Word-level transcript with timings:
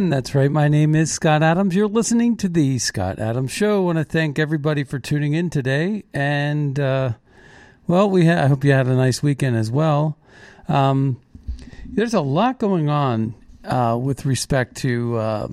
And 0.00 0.10
that's 0.10 0.34
right. 0.34 0.50
My 0.50 0.66
name 0.66 0.94
is 0.94 1.12
Scott 1.12 1.42
Adams. 1.42 1.76
You're 1.76 1.86
listening 1.86 2.34
to 2.38 2.48
the 2.48 2.78
Scott 2.78 3.18
Adams 3.18 3.52
Show. 3.52 3.76
I 3.76 3.84
want 3.84 3.98
to 3.98 4.04
thank 4.04 4.38
everybody 4.38 4.82
for 4.82 4.98
tuning 4.98 5.34
in 5.34 5.50
today. 5.50 6.04
And, 6.14 6.80
uh, 6.80 7.12
well, 7.86 8.08
we 8.08 8.24
ha- 8.24 8.44
I 8.44 8.46
hope 8.46 8.64
you 8.64 8.72
had 8.72 8.86
a 8.86 8.96
nice 8.96 9.22
weekend 9.22 9.58
as 9.58 9.70
well. 9.70 10.16
Um, 10.68 11.20
there's 11.84 12.14
a 12.14 12.22
lot 12.22 12.58
going 12.58 12.88
on 12.88 13.34
uh, 13.62 13.98
with 14.00 14.24
respect 14.24 14.78
to 14.78 15.18
uh, 15.18 15.48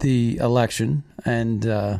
the 0.00 0.38
election 0.38 1.04
and 1.24 1.64
uh, 1.64 1.98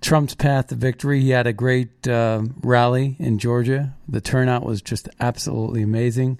Trump's 0.00 0.34
path 0.34 0.68
to 0.68 0.76
victory. 0.76 1.20
He 1.20 1.28
had 1.28 1.46
a 1.46 1.52
great 1.52 2.08
uh, 2.08 2.40
rally 2.62 3.16
in 3.18 3.38
Georgia. 3.38 3.92
The 4.08 4.22
turnout 4.22 4.64
was 4.64 4.80
just 4.80 5.10
absolutely 5.20 5.82
amazing. 5.82 6.38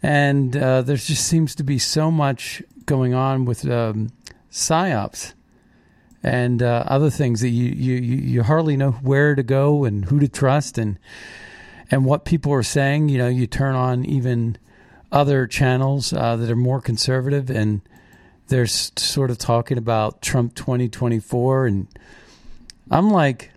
And 0.00 0.56
uh, 0.56 0.82
there 0.82 0.96
just 0.96 1.26
seems 1.26 1.56
to 1.56 1.64
be 1.64 1.80
so 1.80 2.12
much 2.12 2.62
going 2.86 3.14
on 3.14 3.44
with 3.44 3.68
um, 3.68 4.12
psyops 4.50 5.34
and 6.22 6.62
uh, 6.62 6.84
other 6.86 7.10
things 7.10 7.42
that 7.42 7.50
you, 7.50 7.66
you 7.66 7.94
you 7.96 8.42
hardly 8.42 8.76
know 8.76 8.92
where 8.92 9.34
to 9.34 9.42
go 9.42 9.84
and 9.84 10.06
who 10.06 10.18
to 10.18 10.28
trust 10.28 10.78
and 10.78 10.98
and 11.90 12.04
what 12.04 12.24
people 12.24 12.52
are 12.52 12.62
saying. 12.62 13.10
You 13.10 13.18
know, 13.18 13.28
you 13.28 13.46
turn 13.46 13.74
on 13.74 14.04
even 14.06 14.56
other 15.12 15.46
channels 15.46 16.12
uh, 16.12 16.36
that 16.36 16.50
are 16.50 16.56
more 16.56 16.80
conservative, 16.80 17.50
and 17.50 17.82
they're 18.48 18.66
sort 18.66 19.30
of 19.30 19.38
talking 19.38 19.76
about 19.76 20.22
Trump 20.22 20.54
twenty 20.54 20.88
twenty 20.88 21.20
four, 21.20 21.66
and 21.66 21.88
I'm 22.90 23.10
like, 23.10 23.50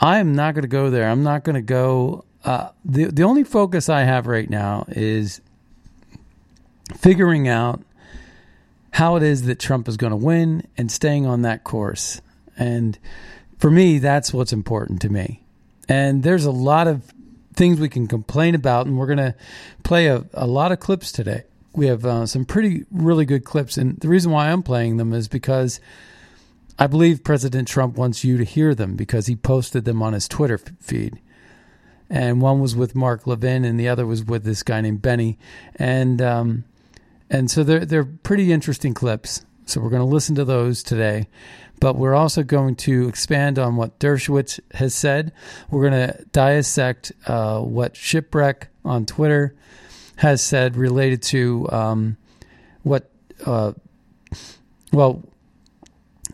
I 0.00 0.18
am 0.18 0.34
not 0.34 0.54
going 0.54 0.62
to 0.62 0.68
go 0.68 0.90
there. 0.90 1.08
I'm 1.08 1.22
not 1.22 1.44
going 1.44 1.54
to 1.54 1.62
go. 1.62 2.24
Uh, 2.44 2.70
the 2.84 3.04
the 3.04 3.22
only 3.22 3.44
focus 3.44 3.88
I 3.88 4.02
have 4.02 4.26
right 4.26 4.50
now 4.50 4.86
is 4.88 5.40
figuring 6.96 7.46
out 7.46 7.82
how 8.92 9.16
it 9.16 9.22
is 9.22 9.42
that 9.42 9.58
Trump 9.58 9.88
is 9.88 9.96
going 9.96 10.10
to 10.10 10.16
win 10.16 10.66
and 10.76 10.90
staying 10.90 11.26
on 11.26 11.42
that 11.42 11.64
course. 11.64 12.20
And 12.56 12.98
for 13.58 13.70
me, 13.70 13.98
that's 13.98 14.32
what's 14.32 14.52
important 14.52 15.00
to 15.02 15.08
me. 15.08 15.42
And 15.88 16.22
there's 16.22 16.44
a 16.44 16.50
lot 16.50 16.86
of 16.86 17.02
things 17.54 17.80
we 17.80 17.88
can 17.88 18.06
complain 18.06 18.54
about, 18.54 18.86
and 18.86 18.96
we're 18.96 19.06
going 19.06 19.18
to 19.18 19.34
play 19.82 20.06
a, 20.06 20.24
a 20.34 20.46
lot 20.46 20.72
of 20.72 20.80
clips 20.80 21.12
today. 21.12 21.44
We 21.72 21.86
have 21.86 22.04
uh, 22.04 22.26
some 22.26 22.44
pretty, 22.44 22.84
really 22.90 23.24
good 23.24 23.44
clips. 23.44 23.76
And 23.76 23.98
the 24.00 24.08
reason 24.08 24.32
why 24.32 24.50
I'm 24.50 24.62
playing 24.62 24.96
them 24.96 25.12
is 25.12 25.28
because 25.28 25.80
I 26.78 26.86
believe 26.86 27.22
President 27.22 27.68
Trump 27.68 27.96
wants 27.96 28.24
you 28.24 28.38
to 28.38 28.44
hear 28.44 28.74
them 28.74 28.96
because 28.96 29.26
he 29.26 29.36
posted 29.36 29.84
them 29.84 30.02
on 30.02 30.14
his 30.14 30.26
Twitter 30.26 30.58
feed. 30.58 31.20
And 32.08 32.40
one 32.40 32.60
was 32.60 32.74
with 32.74 32.96
Mark 32.96 33.26
Levin, 33.26 33.64
and 33.64 33.78
the 33.78 33.88
other 33.88 34.04
was 34.04 34.24
with 34.24 34.42
this 34.42 34.64
guy 34.64 34.80
named 34.80 35.00
Benny. 35.02 35.38
And 35.76 36.20
um, 36.20 36.64
and 37.30 37.50
so 37.50 37.64
they're 37.64 37.84
they're 37.84 38.04
pretty 38.04 38.52
interesting 38.52 38.92
clips. 38.92 39.44
So 39.66 39.80
we're 39.80 39.90
going 39.90 40.02
to 40.02 40.06
listen 40.06 40.34
to 40.34 40.44
those 40.44 40.82
today, 40.82 41.28
but 41.78 41.94
we're 41.94 42.14
also 42.14 42.42
going 42.42 42.74
to 42.76 43.08
expand 43.08 43.58
on 43.58 43.76
what 43.76 44.00
Dershowitz 44.00 44.58
has 44.74 44.94
said. 44.94 45.32
We're 45.70 45.88
going 45.88 46.08
to 46.08 46.24
dissect 46.32 47.12
uh, 47.26 47.60
what 47.60 47.94
Shipwreck 47.94 48.68
on 48.84 49.06
Twitter 49.06 49.54
has 50.16 50.42
said 50.42 50.76
related 50.76 51.22
to 51.22 51.70
um, 51.70 52.16
what, 52.82 53.10
uh, 53.46 53.72
well, 54.92 55.22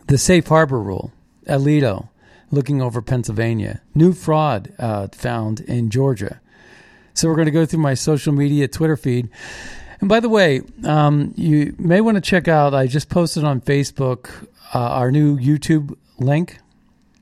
the 0.07 0.17
safe 0.17 0.47
harbor 0.47 0.79
rule. 0.79 1.13
Alito 1.45 2.09
looking 2.51 2.81
over 2.81 3.01
Pennsylvania. 3.01 3.81
New 3.95 4.13
fraud 4.13 4.73
uh, 4.79 5.07
found 5.13 5.61
in 5.61 5.89
Georgia. 5.89 6.41
So 7.13 7.29
we're 7.29 7.35
going 7.35 7.45
to 7.45 7.51
go 7.51 7.65
through 7.65 7.79
my 7.79 7.93
social 7.93 8.33
media 8.33 8.67
Twitter 8.67 8.97
feed. 8.97 9.29
And 9.99 10.09
by 10.09 10.19
the 10.19 10.29
way, 10.29 10.61
um, 10.83 11.33
you 11.35 11.75
may 11.79 12.01
want 12.01 12.15
to 12.15 12.21
check 12.21 12.47
out, 12.47 12.73
I 12.73 12.87
just 12.87 13.09
posted 13.09 13.43
on 13.43 13.61
Facebook 13.61 14.47
uh, 14.73 14.79
our 14.79 15.11
new 15.11 15.37
YouTube 15.37 15.95
link. 16.19 16.59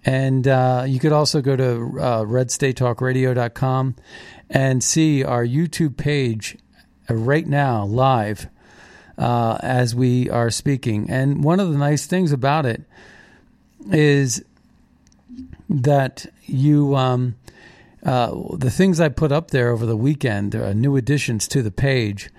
And 0.03 0.47
uh, 0.47 0.85
you 0.87 0.99
could 0.99 1.11
also 1.11 1.41
go 1.41 1.55
to 1.55 1.63
uh, 1.63 2.23
redstatetalkradio.com 2.25 3.95
and 4.49 4.83
see 4.83 5.23
our 5.23 5.45
YouTube 5.45 5.97
page 5.97 6.57
uh, 7.09 7.15
right 7.15 7.47
now, 7.47 7.85
live, 7.85 8.47
uh, 9.17 9.57
as 9.61 9.95
we 9.95 10.29
are 10.29 10.51
speaking. 10.51 11.09
And 11.09 11.43
one 11.43 11.59
of 11.59 11.71
the 11.71 11.77
nice 11.77 12.05
things 12.05 12.31
about 12.31 12.65
it 12.65 12.83
is 13.91 14.43
that 15.69 16.25
you. 16.43 16.95
Um, 16.95 17.35
uh, 18.05 18.31
the 18.53 18.69
things 18.69 18.99
I 18.99 19.09
put 19.09 19.31
up 19.31 19.49
there 19.49 19.69
over 19.69 19.87
the 19.87 19.97
weekend, 19.97 20.55
uh, 20.55 20.73
new 20.73 20.95
additions 20.95 21.47
to 21.47 21.63
the 21.63 21.71
page, 21.71 22.29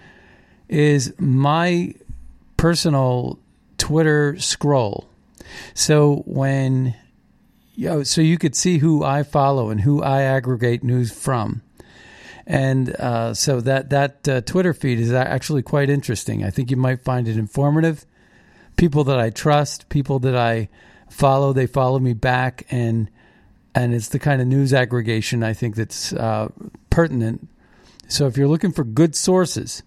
is 0.69 1.15
my 1.19 1.95
personal 2.57 3.39
Twitter 3.79 4.39
scroll. 4.39 5.09
So 5.75 6.23
when 6.27 6.95
you 7.77 7.89
know, 7.89 8.03
so 8.03 8.21
you 8.23 8.39
could 8.39 8.57
see 8.57 8.79
who 8.79 9.05
I 9.05 9.23
follow 9.23 9.69
and 9.71 9.83
who 9.83 10.03
I 10.03 10.23
aggregate 10.23 10.83
news 10.83 11.13
from. 11.13 11.63
And 12.47 12.95
uh, 12.97 13.35
so 13.35 13.61
that 13.61 13.91
that 13.91 14.29
uh, 14.29 14.41
Twitter 14.41 14.73
feed 14.73 14.99
is 14.99 15.13
actually 15.13 15.63
quite 15.63 15.91
interesting. 15.91 16.45
I 16.45 16.51
think 16.51 16.71
you 16.71 16.77
might 16.77 17.05
find 17.05 17.29
it 17.29 17.37
informative. 17.37 18.07
People 18.77 19.05
that 19.05 19.19
I 19.19 19.31
trust, 19.31 19.89
people 19.89 20.19
that 20.21 20.37
I 20.37 20.69
follow, 21.11 21.53
they 21.53 21.67
follow 21.67 21.99
me 21.99 22.15
back, 22.15 22.67
and 22.71 23.11
and 23.75 23.95
it's 23.95 24.09
the 24.09 24.19
kind 24.19 24.41
of 24.41 24.47
news 24.47 24.73
aggregation 24.73 25.43
I 25.43 25.53
think 25.53 25.77
that's 25.77 26.13
uh, 26.13 26.49
pertinent. 26.89 27.49
So 28.09 28.27
if 28.27 28.37
you're 28.37 28.49
looking 28.49 28.73
for 28.73 28.85
good 28.85 29.17
sources, 29.17 29.83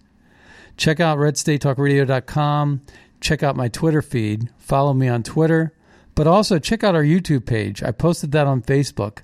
check 0.80 0.98
out 0.98 1.18
redstatetalkradio.com. 1.18 2.80
Check 3.20 3.42
out 3.42 3.54
my 3.54 3.68
Twitter 3.68 4.00
feed. 4.00 4.48
Follow 4.56 4.94
me 4.94 5.08
on 5.08 5.22
Twitter, 5.22 5.74
but 6.14 6.26
also 6.26 6.58
check 6.58 6.82
out 6.82 6.94
our 6.94 7.04
YouTube 7.04 7.44
page. 7.44 7.82
I 7.82 7.90
posted 7.92 8.32
that 8.32 8.46
on 8.46 8.62
Facebook. 8.62 9.18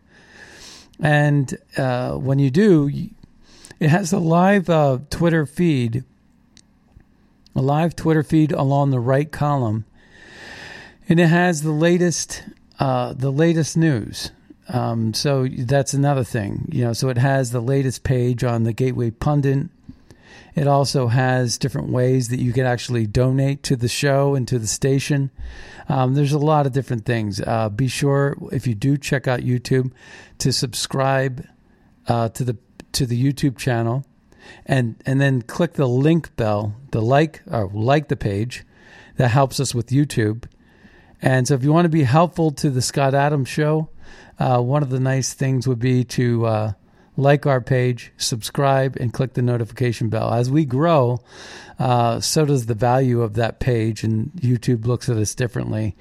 And 1.00 1.56
uh, 1.78 2.12
when 2.12 2.38
you 2.38 2.50
do, 2.50 2.90
it 3.80 3.88
has 3.88 4.12
a 4.12 4.18
live 4.18 4.68
uh, 4.68 4.98
Twitter 5.08 5.46
feed, 5.46 6.04
a 7.54 7.62
live 7.62 7.96
Twitter 7.96 8.22
feed 8.22 8.52
along 8.52 8.90
the 8.90 9.00
right 9.00 9.32
column, 9.32 9.86
and 11.08 11.18
it 11.18 11.28
has 11.28 11.62
the 11.62 11.72
latest, 11.72 12.44
uh, 12.78 13.14
the 13.14 13.32
latest 13.32 13.78
news. 13.78 14.30
Um, 14.68 15.14
so 15.14 15.46
that's 15.46 15.94
another 15.94 16.24
thing, 16.24 16.68
you 16.70 16.84
know. 16.84 16.92
So 16.92 17.08
it 17.08 17.18
has 17.18 17.52
the 17.52 17.60
latest 17.60 18.02
page 18.02 18.44
on 18.44 18.64
the 18.64 18.72
Gateway 18.74 19.10
Pundit. 19.10 19.68
It 20.56 20.66
also 20.66 21.08
has 21.08 21.58
different 21.58 21.90
ways 21.90 22.28
that 22.28 22.40
you 22.40 22.54
can 22.54 22.64
actually 22.64 23.06
donate 23.06 23.62
to 23.64 23.76
the 23.76 23.88
show 23.88 24.34
and 24.34 24.48
to 24.48 24.58
the 24.58 24.66
station. 24.66 25.30
Um, 25.86 26.14
there's 26.14 26.32
a 26.32 26.38
lot 26.38 26.64
of 26.66 26.72
different 26.72 27.04
things. 27.04 27.42
Uh, 27.42 27.68
be 27.68 27.88
sure 27.88 28.36
if 28.50 28.66
you 28.66 28.74
do 28.74 28.96
check 28.96 29.28
out 29.28 29.40
YouTube 29.40 29.92
to 30.38 30.52
subscribe 30.52 31.46
uh, 32.08 32.30
to 32.30 32.42
the 32.42 32.56
to 32.92 33.04
the 33.04 33.22
YouTube 33.22 33.58
channel, 33.58 34.06
and 34.64 34.96
and 35.04 35.20
then 35.20 35.42
click 35.42 35.74
the 35.74 35.86
link 35.86 36.34
bell, 36.36 36.74
the 36.90 37.02
like 37.02 37.42
or 37.50 37.70
like 37.72 38.08
the 38.08 38.16
page. 38.16 38.64
That 39.16 39.28
helps 39.28 39.60
us 39.60 39.74
with 39.74 39.88
YouTube. 39.88 40.44
And 41.22 41.48
so, 41.48 41.54
if 41.54 41.64
you 41.64 41.72
want 41.72 41.84
to 41.86 41.90
be 41.90 42.02
helpful 42.02 42.50
to 42.52 42.70
the 42.70 42.82
Scott 42.82 43.14
Adams 43.14 43.48
Show, 43.48 43.90
uh, 44.38 44.60
one 44.60 44.82
of 44.82 44.90
the 44.90 45.00
nice 45.00 45.34
things 45.34 45.66
would 45.68 45.78
be 45.78 46.04
to 46.04 46.46
uh, 46.46 46.72
like 47.16 47.46
our 47.46 47.60
page, 47.60 48.12
subscribe, 48.16 48.96
and 48.96 49.12
click 49.12 49.34
the 49.34 49.42
notification 49.42 50.08
bell. 50.08 50.32
As 50.32 50.50
we 50.50 50.64
grow, 50.64 51.20
uh, 51.78 52.20
so 52.20 52.44
does 52.44 52.66
the 52.66 52.74
value 52.74 53.22
of 53.22 53.34
that 53.34 53.58
page, 53.58 54.04
and 54.04 54.32
YouTube 54.32 54.86
looks 54.86 55.08
at 55.08 55.16
us 55.16 55.34
differently. 55.34 55.96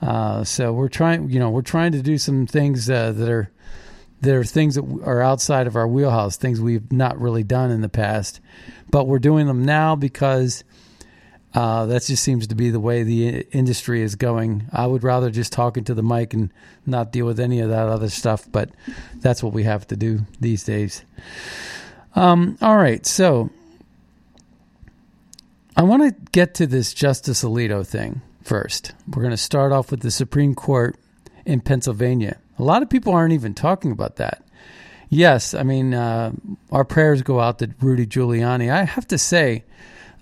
Uh, 0.00 0.44
so 0.44 0.72
we're 0.72 0.88
trying, 0.88 1.30
you 1.30 1.38
know, 1.38 1.50
we're 1.50 1.62
trying 1.62 1.92
to 1.92 2.02
do 2.02 2.18
some 2.18 2.46
things 2.46 2.90
uh, 2.90 3.12
that 3.12 3.28
are 3.28 3.50
that 4.20 4.34
are 4.36 4.44
things 4.44 4.76
that 4.76 4.84
are 5.04 5.20
outside 5.20 5.66
of 5.66 5.74
our 5.74 5.88
wheelhouse, 5.88 6.36
things 6.36 6.60
we've 6.60 6.92
not 6.92 7.20
really 7.20 7.42
done 7.42 7.72
in 7.72 7.80
the 7.80 7.88
past, 7.88 8.40
but 8.88 9.08
we're 9.08 9.18
doing 9.18 9.48
them 9.48 9.64
now 9.64 9.96
because 9.96 10.62
uh, 11.54 11.86
that 11.86 12.02
just 12.04 12.22
seems 12.22 12.46
to 12.46 12.54
be 12.54 12.70
the 12.70 12.80
way 12.80 13.02
the 13.02 13.40
industry 13.52 14.02
is 14.02 14.14
going. 14.14 14.68
I 14.72 14.86
would 14.86 15.02
rather 15.02 15.30
just 15.30 15.52
talk 15.52 15.76
into 15.76 15.94
the 15.94 16.02
mic 16.02 16.32
and 16.32 16.50
not 16.86 17.12
deal 17.12 17.26
with 17.26 17.38
any 17.38 17.60
of 17.60 17.68
that 17.68 17.88
other 17.88 18.08
stuff, 18.08 18.46
but 18.50 18.70
that's 19.16 19.42
what 19.42 19.52
we 19.52 19.64
have 19.64 19.86
to 19.88 19.96
do 19.96 20.20
these 20.40 20.64
days. 20.64 21.04
Um, 22.14 22.56
all 22.62 22.76
right, 22.76 23.04
so 23.04 23.50
I 25.76 25.82
want 25.82 26.02
to 26.02 26.30
get 26.32 26.54
to 26.54 26.66
this 26.66 26.94
Justice 26.94 27.44
Alito 27.44 27.86
thing 27.86 28.22
first. 28.42 28.92
We're 29.08 29.22
going 29.22 29.30
to 29.30 29.36
start 29.36 29.72
off 29.72 29.90
with 29.90 30.00
the 30.00 30.10
Supreme 30.10 30.54
Court 30.54 30.96
in 31.44 31.60
Pennsylvania. 31.60 32.38
A 32.58 32.62
lot 32.62 32.82
of 32.82 32.88
people 32.88 33.12
aren't 33.12 33.32
even 33.32 33.54
talking 33.54 33.92
about 33.92 34.16
that. 34.16 34.44
Yes, 35.08 35.52
I 35.52 35.62
mean, 35.62 35.92
uh, 35.92 36.32
our 36.70 36.84
prayers 36.84 37.20
go 37.20 37.40
out 37.40 37.58
to 37.58 37.70
Rudy 37.80 38.06
Giuliani. 38.06 38.72
I 38.72 38.84
have 38.84 39.06
to 39.08 39.18
say, 39.18 39.64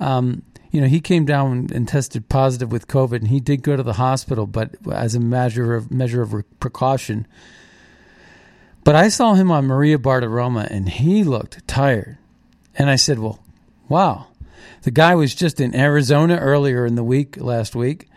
um, 0.00 0.42
you 0.70 0.80
know, 0.80 0.86
he 0.86 1.00
came 1.00 1.24
down 1.24 1.68
and 1.72 1.88
tested 1.88 2.28
positive 2.28 2.70
with 2.70 2.86
COVID, 2.86 3.16
and 3.16 3.28
he 3.28 3.40
did 3.40 3.62
go 3.62 3.76
to 3.76 3.82
the 3.82 3.94
hospital, 3.94 4.46
but 4.46 4.76
as 4.90 5.14
a 5.14 5.20
measure 5.20 5.74
of 5.74 5.90
measure 5.90 6.22
of 6.22 6.34
precaution. 6.60 7.26
But 8.84 8.94
I 8.94 9.08
saw 9.08 9.34
him 9.34 9.50
on 9.50 9.66
Maria 9.66 9.98
Bartiromo, 9.98 10.66
and 10.70 10.88
he 10.88 11.24
looked 11.24 11.66
tired. 11.66 12.18
And 12.76 12.88
I 12.88 12.96
said, 12.96 13.18
"Well, 13.18 13.40
wow, 13.88 14.28
the 14.82 14.92
guy 14.92 15.16
was 15.16 15.34
just 15.34 15.60
in 15.60 15.74
Arizona 15.74 16.36
earlier 16.36 16.86
in 16.86 16.94
the 16.94 17.04
week, 17.04 17.36
last 17.36 17.74
week. 17.74 18.08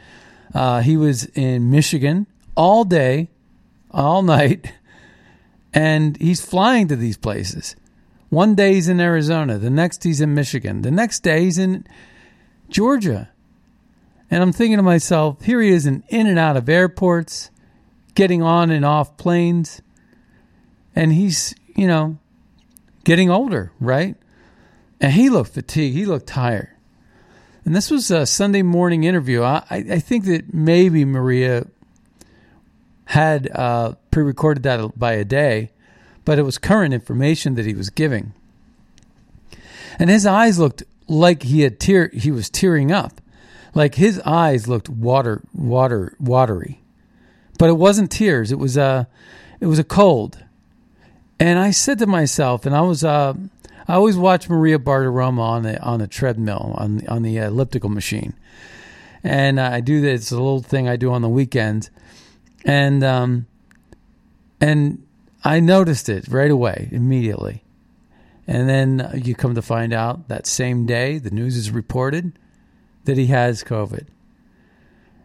Uh, 0.54 0.82
he 0.82 0.96
was 0.96 1.26
in 1.34 1.72
Michigan 1.72 2.28
all 2.56 2.84
day, 2.84 3.30
all 3.90 4.22
night, 4.22 4.72
and 5.74 6.16
he's 6.18 6.46
flying 6.46 6.88
to 6.90 6.96
these 6.96 7.18
places. 7.18 7.76
One 8.30 8.54
day 8.54 8.76
he's 8.76 8.90
in 8.90 9.00
Arizona, 9.00 9.58
the 9.58 9.72
next 9.72 10.04
he's 10.04 10.22
in 10.22 10.36
Michigan, 10.36 10.84
the 10.84 10.92
next 10.92 11.22
day 11.22 11.46
he's 11.46 11.58
in." 11.58 11.88
Georgia. 12.74 13.30
And 14.30 14.42
I'm 14.42 14.52
thinking 14.52 14.78
to 14.78 14.84
myself, 14.84 15.44
here 15.44 15.62
he 15.62 15.70
is 15.70 15.86
in, 15.86 16.04
in 16.10 16.28
and 16.28 16.40
out 16.40 16.58
of 16.58 16.68
airports, 16.68 17.52
getting 18.16 18.42
on 18.42 18.72
and 18.72 18.84
off 18.84 19.16
planes. 19.16 19.82
And 20.96 21.14
he's, 21.14 21.54
you 21.76 21.88
know, 21.88 22.18
getting 23.04 23.30
older, 23.30 23.72
right? 23.80 24.16
And 25.00 25.14
he 25.14 25.30
looked 25.30 25.54
fatigued. 25.54 25.96
He 25.96 26.06
looked 26.06 26.28
tired. 26.28 26.70
And 27.64 27.76
this 27.76 27.92
was 27.92 28.10
a 28.10 28.26
Sunday 28.26 28.64
morning 28.64 29.04
interview. 29.04 29.44
I, 29.44 29.64
I 29.70 30.00
think 30.00 30.26
that 30.26 30.54
maybe 30.54 31.06
Maria 31.06 31.68
had 33.06 33.50
uh, 33.54 33.94
pre 34.10 34.24
recorded 34.24 34.64
that 34.64 34.98
by 34.98 35.14
a 35.14 35.24
day, 35.24 35.72
but 36.26 36.40
it 36.40 36.44
was 36.44 36.58
current 36.58 36.94
information 36.94 37.56
that 37.56 37.66
he 37.66 37.76
was 37.76 37.90
giving. 37.90 38.34
And 40.00 40.10
his 40.10 40.26
eyes 40.26 40.58
looked 40.58 40.84
like 41.08 41.44
he 41.44 41.62
had 41.62 41.80
tear 41.80 42.10
he 42.14 42.32
was 42.32 42.50
tearing 42.50 42.92
up. 42.92 43.22
Like 43.76 43.96
his 43.96 44.20
eyes 44.20 44.68
looked 44.68 44.90
water 44.90 45.42
water 45.54 46.16
watery. 46.20 46.82
But 47.58 47.70
it 47.70 47.78
wasn't 47.78 48.12
tears, 48.12 48.52
it 48.52 48.60
was 48.60 48.78
a 48.78 49.08
it 49.60 49.68
was 49.68 49.80
a 49.80 49.84
cold. 49.84 50.44
And 51.40 51.60
I 51.60 51.72
said 51.72 52.00
to 52.00 52.08
myself 52.08 52.66
and 52.66 52.76
I 52.76 52.82
was 52.82 53.04
uh 53.04 53.34
I 53.88 53.96
always 53.96 54.18
watch 54.18 54.50
Maria 54.50 54.80
Bartiromo 54.80 55.40
on 55.40 55.64
the 55.64 55.82
on 55.82 56.00
the 56.00 56.08
treadmill 56.08 56.74
on 56.78 57.06
on 57.08 57.24
the 57.24 57.38
elliptical 57.38 57.90
machine. 57.90 58.34
And 59.24 59.60
I 59.60 59.80
do 59.80 60.02
this 60.02 60.32
a 60.32 60.36
little 60.36 60.62
thing 60.62 60.88
I 60.88 60.96
do 60.96 61.12
on 61.12 61.22
the 61.22 61.30
weekends. 61.30 61.90
And 62.66 63.04
um 63.04 63.48
and 64.62 65.06
I 65.44 65.60
noticed 65.60 66.08
it 66.08 66.28
right 66.30 66.52
away 66.52 66.90
immediately. 66.92 67.63
And 68.48 68.68
then 68.68 69.22
you 69.24 69.36
come 69.36 69.56
to 69.56 69.62
find 69.62 69.94
out 69.94 70.28
that 70.28 70.46
same 70.46 70.86
day, 70.86 71.18
the 71.18 71.32
news 71.32 71.56
is 71.56 71.72
reported 71.72 72.38
that 73.06 73.18
he 73.18 73.28
has 73.28 73.64
COVID. 73.64 74.08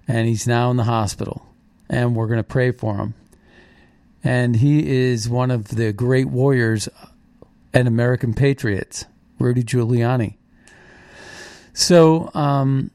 And 0.06 0.28
he's 0.28 0.46
now 0.46 0.70
in 0.70 0.76
the 0.76 0.84
hospital. 0.84 1.46
And 1.88 2.14
we're 2.14 2.26
going 2.26 2.38
to 2.38 2.44
pray 2.44 2.70
for 2.70 2.96
him. 2.96 3.14
And 4.22 4.56
he 4.56 4.88
is 4.88 5.28
one 5.28 5.50
of 5.50 5.68
the 5.68 5.92
great 5.92 6.28
warriors 6.28 6.88
and 7.72 7.88
American 7.88 8.34
patriots, 8.34 9.04
Rudy 9.38 9.62
Giuliani. 9.62 10.36
So, 11.72 12.30
um, 12.34 12.90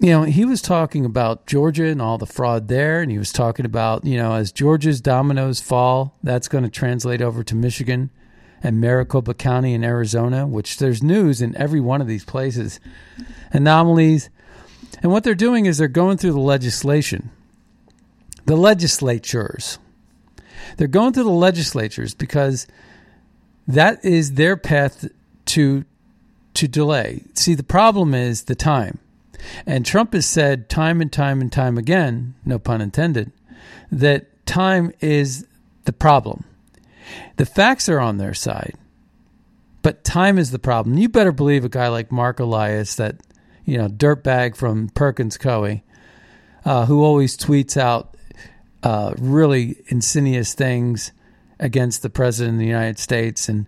you 0.00 0.10
know, 0.10 0.22
he 0.22 0.44
was 0.44 0.60
talking 0.60 1.04
about 1.04 1.46
Georgia 1.46 1.86
and 1.86 2.00
all 2.00 2.18
the 2.18 2.26
fraud 2.26 2.68
there. 2.68 3.00
And 3.00 3.10
he 3.10 3.18
was 3.18 3.32
talking 3.32 3.64
about, 3.66 4.04
you 4.04 4.16
know, 4.16 4.34
as 4.34 4.52
Georgia's 4.52 5.00
dominoes 5.00 5.60
fall, 5.60 6.16
that's 6.22 6.48
going 6.48 6.64
to 6.64 6.70
translate 6.70 7.22
over 7.22 7.42
to 7.44 7.54
Michigan 7.54 8.10
and 8.62 8.80
Maricopa 8.80 9.34
County 9.34 9.74
in 9.74 9.84
Arizona, 9.84 10.46
which 10.46 10.78
there's 10.78 11.02
news 11.02 11.40
in 11.40 11.56
every 11.56 11.80
one 11.80 12.00
of 12.00 12.06
these 12.06 12.24
places, 12.24 12.80
anomalies. 13.52 14.30
And 15.02 15.12
what 15.12 15.24
they're 15.24 15.34
doing 15.34 15.66
is 15.66 15.78
they're 15.78 15.88
going 15.88 16.18
through 16.18 16.32
the 16.32 16.40
legislation, 16.40 17.30
the 18.46 18.56
legislatures. 18.56 19.78
They're 20.76 20.88
going 20.88 21.12
through 21.12 21.24
the 21.24 21.30
legislatures 21.30 22.14
because 22.14 22.66
that 23.66 24.04
is 24.04 24.32
their 24.34 24.56
path 24.56 25.08
to 25.46 25.84
to 26.54 26.66
delay. 26.66 27.22
See, 27.34 27.54
the 27.54 27.62
problem 27.62 28.14
is 28.14 28.44
the 28.44 28.56
time. 28.56 28.98
And 29.64 29.86
Trump 29.86 30.12
has 30.12 30.26
said 30.26 30.68
time 30.68 31.00
and 31.00 31.12
time 31.12 31.40
and 31.40 31.52
time 31.52 31.78
again, 31.78 32.34
no 32.44 32.58
pun 32.58 32.80
intended, 32.80 33.30
that 33.92 34.44
time 34.44 34.92
is 35.00 35.46
the 35.84 35.92
problem. 35.92 36.42
The 37.36 37.46
facts 37.46 37.88
are 37.88 38.00
on 38.00 38.18
their 38.18 38.34
side, 38.34 38.74
but 39.82 40.04
time 40.04 40.38
is 40.38 40.50
the 40.50 40.58
problem. 40.58 40.98
You 40.98 41.08
better 41.08 41.32
believe 41.32 41.64
a 41.64 41.68
guy 41.68 41.88
like 41.88 42.12
Mark 42.12 42.40
Elias, 42.40 42.96
that 42.96 43.16
you 43.64 43.78
know 43.78 43.88
dirtbag 43.88 44.56
from 44.56 44.88
Perkins 44.90 45.38
Coie, 45.38 45.82
uh, 46.64 46.86
who 46.86 47.04
always 47.04 47.36
tweets 47.36 47.76
out 47.76 48.16
uh, 48.82 49.14
really 49.18 49.76
insidious 49.88 50.54
things 50.54 51.12
against 51.58 52.02
the 52.02 52.10
president 52.10 52.54
of 52.54 52.60
the 52.60 52.66
United 52.66 52.98
States 52.98 53.48
and 53.48 53.66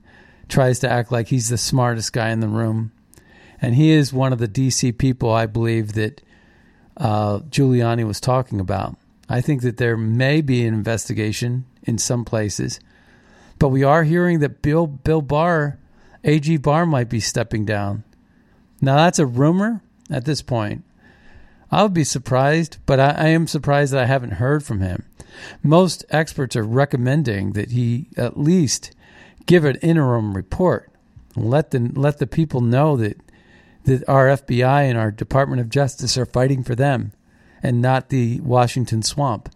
tries 0.49 0.79
to 0.81 0.89
act 0.89 1.11
like 1.11 1.29
he's 1.29 1.49
the 1.49 1.59
smartest 1.59 2.13
guy 2.13 2.31
in 2.31 2.41
the 2.41 2.49
room. 2.49 2.93
And 3.63 3.75
he 3.75 3.91
is 3.91 4.13
one 4.13 4.33
of 4.33 4.39
the 4.39 4.49
DC 4.49 4.97
people 4.99 5.31
I 5.31 5.47
believe 5.47 5.93
that 5.95 6.23
uh, 6.97 7.41
Giuliani 7.41 8.07
was 8.07 8.21
talking 8.21 8.61
about. 8.61 8.97
I 9.29 9.41
think 9.41 9.63
that 9.63 9.77
there 9.77 9.97
may 9.97 10.41
be 10.41 10.67
an 10.67 10.75
investigation 10.75 11.67
in 11.83 11.99
some 11.99 12.25
places 12.25 12.81
but 13.61 13.69
we 13.69 13.85
are 13.85 14.02
hearing 14.02 14.40
that 14.40 14.62
Bill 14.62 14.88
Bill 14.88 15.23
Barr, 15.23 15.79
AG 16.25 16.57
Barr, 16.57 16.85
might 16.87 17.09
be 17.09 17.21
stepping 17.21 17.64
down. 17.64 18.02
Now 18.81 18.97
that's 18.97 19.21
a 19.21 19.26
rumor 19.26 19.83
at 20.11 20.25
this 20.25 20.43
point. 20.43 20.83
I 21.71 21.85
would 21.85 21.95
be 21.95 22.02
surprised, 22.02 22.79
but 22.87 22.99
I, 22.99 23.11
I 23.11 23.26
am 23.29 23.47
surprised 23.47 23.93
that 23.93 24.02
I 24.02 24.07
haven't 24.07 24.33
heard 24.33 24.64
from 24.64 24.81
him. 24.81 25.05
Most 25.62 26.05
experts 26.11 26.57
are 26.57 26.64
recommending 26.64 27.52
that 27.52 27.71
he 27.71 28.09
at 28.17 28.40
least 28.40 28.93
give 29.47 29.64
an 29.64 29.76
interim 29.76 30.35
report. 30.35 30.90
Let 31.37 31.71
the 31.71 31.90
let 31.95 32.19
the 32.19 32.26
people 32.26 32.62
know 32.62 32.97
that 32.97 33.19
that 33.85 34.09
our 34.09 34.26
FBI 34.29 34.88
and 34.88 34.99
our 34.99 35.11
Department 35.11 35.61
of 35.61 35.69
Justice 35.69 36.17
are 36.17 36.26
fighting 36.26 36.64
for 36.64 36.75
them 36.75 37.12
and 37.62 37.83
not 37.83 38.09
the 38.09 38.40
Washington 38.40 39.02
swamp. 39.02 39.50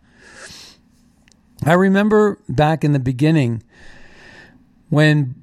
I 1.65 1.73
remember 1.73 2.39
back 2.49 2.85
in 2.85 2.93
the 2.93 2.99
beginning 2.99 3.63
when 4.95 5.35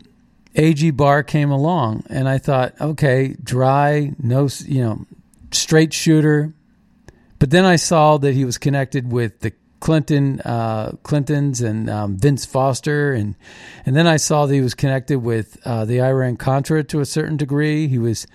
AG 0.55 0.91
Barr 0.91 1.23
came 1.23 1.51
along, 1.51 2.05
and 2.09 2.27
I 2.27 2.37
thought, 2.37 2.79
okay, 2.79 3.35
dry, 3.43 4.13
no, 4.17 4.47
you 4.65 4.81
know, 4.81 5.05
straight 5.51 5.93
shooter. 5.93 6.53
But 7.37 7.49
then 7.49 7.65
I 7.65 7.75
saw 7.75 8.17
that 8.17 8.33
he 8.33 8.45
was 8.45 8.57
connected 8.57 9.11
with 9.11 9.41
the 9.41 9.51
Clinton, 9.81 10.39
uh, 10.41 10.93
Clintons, 11.03 11.59
and 11.59 11.89
um, 11.89 12.17
Vince 12.17 12.45
Foster, 12.45 13.11
and 13.11 13.35
and 13.85 13.95
then 13.95 14.07
I 14.07 14.17
saw 14.17 14.45
that 14.45 14.53
he 14.53 14.61
was 14.61 14.73
connected 14.73 15.19
with 15.19 15.59
uh, 15.65 15.83
the 15.83 16.01
Iran 16.01 16.37
Contra 16.37 16.83
to 16.85 17.01
a 17.01 17.05
certain 17.05 17.35
degree. 17.35 17.87
He 17.87 17.97
was 17.97 18.27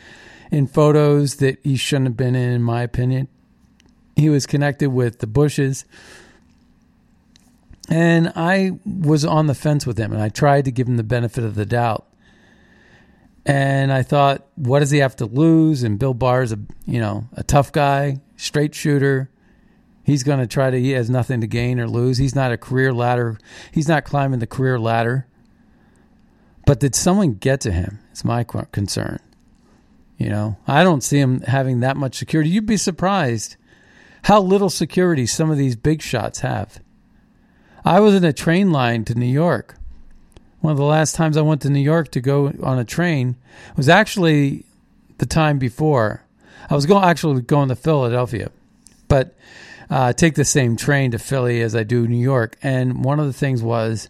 in 0.51 0.67
photos 0.67 1.37
that 1.37 1.59
he 1.63 1.77
shouldn't 1.77 2.09
have 2.09 2.17
been 2.17 2.35
in, 2.35 2.51
in 2.51 2.63
my 2.63 2.83
opinion. 2.83 3.29
He 4.17 4.29
was 4.29 4.47
connected 4.47 4.91
with 4.91 5.21
the 5.21 5.27
Bushes. 5.27 5.85
And 7.89 8.33
I 8.35 8.73
was 8.85 9.25
on 9.25 9.47
the 9.47 9.55
fence 9.55 9.87
with 9.87 9.99
him, 9.99 10.13
and 10.13 10.21
I 10.21 10.29
tried 10.29 10.65
to 10.65 10.73
give 10.73 10.89
him 10.89 10.97
the 10.97 11.05
benefit 11.05 11.45
of 11.45 11.55
the 11.55 11.67
doubt. 11.67 12.07
And 13.45 13.93
I 13.93 14.03
thought, 14.03 14.45
what 14.57 14.81
does 14.81 14.91
he 14.91 14.99
have 14.99 15.15
to 15.17 15.27
lose? 15.27 15.85
And 15.85 15.99
Bill 15.99 16.15
Barr's 16.15 16.53
a 16.53 16.59
you 16.85 16.99
know 16.99 17.29
a 17.35 17.45
tough 17.45 17.71
guy, 17.71 18.21
straight 18.37 18.75
shooter. 18.75 19.31
He's 20.03 20.25
going 20.25 20.41
to 20.41 20.47
try 20.47 20.71
to. 20.71 20.81
He 20.81 20.93
has 20.93 21.11
nothing 21.11 21.41
to 21.41 21.47
gain 21.47 21.81
or 21.81 21.89
lose. 21.89 22.19
He's 22.19 22.35
not 22.35 22.53
a 22.53 22.57
career 22.57 22.93
ladder. 22.93 23.39
He's 23.73 23.89
not 23.89 24.05
climbing 24.05 24.41
the 24.41 24.47
career 24.47 24.79
ladder. 24.79 25.27
But 26.65 26.81
did 26.81 26.95
someone 26.95 27.35
get 27.35 27.61
to 27.63 27.73
him? 27.73 28.01
It's 28.11 28.25
my 28.25 28.45
concern. 28.45 29.21
You 30.19 30.31
know, 30.31 30.57
I 30.67 30.83
don't 30.83 31.03
see 31.03 31.19
him 31.19 31.41
having 31.43 31.81
that 31.81 31.97
much 31.97 32.17
security. 32.17 32.51
You'd 32.51 32.67
be 32.67 32.77
surprised 32.77 33.57
how 34.23 34.41
little 34.41 34.71
security 34.71 35.27
some 35.27 35.51
of 35.51 35.59
these 35.59 35.77
big 35.77 36.03
shots 36.03 36.41
have. 36.41 36.81
I 37.87 38.01
was 38.01 38.17
in 38.17 38.25
a 38.25 38.33
train 38.33 38.73
line 38.73 39.05
to 39.05 39.15
New 39.15 39.25
York. 39.25 39.77
One 40.59 40.73
of 40.73 40.77
the 40.77 40.85
last 40.85 41.15
times 41.15 41.37
I 41.37 41.43
went 41.43 41.63
to 41.63 41.71
New 41.71 41.79
York 41.79 42.11
to 42.11 42.21
go 42.21 42.53
on 42.61 42.81
a 42.81 42.85
train 42.85 43.37
was 43.77 43.89
actually 43.89 44.65
the 45.19 45.27
time 45.27 45.61
before. 45.61 46.25
I 46.69 46.75
was 46.75 46.85
going 46.85 47.05
actually 47.05 47.43
going 47.43 47.69
to 47.69 47.77
Philadelphia, 47.77 48.51
but 49.07 49.37
uh, 49.89 50.13
take 50.15 50.35
the 50.35 50.45
same 50.45 50.77
train 50.77 51.13
to 51.13 51.21
Philly 51.21 51.63
as 51.63 51.77
I 51.77 51.85
do 51.85 52.09
New 52.09 52.21
York. 52.21 52.57
And 52.61 53.05
one 53.05 53.21
of 53.21 53.27
the 53.27 53.33
things 53.33 53.63
was 53.63 54.09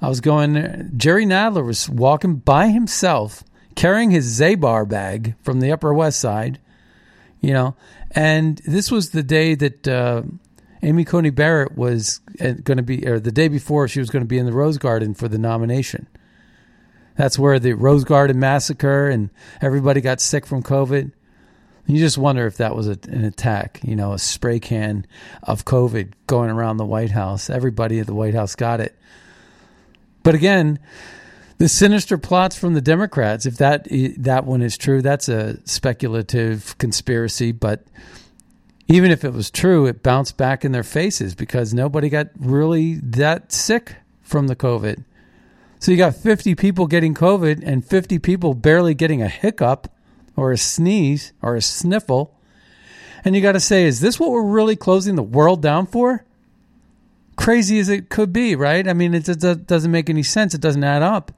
I 0.00 0.08
was 0.08 0.22
going. 0.22 0.90
Jerry 0.96 1.26
Nadler 1.26 1.66
was 1.66 1.90
walking 1.90 2.36
by 2.36 2.68
himself 2.68 3.44
carrying 3.74 4.10
his 4.10 4.40
Zabar 4.40 4.88
bag 4.88 5.34
from 5.42 5.60
the 5.60 5.70
Upper 5.70 5.92
West 5.92 6.18
Side, 6.18 6.58
you 7.42 7.52
know, 7.52 7.76
and 8.12 8.56
this 8.66 8.90
was 8.90 9.10
the 9.10 9.22
day 9.22 9.54
that 9.54 9.86
uh, 9.86 10.22
Amy 10.82 11.04
Coney 11.04 11.28
Barrett 11.30 11.76
was 11.76 12.21
going 12.38 12.76
to 12.76 12.82
be, 12.82 13.06
or 13.06 13.20
the 13.20 13.32
day 13.32 13.48
before 13.48 13.88
she 13.88 14.00
was 14.00 14.10
going 14.10 14.22
to 14.22 14.28
be 14.28 14.38
in 14.38 14.46
the 14.46 14.52
Rose 14.52 14.78
Garden 14.78 15.14
for 15.14 15.28
the 15.28 15.38
nomination. 15.38 16.06
That's 17.16 17.38
where 17.38 17.58
the 17.58 17.74
Rose 17.74 18.04
Garden 18.04 18.38
massacre 18.38 19.08
and 19.08 19.30
everybody 19.60 20.00
got 20.00 20.20
sick 20.20 20.46
from 20.46 20.62
COVID. 20.62 21.12
You 21.86 21.98
just 21.98 22.16
wonder 22.16 22.46
if 22.46 22.56
that 22.58 22.76
was 22.76 22.88
a, 22.88 22.96
an 23.08 23.24
attack, 23.24 23.80
you 23.82 23.96
know, 23.96 24.12
a 24.12 24.18
spray 24.18 24.60
can 24.60 25.06
of 25.42 25.64
COVID 25.64 26.12
going 26.26 26.50
around 26.50 26.76
the 26.76 26.86
White 26.86 27.10
House. 27.10 27.50
Everybody 27.50 27.98
at 27.98 28.06
the 28.06 28.14
White 28.14 28.34
House 28.34 28.54
got 28.54 28.80
it. 28.80 28.96
But 30.22 30.34
again, 30.34 30.78
the 31.58 31.68
sinister 31.68 32.18
plots 32.18 32.56
from 32.56 32.74
the 32.74 32.80
Democrats. 32.80 33.46
If 33.46 33.56
that 33.58 33.88
that 34.18 34.44
one 34.44 34.62
is 34.62 34.78
true, 34.78 35.02
that's 35.02 35.28
a 35.28 35.58
speculative 35.66 36.76
conspiracy. 36.78 37.52
But 37.52 37.84
even 38.88 39.10
if 39.10 39.24
it 39.24 39.32
was 39.32 39.50
true, 39.50 39.86
it 39.86 40.02
bounced 40.02 40.36
back 40.36 40.64
in 40.64 40.72
their 40.72 40.82
faces 40.82 41.34
because 41.34 41.72
nobody 41.72 42.08
got 42.08 42.28
really 42.38 42.94
that 42.94 43.52
sick 43.52 43.96
from 44.22 44.48
the 44.48 44.56
COVID. 44.56 45.04
So 45.78 45.90
you 45.90 45.96
got 45.96 46.14
50 46.14 46.54
people 46.54 46.86
getting 46.86 47.14
COVID 47.14 47.62
and 47.64 47.84
50 47.84 48.18
people 48.18 48.54
barely 48.54 48.94
getting 48.94 49.22
a 49.22 49.28
hiccup 49.28 49.90
or 50.36 50.52
a 50.52 50.58
sneeze 50.58 51.32
or 51.42 51.56
a 51.56 51.62
sniffle. 51.62 52.34
And 53.24 53.34
you 53.34 53.42
got 53.42 53.52
to 53.52 53.60
say, 53.60 53.84
is 53.84 54.00
this 54.00 54.18
what 54.18 54.30
we're 54.30 54.42
really 54.42 54.76
closing 54.76 55.16
the 55.16 55.22
world 55.22 55.62
down 55.62 55.86
for? 55.86 56.24
Crazy 57.36 57.78
as 57.78 57.88
it 57.88 58.10
could 58.10 58.32
be, 58.32 58.54
right? 58.54 58.86
I 58.86 58.92
mean, 58.92 59.14
it, 59.14 59.24
doesn't 59.24 59.90
make 59.90 60.10
any 60.10 60.22
sense. 60.22 60.54
It 60.54 60.60
doesn't 60.60 60.84
add 60.84 61.02
up. 61.02 61.32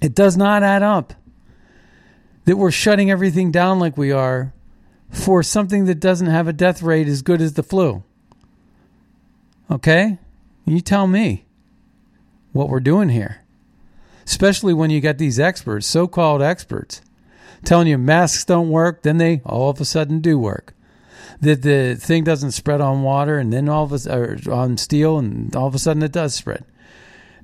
It 0.00 0.14
does 0.14 0.36
not 0.36 0.62
add 0.62 0.82
up 0.82 1.14
that 2.44 2.56
we're 2.56 2.70
shutting 2.70 3.10
everything 3.10 3.50
down 3.50 3.78
like 3.78 3.96
we 3.96 4.12
are 4.12 4.52
for 5.12 5.42
something 5.42 5.84
that 5.84 6.00
doesn't 6.00 6.26
have 6.26 6.48
a 6.48 6.52
death 6.52 6.82
rate 6.82 7.06
as 7.06 7.22
good 7.22 7.42
as 7.42 7.52
the 7.52 7.62
flu. 7.62 8.02
Okay? 9.70 10.18
You 10.64 10.80
tell 10.80 11.06
me 11.06 11.44
what 12.52 12.68
we're 12.68 12.80
doing 12.80 13.10
here. 13.10 13.42
Especially 14.24 14.72
when 14.72 14.90
you 14.90 15.00
got 15.00 15.18
these 15.18 15.38
experts, 15.38 15.86
so 15.86 16.06
called 16.08 16.42
experts, 16.42 17.02
telling 17.64 17.88
you 17.88 17.98
masks 17.98 18.44
don't 18.44 18.70
work, 18.70 19.02
then 19.02 19.18
they 19.18 19.42
all 19.44 19.70
of 19.70 19.80
a 19.80 19.84
sudden 19.84 20.20
do 20.20 20.38
work. 20.38 20.74
That 21.40 21.62
the 21.62 21.96
thing 21.96 22.24
doesn't 22.24 22.52
spread 22.52 22.80
on 22.80 23.02
water 23.02 23.38
and 23.38 23.52
then 23.52 23.68
all 23.68 23.84
of 23.84 23.92
a 23.92 24.16
or 24.16 24.38
on 24.50 24.76
steel 24.76 25.18
and 25.18 25.54
all 25.54 25.66
of 25.66 25.74
a 25.74 25.78
sudden 25.78 26.02
it 26.02 26.12
does 26.12 26.34
spread. 26.34 26.64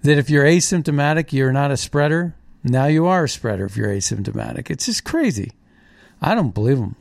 That 0.03 0.19
if 0.19 0.31
you're 0.31 0.45
asymptomatic, 0.45 1.33
you're 1.33 1.53
not 1.53 1.73
a 1.73 1.77
spreader. 1.77 2.35
Now 2.63 2.87
you 2.87 3.07
are 3.07 3.25
a 3.25 3.29
spreader 3.29 3.65
if 3.65 3.77
you're 3.77 3.89
asymptomatic. 3.89 4.71
It's 4.71 4.87
just 4.87 5.05
crazy. 5.05 5.53
I 6.23 6.35
don't 6.35 6.55
believe 6.55 6.79
them. 6.79 6.97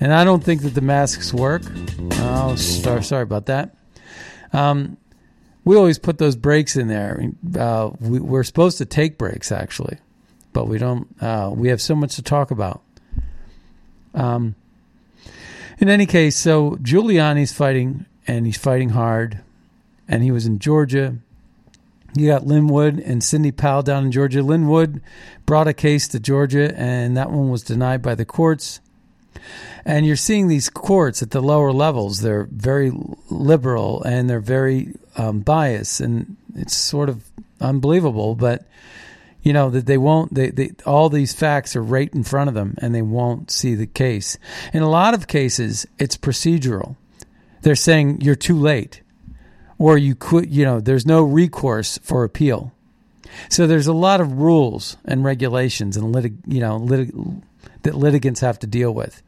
And 0.00 0.12
I 0.12 0.24
don't 0.24 0.42
think 0.42 0.62
that 0.62 0.74
the 0.74 0.80
masks 0.80 1.32
work. 1.32 1.62
Oh, 2.12 2.54
sorry, 2.56 3.02
sorry 3.02 3.22
about 3.22 3.46
that. 3.46 3.74
Um, 4.52 4.96
we 5.64 5.76
always 5.76 5.98
put 5.98 6.18
those 6.18 6.36
breaks 6.36 6.76
in 6.76 6.88
there. 6.88 7.30
Uh, 7.58 7.90
we, 8.00 8.38
are 8.38 8.44
supposed 8.44 8.78
to 8.78 8.84
take 8.84 9.16
breaks, 9.18 9.50
actually, 9.50 9.98
but 10.52 10.68
we 10.68 10.78
don't. 10.78 11.08
Uh, 11.22 11.50
we 11.54 11.68
have 11.68 11.80
so 11.80 11.94
much 11.94 12.16
to 12.16 12.22
talk 12.22 12.50
about. 12.50 12.82
Um, 14.14 14.54
in 15.78 15.88
any 15.88 16.06
case, 16.06 16.36
so 16.36 16.72
Giuliani's 16.82 17.52
fighting, 17.52 18.06
and 18.26 18.46
he's 18.46 18.58
fighting 18.58 18.90
hard, 18.90 19.40
and 20.06 20.22
he 20.22 20.30
was 20.30 20.46
in 20.46 20.58
Georgia. 20.58 21.16
You 22.16 22.28
got 22.28 22.46
Lin 22.46 22.68
Wood 22.68 23.00
and 23.00 23.24
Sidney 23.24 23.50
Powell 23.50 23.82
down 23.82 24.04
in 24.04 24.12
Georgia. 24.12 24.42
Lin 24.42 24.68
Wood 24.68 25.02
brought 25.46 25.66
a 25.66 25.74
case 25.74 26.06
to 26.08 26.20
Georgia, 26.20 26.72
and 26.78 27.16
that 27.16 27.30
one 27.30 27.50
was 27.50 27.62
denied 27.62 28.02
by 28.02 28.14
the 28.14 28.24
courts. 28.24 28.80
And 29.84 30.06
you're 30.06 30.16
seeing 30.16 30.48
these 30.48 30.70
courts 30.70 31.22
at 31.22 31.30
the 31.30 31.42
lower 31.42 31.72
levels. 31.72 32.20
They're 32.20 32.48
very 32.50 32.92
liberal 33.30 34.02
and 34.02 34.28
they're 34.28 34.40
very 34.40 34.94
um, 35.16 35.40
biased, 35.40 36.00
and 36.00 36.36
it's 36.54 36.76
sort 36.76 37.08
of 37.08 37.24
unbelievable. 37.60 38.34
But 38.34 38.66
you 39.42 39.52
know 39.52 39.70
that 39.70 39.86
they 39.86 39.98
won't. 39.98 40.34
They, 40.34 40.50
they 40.50 40.70
all 40.86 41.10
these 41.10 41.34
facts 41.34 41.76
are 41.76 41.82
right 41.82 42.12
in 42.14 42.24
front 42.24 42.48
of 42.48 42.54
them, 42.54 42.76
and 42.78 42.94
they 42.94 43.02
won't 43.02 43.50
see 43.50 43.74
the 43.74 43.86
case. 43.86 44.38
In 44.72 44.82
a 44.82 44.90
lot 44.90 45.12
of 45.14 45.26
cases, 45.26 45.86
it's 45.98 46.16
procedural. 46.16 46.96
They're 47.60 47.74
saying 47.74 48.22
you're 48.22 48.34
too 48.34 48.58
late 48.58 49.02
or 49.78 49.98
you 49.98 50.14
could, 50.14 50.52
you 50.52 50.64
know, 50.64 50.80
there's 50.80 51.06
no 51.06 51.22
recourse 51.22 51.98
for 51.98 52.24
appeal. 52.24 52.72
So 53.48 53.66
there's 53.66 53.86
a 53.86 53.92
lot 53.92 54.20
of 54.20 54.32
rules 54.32 54.96
and 55.04 55.24
regulations 55.24 55.96
and 55.96 56.14
litig, 56.14 56.36
you 56.46 56.60
know, 56.60 56.78
litig, 56.78 57.42
that 57.84 57.94
litigants 57.94 58.40
have 58.40 58.58
to 58.58 58.66
deal 58.66 58.92
with. 58.92 59.22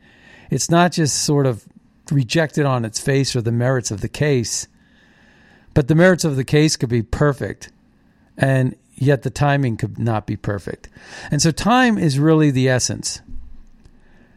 It's 0.51 0.71
not 0.71 0.93
just 0.93 1.25
sort 1.25 1.47
of 1.47 1.65
rejected 2.11 2.67
on 2.67 2.85
its 2.85 3.01
face 3.01 3.35
or 3.35 3.41
the 3.41 3.53
merits 3.53 3.91
of 3.91 4.01
the 4.01 4.09
case, 4.09 4.69
but 5.73 5.89
the 5.89 5.95
merits 5.95 6.25
of 6.25 6.37
the 6.37 6.45
case 6.45 6.77
could 6.77 6.89
be 6.89 7.03
perfect, 7.03 7.71
and 8.37 8.77
yet 8.95 9.23
the 9.23 9.31
timing 9.31 9.77
could 9.77 9.99
not 9.99 10.27
be 10.27 10.37
perfect. 10.37 10.89
And 11.31 11.41
so 11.41 11.51
time 11.51 11.97
is 11.97 12.19
really 12.19 12.51
the 12.51 12.69
essence. 12.69 13.21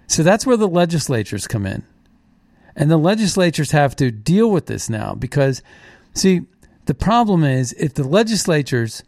So 0.07 0.23
that's 0.23 0.45
where 0.45 0.57
the 0.57 0.67
legislatures 0.67 1.47
come 1.47 1.65
in. 1.65 1.83
And 2.75 2.89
the 2.89 2.97
legislatures 2.97 3.71
have 3.71 3.95
to 3.97 4.09
deal 4.09 4.49
with 4.49 4.67
this 4.67 4.89
now 4.89 5.13
because 5.13 5.61
See, 6.13 6.41
the 6.85 6.93
problem 6.93 7.43
is 7.43 7.73
if 7.73 7.93
the 7.93 8.03
legislatures 8.03 9.03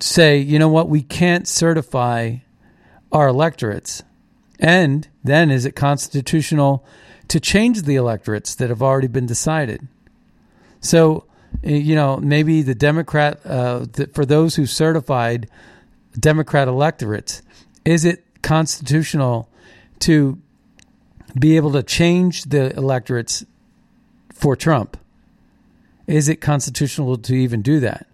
say, 0.00 0.38
you 0.38 0.58
know 0.58 0.68
what, 0.68 0.88
we 0.88 1.02
can't 1.02 1.46
certify 1.46 2.36
our 3.12 3.28
electorates, 3.28 4.02
and 4.58 5.08
then 5.24 5.50
is 5.50 5.64
it 5.64 5.74
constitutional 5.74 6.84
to 7.28 7.40
change 7.40 7.82
the 7.82 7.96
electorates 7.96 8.54
that 8.56 8.68
have 8.68 8.82
already 8.82 9.08
been 9.08 9.26
decided? 9.26 9.86
So, 10.80 11.24
eh, 11.62 11.76
you 11.76 11.94
know, 11.94 12.16
maybe 12.16 12.62
the 12.62 12.74
Democrat, 12.74 13.40
uh, 13.44 13.86
the, 13.92 14.08
for 14.12 14.24
those 14.24 14.56
who 14.56 14.66
certified 14.66 15.48
Democrat 16.18 16.68
electorates, 16.68 17.42
is 17.84 18.04
it 18.04 18.24
constitutional 18.42 19.48
to 20.00 20.40
be 21.38 21.56
able 21.56 21.72
to 21.72 21.82
change 21.82 22.44
the 22.44 22.74
electorates 22.76 23.44
for 24.32 24.56
Trump? 24.56 24.96
Is 26.06 26.28
it 26.28 26.40
constitutional 26.40 27.16
to 27.18 27.34
even 27.34 27.62
do 27.62 27.78
that? 27.80 28.06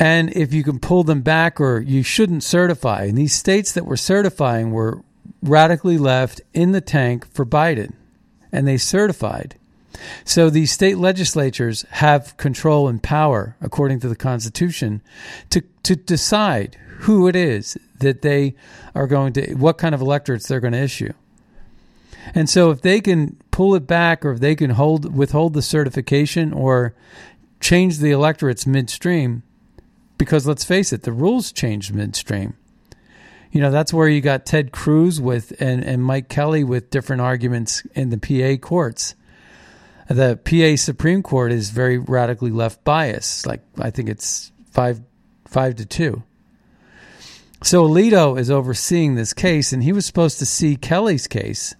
And 0.00 0.34
if 0.34 0.54
you 0.54 0.64
can 0.64 0.80
pull 0.80 1.04
them 1.04 1.20
back 1.20 1.60
or 1.60 1.78
you 1.78 2.02
shouldn't 2.02 2.42
certify, 2.42 3.04
and 3.04 3.18
these 3.18 3.34
states 3.34 3.72
that 3.72 3.84
were 3.84 3.98
certifying 3.98 4.70
were 4.70 5.04
radically 5.42 5.98
left 5.98 6.40
in 6.54 6.72
the 6.72 6.80
tank 6.80 7.30
for 7.30 7.44
Biden, 7.44 7.92
and 8.50 8.66
they 8.66 8.78
certified. 8.78 9.56
So 10.24 10.48
these 10.48 10.72
state 10.72 10.96
legislatures 10.96 11.82
have 11.90 12.34
control 12.38 12.88
and 12.88 13.02
power, 13.02 13.56
according 13.60 14.00
to 14.00 14.08
the 14.08 14.16
Constitution, 14.16 15.02
to, 15.50 15.60
to 15.82 15.96
decide 15.96 16.78
who 17.00 17.28
it 17.28 17.36
is 17.36 17.76
that 17.98 18.22
they 18.22 18.54
are 18.94 19.06
going 19.06 19.34
to, 19.34 19.52
what 19.52 19.76
kind 19.76 19.94
of 19.94 20.00
electorates 20.00 20.48
they're 20.48 20.60
going 20.60 20.72
to 20.72 20.78
issue. 20.78 21.12
And 22.34 22.48
so 22.48 22.70
if 22.70 22.80
they 22.80 23.02
can 23.02 23.36
pull 23.50 23.74
it 23.74 23.86
back 23.86 24.24
or 24.24 24.32
if 24.32 24.40
they 24.40 24.54
can 24.54 24.70
hold 24.70 25.14
withhold 25.14 25.52
the 25.52 25.62
certification 25.62 26.54
or 26.54 26.94
change 27.60 27.98
the 27.98 28.12
electorates 28.12 28.66
midstream 28.66 29.42
because 30.20 30.46
let's 30.46 30.64
face 30.64 30.92
it 30.92 31.02
the 31.02 31.12
rules 31.12 31.50
changed 31.50 31.92
midstream 31.92 32.54
you 33.50 33.60
know 33.60 33.70
that's 33.70 33.92
where 33.92 34.08
you 34.08 34.20
got 34.20 34.46
ted 34.46 34.70
cruz 34.70 35.20
with 35.20 35.52
and, 35.60 35.82
and 35.82 36.04
mike 36.04 36.28
kelly 36.28 36.62
with 36.62 36.90
different 36.90 37.20
arguments 37.20 37.82
in 37.94 38.10
the 38.10 38.18
pa 38.18 38.56
courts 38.64 39.14
the 40.08 40.36
pa 40.44 40.76
supreme 40.76 41.22
court 41.22 41.50
is 41.50 41.70
very 41.70 41.98
radically 41.98 42.50
left 42.50 42.84
biased 42.84 43.46
like 43.46 43.62
i 43.78 43.90
think 43.90 44.08
it's 44.08 44.52
five 44.70 45.00
five 45.48 45.74
to 45.74 45.84
two 45.84 46.22
so 47.62 47.88
alito 47.88 48.38
is 48.38 48.50
overseeing 48.50 49.16
this 49.16 49.32
case 49.32 49.72
and 49.72 49.82
he 49.82 49.92
was 49.92 50.06
supposed 50.06 50.38
to 50.38 50.46
see 50.46 50.76
kelly's 50.76 51.26
case 51.26 51.74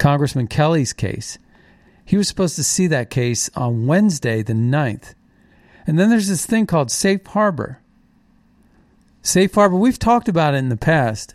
Congressman 0.00 0.48
Kelly's 0.48 0.92
case. 0.92 1.38
He 2.04 2.16
was 2.16 2.26
supposed 2.26 2.56
to 2.56 2.64
see 2.64 2.88
that 2.88 3.10
case 3.10 3.50
on 3.54 3.86
Wednesday, 3.86 4.42
the 4.42 4.54
9th. 4.54 5.14
And 5.90 5.98
then 5.98 6.08
there's 6.08 6.28
this 6.28 6.46
thing 6.46 6.66
called 6.66 6.88
Safe 6.88 7.26
Harbor. 7.26 7.80
Safe 9.22 9.52
Harbor, 9.52 9.74
we've 9.74 9.98
talked 9.98 10.28
about 10.28 10.54
it 10.54 10.58
in 10.58 10.68
the 10.68 10.76
past. 10.76 11.34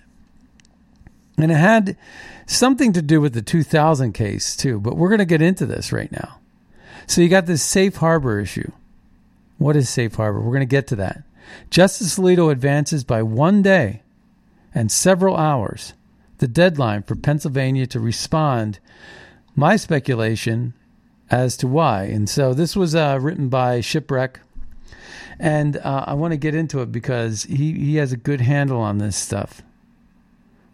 And 1.38 1.52
it 1.52 1.56
had 1.56 1.98
something 2.46 2.94
to 2.94 3.02
do 3.02 3.20
with 3.20 3.34
the 3.34 3.42
2000 3.42 4.14
case, 4.14 4.56
too. 4.56 4.80
But 4.80 4.96
we're 4.96 5.10
going 5.10 5.20
to 5.20 5.26
get 5.26 5.42
into 5.42 5.66
this 5.66 5.92
right 5.92 6.10
now. 6.10 6.40
So 7.06 7.20
you 7.20 7.28
got 7.28 7.48
this 7.48 7.64
Safe 7.64 7.98
Harbor 7.98 8.40
issue. 8.40 8.72
What 9.58 9.76
is 9.76 9.90
Safe 9.90 10.16
Harbor? 10.16 10.40
We're 10.40 10.54
going 10.54 10.62
to 10.62 10.66
get 10.66 10.88
to 10.88 10.96
that. 10.96 11.24
Justice 11.70 12.18
Alito 12.18 12.50
advances 12.50 13.04
by 13.04 13.24
one 13.24 13.62
day 13.62 14.04
and 14.74 14.90
several 14.90 15.36
hours 15.36 15.92
the 16.38 16.48
deadline 16.48 17.04
for 17.04 17.16
Pennsylvania 17.16 17.88
to 17.88 18.00
respond. 18.00 18.80
My 19.54 19.76
speculation 19.76 20.76
as 21.30 21.58
to 21.58 21.68
why. 21.68 22.04
And 22.04 22.30
so 22.30 22.54
this 22.54 22.74
was 22.74 22.96
uh, 22.96 23.20
written 23.22 23.50
by 23.50 23.82
Shipwreck. 23.82 24.40
And 25.40 25.78
uh, 25.78 26.06
I 26.08 26.14
want 26.14 26.32
to 26.32 26.38
get 26.38 26.56
into 26.56 26.82
it 26.82 26.92
because 26.92 27.44
he, 27.44 27.74
he 27.74 27.96
has 27.98 28.12
a 28.12 28.18
good 28.18 28.42
handle 28.42 28.80
on 28.80 28.98
this 28.98 29.16
stuff. 29.16 29.62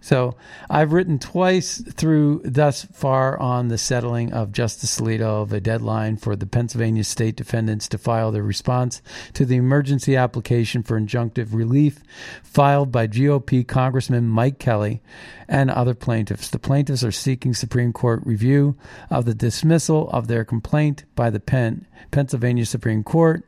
So 0.03 0.35
I've 0.67 0.93
written 0.93 1.19
twice 1.19 1.79
through 1.79 2.41
thus 2.43 2.85
far 2.85 3.37
on 3.39 3.67
the 3.67 3.77
settling 3.77 4.33
of 4.33 4.51
Justice 4.51 4.99
Alito 4.99 5.43
of 5.43 5.53
a 5.53 5.61
deadline 5.61 6.17
for 6.17 6.35
the 6.35 6.47
Pennsylvania 6.47 7.03
state 7.03 7.35
defendants 7.35 7.87
to 7.89 7.99
file 7.99 8.31
their 8.31 8.41
response 8.41 9.03
to 9.33 9.45
the 9.45 9.57
emergency 9.57 10.15
application 10.15 10.81
for 10.81 10.99
injunctive 10.99 11.53
relief 11.53 11.99
filed 12.41 12.91
by 12.91 13.07
GOP 13.07 13.65
Congressman 13.65 14.27
Mike 14.27 14.57
Kelly 14.57 15.03
and 15.47 15.69
other 15.69 15.93
plaintiffs. 15.93 16.49
The 16.49 16.57
plaintiffs 16.57 17.03
are 17.03 17.11
seeking 17.11 17.53
Supreme 17.53 17.93
Court 17.93 18.23
review 18.25 18.75
of 19.11 19.25
the 19.25 19.35
dismissal 19.35 20.09
of 20.09 20.27
their 20.27 20.43
complaint 20.43 21.05
by 21.15 21.29
the 21.29 21.39
Penn, 21.39 21.85
Pennsylvania 22.09 22.65
Supreme 22.65 23.03
Court 23.03 23.45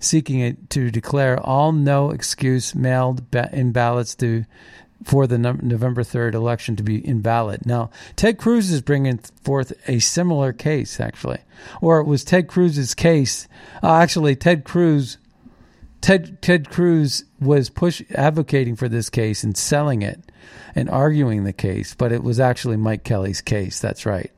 seeking 0.00 0.40
it 0.40 0.70
to 0.70 0.90
declare 0.90 1.38
all 1.40 1.72
no 1.72 2.10
excuse 2.10 2.74
mailed 2.74 3.34
in 3.52 3.72
ballots 3.72 4.14
to 4.16 4.44
for 5.04 5.26
the 5.26 5.38
November 5.38 6.02
3rd 6.02 6.34
election 6.34 6.76
to 6.76 6.82
be 6.82 7.06
invalid. 7.06 7.64
Now, 7.64 7.90
Ted 8.16 8.38
Cruz 8.38 8.70
is 8.70 8.80
bringing 8.80 9.18
forth 9.42 9.72
a 9.86 10.00
similar 10.00 10.52
case, 10.52 10.98
actually. 10.98 11.38
Or 11.80 12.00
it 12.00 12.06
was 12.06 12.24
Ted 12.24 12.48
Cruz's 12.48 12.94
case. 12.94 13.46
Uh, 13.82 13.94
actually, 13.94 14.36
Ted 14.36 14.64
Cruz. 14.64 15.18
Ted 16.00 16.40
Ted 16.42 16.70
Cruz 16.70 17.24
was 17.40 17.70
push 17.70 18.02
advocating 18.14 18.76
for 18.76 18.88
this 18.88 19.10
case 19.10 19.42
and 19.42 19.56
selling 19.56 20.02
it 20.02 20.30
and 20.74 20.88
arguing 20.88 21.42
the 21.42 21.52
case, 21.52 21.94
but 21.94 22.12
it 22.12 22.22
was 22.22 22.38
actually 22.38 22.76
Mike 22.76 23.02
Kelly's 23.02 23.40
case. 23.40 23.80
That's 23.80 24.06
right. 24.06 24.30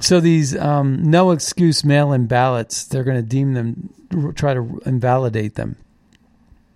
So 0.00 0.20
these 0.20 0.56
um, 0.56 1.02
no 1.02 1.30
excuse 1.30 1.84
mail-in 1.84 2.26
ballots, 2.26 2.84
they're 2.84 3.04
going 3.04 3.16
to 3.16 3.22
deem 3.22 3.54
them, 3.54 4.32
try 4.34 4.54
to 4.54 4.80
invalidate 4.84 5.54
them. 5.54 5.76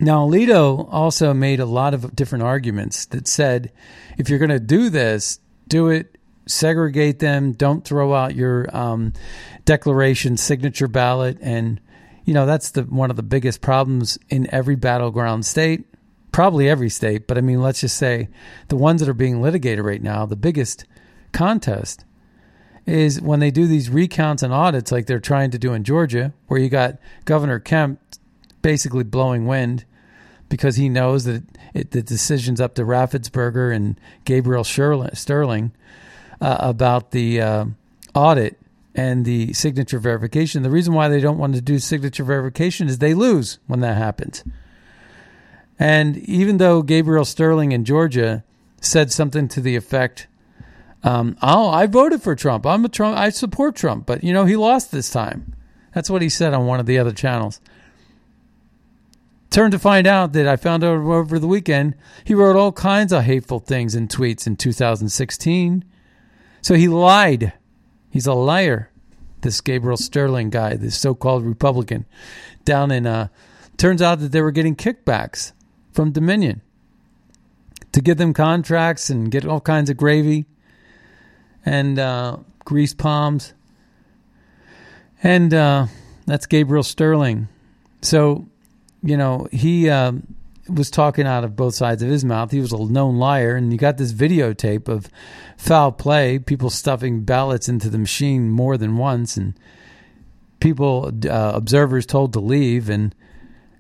Now, 0.00 0.28
Alito 0.28 0.88
also 0.92 1.35
made 1.35 1.59
a 1.59 1.66
lot 1.66 1.92
of 1.92 2.14
different 2.14 2.44
arguments 2.44 3.07
that 3.07 3.26
said 3.26 3.72
if 4.16 4.31
you're 4.31 4.38
going 4.38 4.50
to 4.50 4.61
do 4.61 4.90
this, 4.90 5.40
do 5.66 5.88
it, 5.88 6.16
segregate 6.46 7.18
them, 7.18 7.52
don't 7.52 7.85
throw 7.85 8.14
out 8.14 8.37
your 8.37 8.74
um, 8.74 9.12
declaration 9.64 10.37
signature 10.37 10.88
ballot. 10.88 11.37
And, 11.40 11.81
you 12.24 12.33
know, 12.33 12.46
that's 12.46 12.70
the 12.70 12.83
one 12.85 13.11
of 13.11 13.16
the 13.16 13.22
biggest 13.24 13.61
problems 13.61 14.18
in 14.28 14.48
every 14.54 14.76
battleground 14.76 15.44
state, 15.44 15.85
probably 16.31 16.68
every 16.68 16.90
state. 16.90 17.26
But 17.26 17.37
I 17.37 17.40
mean, 17.40 17.61
let's 17.61 17.81
just 17.81 17.96
say 17.96 18.28
the 18.68 18.76
ones 18.76 19.00
that 19.00 19.09
are 19.09 19.14
being 19.14 19.42
litigated 19.42 19.85
right 19.85 20.02
now, 20.02 20.26
the 20.26 20.37
biggest 20.37 20.85
contest 21.33 22.04
is 22.88 23.20
when 23.20 23.40
they 23.40 23.51
do 23.51 23.66
these 23.66 23.90
recounts 23.90 24.42
and 24.42 24.53
audits 24.53 24.90
like 24.90 25.07
they're 25.07 25.20
trying 25.20 25.51
to 25.51 25.59
do 25.59 25.74
in 25.74 25.85
Georgia, 25.85 26.33
where 26.46 26.59
you 26.59 26.68
got 26.68 26.98
Governor 27.24 27.59
Kemp 27.59 28.01
basically 28.62 29.05
blowing 29.05 29.46
wind 29.46 29.85
because 30.48 30.77
he 30.77 30.88
knows 30.88 31.24
that 31.24 31.42
it, 31.74 31.90
the 31.90 32.03
decision's 32.03 32.61
up 32.61 32.74
to 32.74 32.83
Raffensperger 32.83 33.74
and 33.74 34.01
Gabriel 34.24 34.64
Sterling 34.64 35.72
uh, 36.40 36.57
about 36.61 37.11
the 37.11 37.40
uh, 37.40 37.64
audit 38.14 38.59
and 38.94 39.24
the 39.24 39.53
signature 39.53 39.98
verification. 39.98 40.62
The 40.62 40.70
reason 40.70 40.94
why 40.94 41.09
they 41.09 41.20
don't 41.20 41.38
want 41.38 41.55
to 41.55 41.61
do 41.61 41.79
signature 41.79 42.24
verification 42.24 42.88
is 42.88 42.98
they 42.98 43.14
lose 43.14 43.59
when 43.66 43.81
that 43.81 43.96
happens. 43.96 44.42
And 45.79 46.16
even 46.16 46.57
though 46.57 46.83
Gabriel 46.83 47.24
Sterling 47.24 47.72
in 47.72 47.85
Georgia 47.85 48.42
said 48.81 49.12
something 49.12 49.46
to 49.48 49.61
the 49.61 49.77
effect, 49.77 50.27
um, 51.02 51.37
"Oh, 51.42 51.68
I 51.68 51.87
voted 51.87 52.22
for 52.22 52.34
Trump. 52.34 52.66
I'm 52.66 52.84
a 52.84 52.88
Trump. 52.88 53.16
I 53.16 53.30
support 53.30 53.76
Trump, 53.76 54.06
but 54.06 54.24
you 54.24 54.32
know 54.32 54.44
he 54.44 54.56
lost 54.56 54.90
this 54.90 55.11
time." 55.11 55.54
That's 55.94 56.11
what 56.11 56.22
he 56.22 56.28
said 56.28 56.54
on 56.54 56.66
one 56.66 56.80
of 56.80 56.87
the 56.87 56.98
other 56.98 57.12
channels. 57.12 57.61
Turned 59.50 59.72
to 59.72 59.78
find 59.78 60.06
out 60.06 60.34
that 60.34 60.46
I 60.46 60.56
found 60.56 60.84
out 60.84 60.98
over 60.98 61.38
the 61.38 61.46
weekend 61.46 61.94
he 62.22 62.34
wrote 62.34 62.56
all 62.56 62.72
kinds 62.72 63.12
of 63.12 63.24
hateful 63.24 63.61
things 63.61 63.94
in 63.94 64.06
tweets 64.06 64.46
in 64.46 64.56
2016. 64.56 65.84
So 66.61 66.74
he 66.74 66.87
lied. 66.88 67.54
He's 68.11 68.26
a 68.26 68.34
liar. 68.34 68.90
This 69.40 69.61
Gabriel 69.61 69.96
Sterling 69.96 70.50
guy, 70.50 70.74
this 70.76 70.98
so-called 70.98 71.44
Republican, 71.44 72.04
down 72.64 72.90
in. 72.90 73.06
Uh, 73.06 73.28
turns 73.76 74.02
out 74.02 74.18
that 74.18 74.32
they 74.32 74.42
were 74.42 74.50
getting 74.50 74.76
kickbacks 74.76 75.52
from 75.92 76.11
Dominion 76.11 76.61
to 77.92 78.00
give 78.00 78.18
them 78.18 78.34
contracts 78.34 79.08
and 79.08 79.30
get 79.30 79.46
all 79.46 79.61
kinds 79.61 79.88
of 79.88 79.96
gravy 79.96 80.46
and 81.64 81.99
uh, 81.99 82.38
grease 82.64 82.94
palms. 82.94 83.55
And 85.23 85.53
uh, 85.53 85.87
that's 86.27 86.47
Gabriel 86.47 86.83
Sterling. 86.83 87.49
So 88.03 88.49
you 89.03 89.16
know, 89.16 89.49
he 89.53 89.88
um, 89.88 90.35
was 90.68 90.90
talking 90.90 91.27
out 91.27 91.44
of 91.44 91.57
both 91.57 91.75
sides 91.75 92.03
of 92.03 92.09
his 92.09 92.25
mouth. 92.25 92.51
He 92.51 92.61
was 92.61 92.73
a 92.73 92.79
known 92.79 93.16
liar, 93.16 93.57
and 93.57 93.73
you 93.73 93.79
got 93.79 93.97
this 93.97 94.12
videotape 94.12 94.88
of 94.88 95.09
foul 95.57 95.92
play, 95.92 96.38
people 96.38 96.71
stuffing 96.71 97.23
ballots 97.23 97.68
into 97.68 97.88
the 97.90 97.99
machine 97.99 98.51
more 98.51 98.77
than 98.77 98.97
once, 98.97 99.37
and 99.37 99.55
people, 100.61 101.12
uh, 101.29 101.53
observers, 101.55 102.07
told 102.07 102.33
to 102.33 102.40
leave, 102.40 102.88
and 102.88 103.14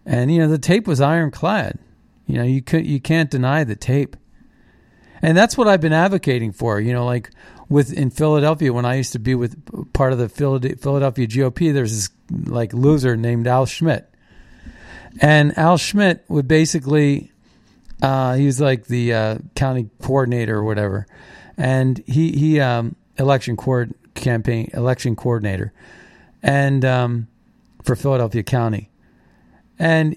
and 0.06 0.32
you 0.32 0.38
know 0.38 0.48
the 0.48 0.58
tape 0.58 0.86
was 0.86 1.00
ironclad. 1.00 1.78
You 2.26 2.36
know, 2.36 2.44
you 2.44 2.62
could 2.62 2.86
you 2.86 3.00
can't 3.00 3.30
deny 3.30 3.64
the 3.64 3.76
tape, 3.76 4.16
and 5.20 5.36
that's 5.36 5.56
what 5.56 5.68
I've 5.68 5.80
been 5.80 5.92
advocating 5.92 6.52
for. 6.52 6.80
You 6.80 6.92
know, 6.92 7.04
like 7.04 7.30
with 7.68 7.92
in 7.92 8.10
Philadelphia 8.10 8.72
when 8.72 8.84
I 8.84 8.96
used 8.96 9.12
to 9.12 9.18
be 9.18 9.34
with 9.34 9.92
part 9.92 10.12
of 10.12 10.18
the 10.18 10.28
Philadelphia 10.28 11.26
GOP, 11.26 11.72
there's 11.72 11.92
this 11.92 12.08
like 12.46 12.72
loser 12.72 13.16
named 13.16 13.46
Al 13.46 13.66
Schmidt 13.66 14.08
and 15.20 15.56
Al 15.58 15.76
Schmidt 15.76 16.24
would 16.28 16.46
basically, 16.46 17.32
uh, 18.02 18.34
he 18.34 18.46
was 18.46 18.60
like 18.60 18.86
the 18.86 19.12
uh, 19.12 19.38
county 19.54 19.90
coordinator 20.00 20.56
or 20.56 20.64
whatever, 20.64 21.06
and 21.56 21.98
he 22.06 22.32
he 22.32 22.60
um, 22.60 22.96
election 23.18 23.56
coord 23.56 23.94
campaign 24.14 24.70
election 24.74 25.16
coordinator, 25.16 25.72
and 26.42 26.84
um, 26.84 27.28
for 27.82 27.96
Philadelphia 27.96 28.42
County, 28.42 28.90
and 29.78 30.16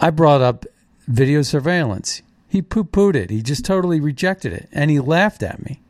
I 0.00 0.10
brought 0.10 0.42
up 0.42 0.66
video 1.06 1.42
surveillance. 1.42 2.22
He 2.48 2.62
poo 2.62 2.84
pooed 2.84 3.16
it. 3.16 3.30
He 3.30 3.42
just 3.42 3.64
totally 3.64 4.00
rejected 4.00 4.52
it, 4.52 4.68
and 4.72 4.90
he 4.90 5.00
laughed 5.00 5.42
at 5.42 5.64
me. 5.64 5.80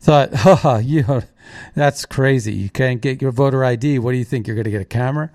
Thought, 0.00 0.34
haha, 0.34 0.78
you 0.78 1.02
know, 1.02 1.22
that's 1.74 2.06
crazy. 2.06 2.52
You 2.52 2.70
can't 2.70 3.00
get 3.00 3.20
your 3.20 3.32
voter 3.32 3.64
ID. 3.64 3.98
What 3.98 4.12
do 4.12 4.18
you 4.18 4.24
think? 4.24 4.46
You're 4.46 4.56
going 4.56 4.64
to 4.64 4.70
get 4.70 4.82
a 4.82 4.86
camera? 4.86 5.30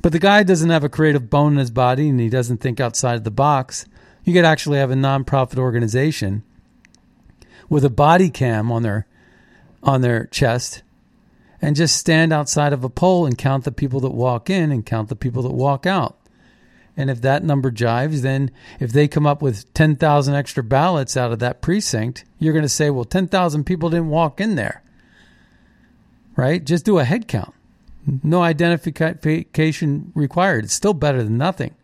But 0.00 0.12
the 0.12 0.18
guy 0.18 0.42
doesn't 0.44 0.70
have 0.70 0.84
a 0.84 0.88
creative 0.88 1.28
bone 1.28 1.54
in 1.54 1.58
his 1.58 1.70
body 1.70 2.08
and 2.08 2.20
he 2.20 2.28
doesn't 2.28 2.58
think 2.58 2.80
outside 2.80 3.16
of 3.16 3.24
the 3.24 3.30
box. 3.30 3.86
You 4.24 4.32
could 4.32 4.44
actually 4.44 4.78
have 4.78 4.90
a 4.90 4.94
nonprofit 4.94 5.58
organization 5.58 6.44
with 7.68 7.84
a 7.84 7.90
body 7.90 8.30
cam 8.30 8.70
on 8.70 8.82
their 8.82 9.06
on 9.82 10.00
their 10.00 10.26
chest 10.26 10.82
and 11.60 11.76
just 11.76 11.96
stand 11.96 12.32
outside 12.32 12.72
of 12.72 12.84
a 12.84 12.88
poll 12.88 13.26
and 13.26 13.36
count 13.38 13.64
the 13.64 13.72
people 13.72 14.00
that 14.00 14.10
walk 14.10 14.50
in 14.50 14.70
and 14.70 14.86
count 14.86 15.08
the 15.08 15.16
people 15.16 15.42
that 15.42 15.52
walk 15.52 15.86
out. 15.86 16.17
And 16.98 17.10
if 17.10 17.20
that 17.20 17.44
number 17.44 17.70
jives, 17.70 18.22
then 18.22 18.50
if 18.80 18.92
they 18.92 19.06
come 19.06 19.24
up 19.24 19.40
with 19.40 19.72
10,000 19.72 20.34
extra 20.34 20.64
ballots 20.64 21.16
out 21.16 21.30
of 21.30 21.38
that 21.38 21.62
precinct, 21.62 22.24
you're 22.40 22.52
going 22.52 22.64
to 22.64 22.68
say, 22.68 22.90
well, 22.90 23.04
10,000 23.04 23.62
people 23.62 23.88
didn't 23.88 24.08
walk 24.08 24.40
in 24.40 24.56
there. 24.56 24.82
Right? 26.34 26.64
Just 26.64 26.84
do 26.84 26.98
a 26.98 27.04
head 27.04 27.28
count. 27.28 27.54
No 28.24 28.42
identification 28.42 30.12
required. 30.16 30.64
It's 30.64 30.74
still 30.74 30.92
better 30.92 31.22
than 31.22 31.38
nothing. 31.38 31.76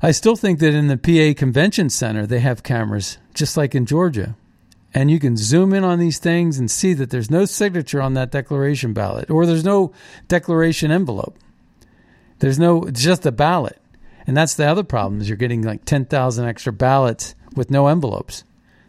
I 0.00 0.12
still 0.12 0.36
think 0.36 0.60
that 0.60 0.72
in 0.72 0.88
the 0.88 0.96
PA 0.96 1.38
Convention 1.38 1.90
Center, 1.90 2.26
they 2.26 2.40
have 2.40 2.62
cameras, 2.62 3.18
just 3.34 3.54
like 3.54 3.74
in 3.74 3.84
Georgia. 3.84 4.34
And 4.94 5.10
you 5.10 5.18
can 5.18 5.36
zoom 5.36 5.74
in 5.74 5.84
on 5.84 5.98
these 5.98 6.18
things 6.18 6.58
and 6.58 6.70
see 6.70 6.94
that 6.94 7.10
there's 7.10 7.30
no 7.30 7.44
signature 7.44 8.00
on 8.00 8.14
that 8.14 8.30
declaration 8.30 8.94
ballot 8.94 9.28
or 9.28 9.44
there's 9.44 9.64
no 9.64 9.92
declaration 10.28 10.90
envelope. 10.90 11.36
There's 12.44 12.58
no, 12.58 12.82
it's 12.82 13.02
just 13.02 13.24
a 13.24 13.32
ballot. 13.32 13.80
And 14.26 14.36
that's 14.36 14.52
the 14.52 14.66
other 14.66 14.84
problem 14.84 15.18
is 15.18 15.30
you're 15.30 15.38
getting 15.38 15.62
like 15.62 15.86
10,000 15.86 16.44
extra 16.44 16.74
ballots 16.74 17.34
with 17.56 17.70
no 17.70 17.86
envelopes 17.86 18.44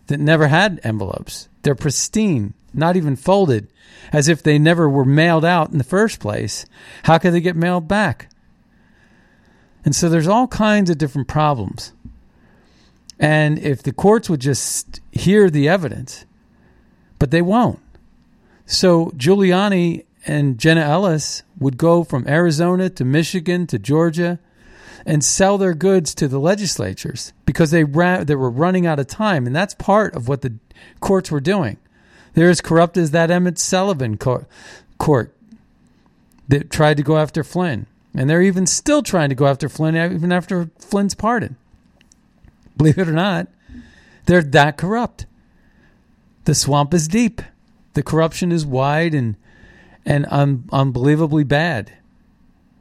that 0.08 0.20
never 0.20 0.50
had 0.50 0.82
envelopes. 0.84 1.48
They're 1.62 1.74
pristine, 1.74 2.54
not 2.74 2.98
even 2.98 3.16
folded, 3.16 3.72
as 4.12 4.28
if 4.28 4.44
they 4.44 4.60
never 4.60 4.90
were 4.90 5.06
mailed 5.06 5.46
out 5.46 5.72
in 5.72 5.78
the 5.78 5.86
first 5.86 6.20
place. 6.20 6.66
How 7.04 7.18
could 7.18 7.32
they 7.32 7.40
get 7.40 7.56
mailed 7.56 7.88
back? 7.88 8.30
And 9.86 9.96
so 9.96 10.10
there's 10.10 10.28
all 10.28 10.50
kinds 10.50 10.90
of 10.90 10.98
different 10.98 11.30
problems. 11.30 11.94
And 13.22 13.58
if 13.58 13.82
the 13.82 13.94
courts 13.94 14.30
would 14.30 14.42
just 14.42 15.00
hear 15.14 15.50
the 15.50 15.70
evidence, 15.70 16.26
but 17.20 17.32
they 17.32 17.42
won't. 17.42 17.80
So 18.66 19.12
Giuliani 19.12 20.04
and 20.26 20.58
Jenna 20.58 20.82
Ellis 20.82 21.44
would 21.60 21.78
go 21.78 22.04
from 22.04 22.28
Arizona 22.28 22.90
to 22.90 23.06
Michigan 23.06 23.68
to 23.68 23.80
Georgia 23.80 24.40
and 25.06 25.24
sell 25.24 25.58
their 25.58 25.74
goods 25.74 26.16
to 26.16 26.28
the 26.28 26.40
legislatures 26.40 27.32
because 27.46 27.72
they 27.72 27.84
ran, 27.84 28.26
they 28.26 28.36
were 28.36 28.50
running 28.50 28.88
out 28.88 29.00
of 29.00 29.08
time, 29.08 29.46
and 29.46 29.56
that's 29.56 29.76
part 29.76 30.16
of 30.16 30.28
what 30.28 30.42
the 30.42 30.54
courts 31.00 31.30
were 31.30 31.40
doing. 31.40 31.78
They're 32.34 32.50
as 32.50 32.60
corrupt 32.60 32.98
as 32.98 33.12
that 33.12 33.32
Emmett 33.32 33.60
Sullivan 33.60 34.18
court, 34.18 34.48
court 34.98 35.34
that 36.48 36.72
tried 36.72 36.98
to 36.98 37.04
go 37.04 37.18
after 37.18 37.44
Flynn. 37.44 37.86
And 38.14 38.30
they're 38.30 38.42
even 38.42 38.66
still 38.66 39.04
trying 39.04 39.30
to 39.30 39.36
go 39.36 39.46
after 39.46 39.70
Flynn, 39.70 39.96
even 39.96 40.32
after 40.32 40.70
Flynn's 40.80 41.16
pardon. 41.16 41.56
Believe 42.78 42.98
it 42.98 43.08
or 43.08 43.14
not, 43.14 43.48
they're 44.26 44.42
that 44.42 44.78
corrupt. 44.78 45.26
The 46.46 46.56
swamp 46.56 46.94
is 46.94 47.08
deep. 47.08 47.42
The 47.94 48.04
corruption 48.04 48.52
is 48.52 48.66
wide 48.66 49.14
and 49.14 49.36
and 50.06 50.26
un- 50.30 50.70
unbelievably 50.72 51.46
bad. 51.46 51.94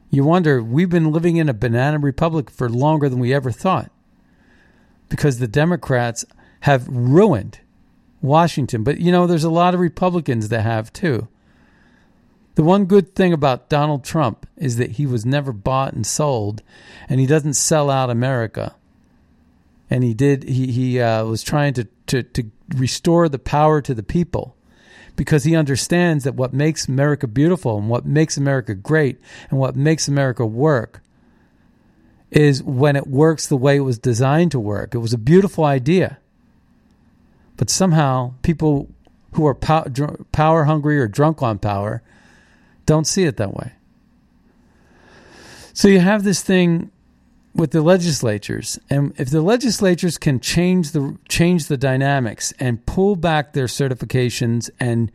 You 0.09 0.23
wonder, 0.23 0.61
we've 0.61 0.89
been 0.89 1.11
living 1.11 1.37
in 1.37 1.49
a 1.49 1.53
banana 1.53 1.99
republic 1.99 2.49
for 2.49 2.69
longer 2.69 3.09
than 3.09 3.19
we 3.19 3.33
ever 3.33 3.51
thought 3.51 3.91
because 5.09 5.39
the 5.39 5.47
Democrats 5.47 6.25
have 6.61 6.87
ruined 6.87 7.59
Washington. 8.21 8.83
But 8.83 8.99
you 8.99 9.11
know, 9.11 9.27
there's 9.27 9.43
a 9.43 9.49
lot 9.49 9.73
of 9.73 9.79
Republicans 9.79 10.49
that 10.49 10.61
have 10.61 10.91
too. 10.93 11.27
The 12.55 12.63
one 12.63 12.85
good 12.85 13.15
thing 13.15 13.33
about 13.33 13.69
Donald 13.69 14.05
Trump 14.05 14.47
is 14.55 14.77
that 14.77 14.91
he 14.91 15.05
was 15.05 15.25
never 15.25 15.51
bought 15.51 15.93
and 15.93 16.07
sold, 16.07 16.63
and 17.09 17.19
he 17.19 17.27
doesn't 17.27 17.55
sell 17.55 17.89
out 17.89 18.09
America. 18.09 18.75
And 19.89 20.03
he 20.03 20.13
did. 20.13 20.43
He 20.43 20.71
he 20.71 20.99
uh, 20.99 21.25
was 21.25 21.43
trying 21.43 21.73
to, 21.73 21.87
to 22.07 22.23
to 22.23 22.49
restore 22.75 23.29
the 23.29 23.39
power 23.39 23.81
to 23.81 23.93
the 23.93 24.03
people, 24.03 24.54
because 25.15 25.43
he 25.43 25.55
understands 25.55 26.23
that 26.23 26.35
what 26.35 26.53
makes 26.53 26.87
America 26.87 27.27
beautiful 27.27 27.77
and 27.77 27.89
what 27.89 28.05
makes 28.05 28.37
America 28.37 28.73
great 28.73 29.19
and 29.49 29.59
what 29.59 29.75
makes 29.75 30.07
America 30.07 30.45
work 30.45 31.01
is 32.31 32.61
when 32.63 32.95
it 32.95 33.07
works 33.07 33.47
the 33.47 33.55
way 33.55 33.77
it 33.77 33.81
was 33.81 33.97
designed 33.97 34.51
to 34.51 34.59
work. 34.59 34.93
It 34.93 34.99
was 34.99 35.13
a 35.13 35.17
beautiful 35.17 35.63
idea, 35.63 36.17
but 37.55 37.69
somehow 37.69 38.33
people 38.41 38.89
who 39.33 39.45
are 39.45 39.55
power 39.55 40.63
hungry 40.65 40.99
or 40.99 41.07
drunk 41.07 41.41
on 41.41 41.59
power 41.59 42.01
don't 42.85 43.05
see 43.05 43.23
it 43.23 43.37
that 43.37 43.53
way. 43.53 43.73
So 45.73 45.87
you 45.87 45.99
have 45.99 46.23
this 46.23 46.41
thing 46.41 46.91
with 47.55 47.71
the 47.71 47.81
legislatures, 47.81 48.77
and 48.89 49.13
if 49.17 49.29
the 49.29 49.41
legislatures 49.41 50.17
can 50.17 50.41
change 50.41 50.91
the 50.91 51.17
change 51.29 51.67
the 51.67 51.77
dynamics 51.77 52.53
and 52.59 52.85
pull 52.85 53.15
back 53.15 53.53
their 53.53 53.67
certifications 53.67 54.69
and 54.77 55.09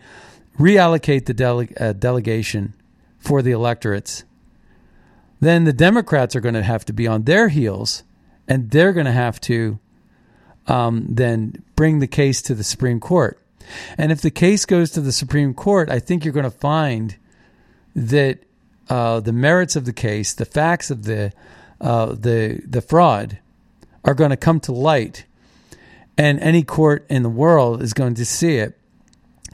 reallocate 0.59 1.26
the 1.26 1.35
dele- 1.35 1.68
uh, 1.79 1.92
delegation 1.92 2.74
for 3.18 3.42
the 3.42 3.50
electorates, 3.50 4.24
then 5.40 5.64
the 5.64 5.72
Democrats 5.72 6.35
are 6.35 6.40
going 6.40 6.55
to 6.55 6.62
have 6.62 6.85
to 6.87 6.94
be 6.94 7.07
on 7.07 7.24
their 7.24 7.48
heels, 7.48 8.05
and 8.48 8.70
they're 8.70 8.94
going 8.94 9.07
to 9.07 9.12
have 9.12 9.38
to 9.42 9.79
um, 10.66 11.07
then 11.09 11.62
bring 11.76 11.98
the 11.98 12.07
case 12.07 12.40
to 12.42 12.55
the 12.55 12.64
Supreme 12.64 13.00
Court. 13.00 13.38
And 13.98 14.11
if 14.11 14.22
the 14.22 14.31
case 14.31 14.64
goes 14.64 14.90
to 14.92 15.00
the 15.03 15.12
Supreme 15.12 15.53
Court, 15.53 15.90
I 15.90 15.98
think 15.98 16.24
you're 16.24 16.35
going 16.35 16.44
to 16.44 16.50
find 16.50 17.16
that 17.94 18.38
uh, 18.88 19.20
the 19.20 19.33
merits 19.33 19.76
of 19.76 19.85
the 19.85 19.92
case, 19.92 20.33
the 20.33 20.44
facts 20.44 20.90
of 20.90 21.05
the 21.05 21.33
uh, 21.81 22.07
the 22.07 22.62
the 22.66 22.81
fraud, 22.81 23.38
are 24.05 24.14
going 24.14 24.31
to 24.31 24.37
come 24.37 24.61
to 24.61 24.73
light, 24.73 25.25
and 26.16 26.40
any 26.40 26.62
court 26.62 27.07
in 27.09 27.23
the 27.23 27.29
world 27.31 27.83
is 27.83 27.93
going 27.93 28.14
to 28.14 28.25
see 28.25 28.57
it 28.57 28.79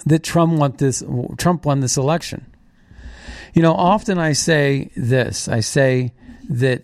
that 0.04 0.22
Trump 0.22 0.52
won 0.54 0.72
this 0.76 1.02
Trump 1.36 1.64
won 1.64 1.80
this 1.80 1.96
election. 1.96 2.46
You 3.54 3.62
know, 3.62 3.74
often 3.74 4.18
I 4.18 4.32
say 4.32 4.90
this. 4.96 5.48
I 5.48 5.60
say 5.60 6.12
that 6.48 6.82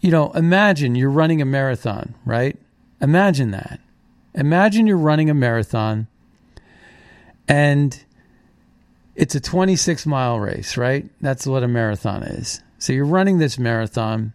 you 0.00 0.10
know, 0.10 0.30
imagine 0.32 0.94
you're 0.94 1.10
running 1.10 1.42
a 1.42 1.44
marathon, 1.44 2.14
right? 2.24 2.56
Imagine 3.00 3.50
that. 3.50 3.80
Imagine 4.34 4.86
you're 4.86 4.96
running 4.96 5.28
a 5.30 5.34
marathon 5.34 6.06
and 7.48 8.04
it's 9.16 9.34
a 9.34 9.40
26 9.40 10.06
mile 10.06 10.38
race, 10.38 10.76
right? 10.76 11.08
That's 11.20 11.46
what 11.46 11.64
a 11.64 11.68
marathon 11.68 12.22
is. 12.22 12.60
So 12.78 12.92
you're 12.92 13.04
running 13.04 13.38
this 13.38 13.58
marathon, 13.58 14.32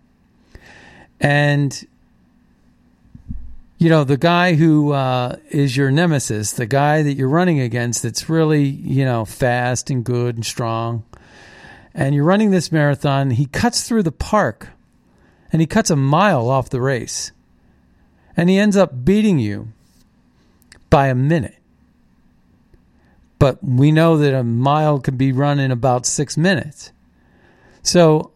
and 1.20 1.88
you 3.78 3.90
know 3.90 4.04
the 4.04 4.18
guy 4.18 4.56
who 4.56 4.92
uh, 4.92 5.38
is 5.50 5.78
your 5.78 5.92
nemesis, 5.92 6.54
the 6.54 6.66
guy 6.66 7.04
that 7.04 7.14
you're 7.14 7.30
running 7.30 7.60
against, 7.60 8.04
that's 8.04 8.30
really 8.30 8.64
you 8.64 9.06
know 9.06 9.26
fast 9.26 9.90
and 9.90 10.04
good 10.04 10.36
and 10.36 10.46
strong, 10.46 11.04
and 11.94 12.14
you're 12.14 12.26
running 12.26 12.52
this 12.52 12.72
marathon. 12.72 13.32
He 13.32 13.46
cuts 13.46 13.88
through 13.88 14.04
the 14.04 14.12
park, 14.12 14.70
and 15.52 15.62
he 15.62 15.68
cuts 15.68 15.90
a 15.90 15.96
mile 15.96 16.50
off 16.50 16.70
the 16.70 16.82
race, 16.82 17.32
and 18.36 18.50
he 18.50 18.58
ends 18.58 18.76
up 18.76 19.06
beating 19.06 19.40
you 19.40 19.70
by 20.90 21.08
a 21.08 21.16
minute 21.16 21.56
but 23.44 23.62
we 23.62 23.92
know 23.92 24.16
that 24.20 24.34
a 24.34 24.42
mile 24.42 25.02
can 25.02 25.18
be 25.18 25.34
run 25.34 25.60
in 25.60 25.70
about 25.70 26.06
six 26.06 26.38
minutes. 26.38 26.94
So 27.82 28.32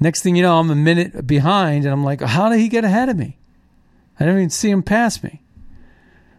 next 0.00 0.22
thing 0.22 0.34
you 0.34 0.42
know, 0.42 0.58
I'm 0.58 0.70
a 0.70 0.74
minute 0.74 1.26
behind, 1.26 1.84
and 1.84 1.92
I'm 1.92 2.04
like, 2.04 2.20
how 2.20 2.48
did 2.48 2.58
he 2.58 2.68
get 2.68 2.84
ahead 2.84 3.08
of 3.08 3.16
me? 3.16 3.36
I 4.18 4.24
didn't 4.24 4.38
even 4.38 4.50
see 4.50 4.70
him 4.70 4.82
pass 4.82 5.22
me. 5.22 5.40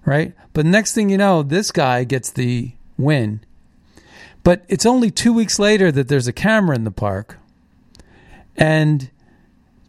Right? 0.04 0.34
But 0.54 0.66
next 0.66 0.94
thing 0.94 1.10
you 1.10 1.18
know, 1.18 1.44
this 1.44 1.72
guy 1.72 2.04
gets 2.04 2.32
the 2.32 2.72
win. 2.98 3.42
But 4.44 4.64
it's 4.68 4.86
only 4.86 5.12
two 5.12 5.34
weeks 5.34 5.60
later 5.60 5.92
that 5.92 6.08
there's 6.08 6.28
a 6.28 6.34
camera 6.34 6.76
in 6.76 6.84
the 6.84 6.92
park. 6.92 7.38
And 8.58 9.10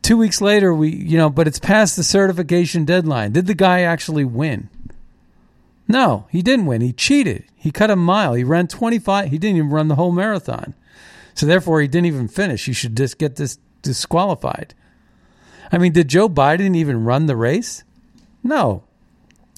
two 0.02 0.16
weeks 0.16 0.40
later, 0.40 0.74
we, 0.74 0.90
you 0.90 1.16
know, 1.16 1.30
but 1.30 1.48
it's 1.48 1.58
past 1.58 1.96
the 1.96 2.02
certification 2.02 2.84
deadline. 2.84 3.32
Did 3.32 3.46
the 3.46 3.54
guy 3.54 3.80
actually 3.80 4.24
win? 4.24 4.68
No, 5.88 6.26
he 6.30 6.42
didn't 6.42 6.66
win. 6.66 6.80
He 6.80 6.92
cheated. 6.92 7.44
He 7.56 7.70
cut 7.70 7.90
a 7.90 7.96
mile. 7.96 8.34
He 8.34 8.44
ran 8.44 8.68
25. 8.68 9.30
He 9.30 9.38
didn't 9.38 9.56
even 9.56 9.70
run 9.70 9.88
the 9.88 9.96
whole 9.96 10.12
marathon. 10.12 10.74
So 11.34 11.46
therefore, 11.46 11.80
he 11.80 11.88
didn't 11.88 12.06
even 12.06 12.28
finish. 12.28 12.66
He 12.66 12.72
should 12.72 12.96
just 12.96 13.18
get 13.18 13.36
this 13.36 13.58
disqualified. 13.82 14.74
I 15.70 15.78
mean, 15.78 15.92
did 15.92 16.08
Joe 16.08 16.28
Biden 16.28 16.76
even 16.76 17.04
run 17.04 17.26
the 17.26 17.36
race? 17.36 17.84
No. 18.42 18.84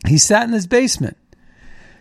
He 0.07 0.19
sat 0.19 0.45
in 0.45 0.53
his 0.53 0.67
basement. 0.67 1.17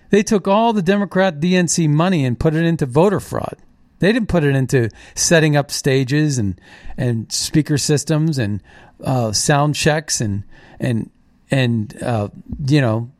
They 0.09 0.21
took 0.21 0.47
all 0.47 0.73
the 0.73 0.83
Democrat 0.83 1.39
DNC 1.39 1.89
money 1.89 2.23
and 2.23 2.39
put 2.39 2.53
it 2.53 2.63
into 2.65 2.86
voter 2.86 3.19
fraud. 3.19 3.57
They 3.99 4.12
didn't 4.12 4.27
put 4.27 4.43
it 4.43 4.55
into 4.55 4.89
setting 5.15 5.55
up 5.55 5.71
stages 5.71 6.38
and 6.38 6.59
and 6.97 7.31
speaker 7.31 7.77
systems 7.77 8.38
and 8.38 8.62
uh, 9.03 9.31
sound 9.31 9.75
checks 9.75 10.19
and 10.21 10.43
and 10.79 11.09
and 11.49 12.01
uh, 12.03 12.27
you 12.67 12.81
know 12.81 13.12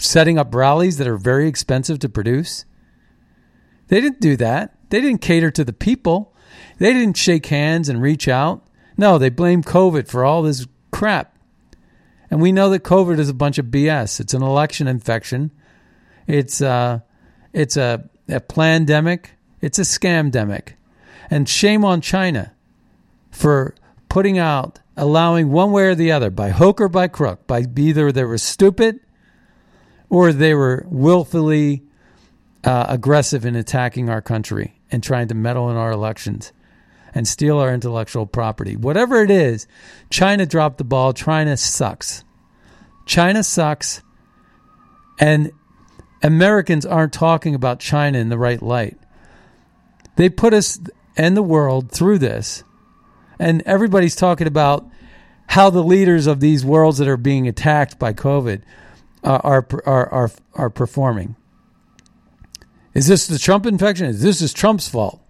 setting 0.00 0.38
up 0.38 0.54
rallies 0.54 0.96
that 0.96 1.06
are 1.06 1.18
very 1.18 1.46
expensive 1.46 1.98
to 2.00 2.08
produce. 2.08 2.64
They 3.92 4.00
didn't 4.00 4.20
do 4.20 4.38
that. 4.38 4.74
They 4.88 5.02
didn't 5.02 5.20
cater 5.20 5.50
to 5.50 5.64
the 5.64 5.72
people. 5.74 6.34
They 6.78 6.94
didn't 6.94 7.18
shake 7.18 7.44
hands 7.44 7.90
and 7.90 8.00
reach 8.00 8.26
out. 8.26 8.66
No, 8.96 9.18
they 9.18 9.28
blame 9.28 9.62
COVID 9.62 10.08
for 10.08 10.24
all 10.24 10.40
this 10.40 10.66
crap. 10.90 11.36
And 12.30 12.40
we 12.40 12.52
know 12.52 12.70
that 12.70 12.84
COVID 12.84 13.18
is 13.18 13.28
a 13.28 13.34
bunch 13.34 13.58
of 13.58 13.66
BS. 13.66 14.18
It's 14.18 14.32
an 14.32 14.42
election 14.42 14.88
infection. 14.88 15.50
It's 16.26 16.62
uh 16.62 17.00
it's 17.52 17.76
a, 17.76 18.08
a 18.30 18.40
pandemic. 18.40 19.32
It's 19.60 19.78
a 19.78 19.82
scamdemic. 19.82 20.70
And 21.30 21.46
shame 21.46 21.84
on 21.84 22.00
China 22.00 22.54
for 23.30 23.74
putting 24.08 24.38
out, 24.38 24.78
allowing 24.96 25.50
one 25.50 25.70
way 25.70 25.82
or 25.82 25.94
the 25.94 26.12
other, 26.12 26.30
by 26.30 26.48
hook 26.48 26.80
or 26.80 26.88
by 26.88 27.08
crook, 27.08 27.46
by 27.46 27.66
either 27.76 28.10
they 28.10 28.24
were 28.24 28.38
stupid 28.38 29.00
or 30.08 30.32
they 30.32 30.54
were 30.54 30.86
willfully 30.88 31.82
uh, 32.64 32.86
aggressive 32.88 33.44
in 33.44 33.56
attacking 33.56 34.08
our 34.08 34.22
country 34.22 34.80
and 34.90 35.02
trying 35.02 35.28
to 35.28 35.34
meddle 35.34 35.70
in 35.70 35.76
our 35.76 35.90
elections 35.90 36.52
and 37.14 37.26
steal 37.28 37.58
our 37.58 37.72
intellectual 37.72 38.26
property. 38.26 38.76
Whatever 38.76 39.22
it 39.22 39.30
is, 39.30 39.66
China 40.10 40.46
dropped 40.46 40.78
the 40.78 40.84
ball. 40.84 41.12
China 41.12 41.56
sucks. 41.56 42.24
China 43.04 43.42
sucks. 43.42 44.02
And 45.18 45.52
Americans 46.22 46.86
aren't 46.86 47.12
talking 47.12 47.54
about 47.54 47.80
China 47.80 48.18
in 48.18 48.28
the 48.28 48.38
right 48.38 48.62
light. 48.62 48.98
They 50.16 50.28
put 50.28 50.54
us 50.54 50.78
and 51.16 51.36
the 51.36 51.42
world 51.42 51.90
through 51.90 52.18
this. 52.18 52.64
And 53.38 53.62
everybody's 53.66 54.16
talking 54.16 54.46
about 54.46 54.86
how 55.48 55.68
the 55.68 55.82
leaders 55.82 56.26
of 56.26 56.40
these 56.40 56.64
worlds 56.64 56.98
that 56.98 57.08
are 57.08 57.16
being 57.16 57.48
attacked 57.48 57.98
by 57.98 58.12
COVID 58.12 58.62
are, 59.24 59.66
are, 59.84 60.08
are, 60.08 60.30
are 60.54 60.70
performing. 60.70 61.36
Is 62.94 63.06
this 63.06 63.26
the 63.26 63.38
Trump 63.38 63.66
infection? 63.66 64.06
Is 64.06 64.22
this 64.22 64.42
is 64.42 64.52
Trump's 64.52 64.88
fault? 64.88 65.20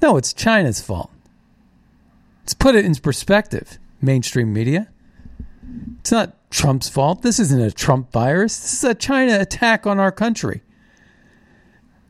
No, 0.00 0.16
it's 0.16 0.32
China's 0.32 0.80
fault. 0.80 1.10
Let's 2.42 2.54
put 2.54 2.74
it 2.74 2.84
in 2.84 2.94
perspective, 2.94 3.78
mainstream 4.00 4.52
media. 4.52 4.88
It's 6.00 6.10
not 6.10 6.34
Trump's 6.50 6.88
fault. 6.88 7.22
This 7.22 7.38
isn't 7.38 7.60
a 7.60 7.70
Trump 7.70 8.10
virus. 8.10 8.58
This 8.58 8.72
is 8.72 8.84
a 8.84 8.94
China 8.94 9.38
attack 9.38 9.86
on 9.86 9.98
our 9.98 10.10
country. 10.10 10.62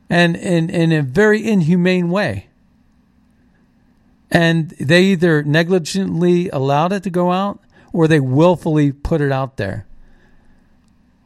And 0.08 0.36
in, 0.36 0.70
in 0.70 0.92
a 0.92 1.02
very 1.02 1.46
inhumane 1.46 2.10
way. 2.10 2.48
And 4.30 4.70
they 4.70 5.02
either 5.04 5.42
negligently 5.42 6.48
allowed 6.50 6.92
it 6.92 7.02
to 7.02 7.10
go 7.10 7.32
out 7.32 7.60
or 7.92 8.06
they 8.06 8.20
willfully 8.20 8.92
put 8.92 9.20
it 9.20 9.32
out 9.32 9.56
there. 9.56 9.86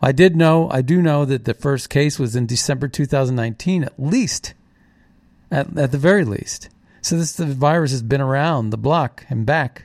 I 0.05 0.13
did 0.13 0.37
know, 0.37 0.69
I 0.71 0.83
do 0.83 1.01
know 1.01 1.25
that 1.25 1.47
the 1.47 1.55
first 1.55 1.89
case 1.89 2.19
was 2.19 2.37
in 2.37 2.45
December 2.45 2.89
2019, 2.89 3.85
at 3.85 3.99
least, 3.99 4.53
at, 5.51 5.79
at 5.79 5.93
the 5.93 5.99
very 5.99 6.27
least. 6.27 6.69
So 7.01 7.17
this 7.17 7.33
the 7.33 7.47
virus 7.47 7.91
has 7.93 8.03
been 8.03 8.21
around 8.21 8.69
the 8.69 8.77
block 8.77 9.25
and 9.31 9.47
back. 9.47 9.85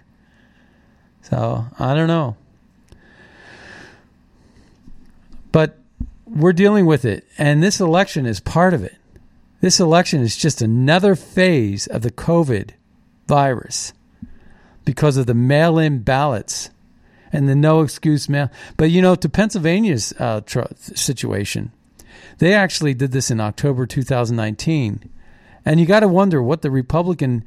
So 1.22 1.68
I 1.80 1.96
don't 1.96 2.10
know. 2.10 2.36
But 5.54 5.78
we're 6.26 6.52
dealing 6.52 6.86
with 6.86 7.06
it, 7.06 7.26
and 7.38 7.64
this 7.64 7.80
election 7.80 8.26
is 8.26 8.42
part 8.42 8.74
of 8.74 8.84
it. 8.84 8.98
This 9.62 9.80
election 9.80 10.20
is 10.20 10.36
just 10.36 10.62
another 10.62 11.16
phase 11.16 11.88
of 11.88 12.02
the 12.02 12.12
COVID 12.12 12.72
virus 13.26 13.94
because 14.84 15.16
of 15.16 15.28
the 15.28 15.34
mail 15.34 15.80
in 15.80 16.00
ballots 16.00 16.72
and 17.32 17.48
the 17.48 17.56
no 17.56 17.82
excuse 17.82 18.28
mail. 18.30 18.50
But 18.78 18.92
you 18.92 19.02
know, 19.02 19.16
to 19.16 19.30
Pennsylvania's 19.30 20.14
uh, 20.20 20.42
tr- 20.42 20.74
situation, 20.78 21.72
they 22.40 22.54
actually 22.54 22.94
did 22.94 23.12
this 23.12 23.30
in 23.32 23.40
October 23.40 23.86
2019. 23.86 25.10
And 25.66 25.80
you 25.80 25.86
got 25.86 26.00
to 26.00 26.08
wonder 26.08 26.42
what 26.42 26.62
the 26.62 26.72
Republican 26.72 27.44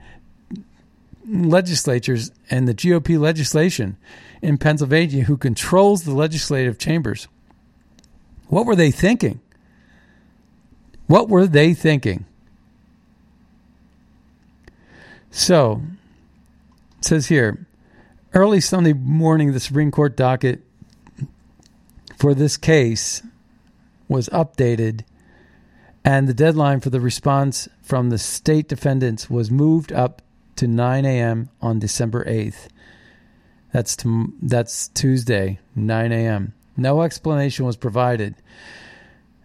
legislatures 1.27 2.31
and 2.51 2.69
the 2.69 2.75
GOP 2.75 3.19
legislation 3.19 3.97
in 4.43 4.59
Pennsylvania, 4.59 5.25
who 5.25 5.37
controls 5.37 6.03
the 6.03 6.15
legislative 6.15 6.79
chambers, 6.79 7.29
what 8.49 8.67
were 8.67 8.77
they 8.77 8.91
thinking? 8.91 9.41
What 11.07 11.29
were 11.29 11.47
they 11.47 11.75
thinking? 11.75 12.27
So, 15.31 15.81
it 16.99 17.05
says 17.07 17.27
here, 17.29 17.67
early 18.35 18.61
Sunday 18.61 18.93
morning, 18.93 19.53
the 19.53 19.61
Supreme 19.61 19.91
Court 19.91 20.17
docket 20.17 20.63
for 22.17 22.35
this 22.35 22.57
case 22.57 23.23
was 24.09 24.29
updated, 24.29 25.05
and 26.05 26.29
the 26.29 26.35
deadline 26.35 26.81
for 26.81 26.91
the 26.91 27.01
response 27.01 27.69
from 27.83 28.11
the 28.11 28.19
state 28.19 28.69
defendants 28.69 29.29
was 29.29 29.51
moved 29.51 29.93
up 29.93 30.23
to 30.57 30.67
9 30.67 31.05
a.m. 31.05 31.51
on 31.61 31.79
December 31.79 32.25
8th. 32.25 32.69
That's 33.73 33.97
to, 33.97 34.33
that's 34.43 34.89
Tuesday, 34.89 35.59
9 35.75 36.13
a.m. 36.13 36.55
No 36.77 37.03
explanation 37.03 37.65
was 37.65 37.77
provided. 37.77 38.35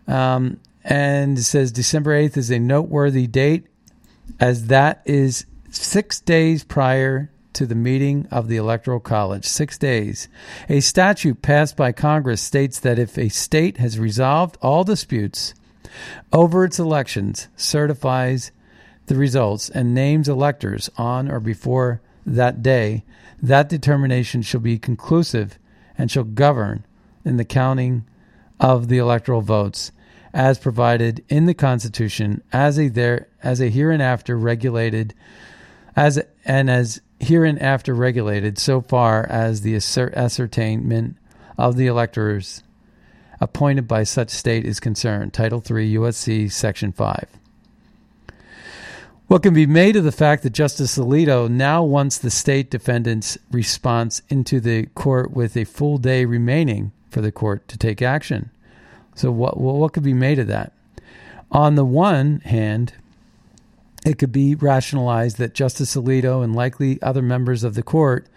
Um, 0.07 0.59
and 0.83 1.37
it 1.37 1.43
says 1.43 1.71
December 1.71 2.11
8th 2.21 2.37
is 2.37 2.51
a 2.51 2.59
noteworthy 2.59 3.27
date, 3.27 3.67
as 4.39 4.67
that 4.67 5.01
is 5.05 5.45
six 5.69 6.19
days 6.19 6.63
prior 6.63 7.29
to 7.57 7.65
the 7.65 7.73
meeting 7.73 8.27
of 8.29 8.47
the 8.47 8.55
Electoral 8.55 8.99
College. 8.99 9.43
Six 9.43 9.79
days. 9.79 10.27
A 10.69 10.79
statute 10.79 11.41
passed 11.41 11.75
by 11.75 11.91
Congress 11.91 12.39
states 12.39 12.79
that 12.81 12.99
if 12.99 13.17
a 13.17 13.29
state 13.29 13.77
has 13.77 13.99
resolved 13.99 14.59
all 14.61 14.83
disputes 14.83 15.55
over 16.31 16.63
its 16.63 16.77
elections, 16.77 17.47
certifies 17.55 18.51
the 19.07 19.15
results, 19.15 19.69
and 19.69 19.95
names 19.95 20.29
electors 20.29 20.87
on 20.97 21.31
or 21.31 21.39
before 21.39 21.99
that 22.27 22.61
day, 22.61 23.03
that 23.41 23.69
determination 23.69 24.43
shall 24.43 24.59
be 24.59 24.77
conclusive 24.77 25.57
and 25.97 26.11
shall 26.11 26.25
govern 26.25 26.85
in 27.25 27.37
the 27.37 27.45
counting 27.45 28.05
of 28.59 28.87
the 28.87 28.99
electoral 28.99 29.41
votes 29.41 29.91
as 30.31 30.59
provided 30.59 31.25
in 31.27 31.47
the 31.47 31.55
Constitution 31.55 32.43
as 32.53 32.77
a 32.77 32.89
there 32.89 33.27
as 33.41 33.59
a 33.59 33.69
hereinafter 33.69 34.37
regulated 34.37 35.15
as 35.95 36.21
and 36.45 36.69
as 36.69 37.01
hereinafter 37.19 37.93
regulated 37.93 38.57
so 38.57 38.81
far 38.81 39.25
as 39.27 39.61
the 39.61 39.75
ascertainment 39.75 41.17
of 41.57 41.75
the 41.75 41.87
electors 41.87 42.63
appointed 43.39 43.87
by 43.87 44.03
such 44.03 44.29
state 44.29 44.65
is 44.65 44.79
concerned. 44.79 45.33
Title 45.33 45.59
3 45.59 45.93
USC 45.95 46.51
Section 46.51 46.91
5. 46.91 47.27
What 49.27 49.43
can 49.43 49.53
be 49.53 49.65
made 49.65 49.97
of 49.97 50.05
the 50.05 50.11
fact 50.11 50.43
that 50.43 50.51
Justice 50.51 50.97
Alito 50.97 51.49
now 51.49 51.83
wants 51.83 52.17
the 52.17 52.31
state 52.31 52.71
defendant's 52.71 53.37
response 53.51 54.21
into 54.29 54.61
the 54.61 54.85
court 54.87 55.31
with 55.31 55.57
a 55.57 55.65
full 55.65 55.97
day 55.97 56.23
remaining 56.23 56.93
for 57.09 57.19
the 57.19 57.31
court 57.31 57.67
to 57.67 57.77
take 57.77 58.01
action? 58.01 58.51
So, 59.15 59.31
what, 59.31 59.59
what 59.59 59.91
could 59.91 60.03
be 60.03 60.13
made 60.13 60.39
of 60.39 60.47
that? 60.47 60.71
On 61.51 61.75
the 61.75 61.83
one 61.83 62.39
hand, 62.41 62.93
it 64.05 64.17
could 64.17 64.31
be 64.31 64.55
rationalized 64.55 65.37
that 65.37 65.53
Justice 65.53 65.95
Alito 65.95 66.43
and 66.43 66.55
likely 66.55 67.01
other 67.01 67.21
members 67.21 67.63
of 67.63 67.75
the 67.75 67.83
court 67.83 68.27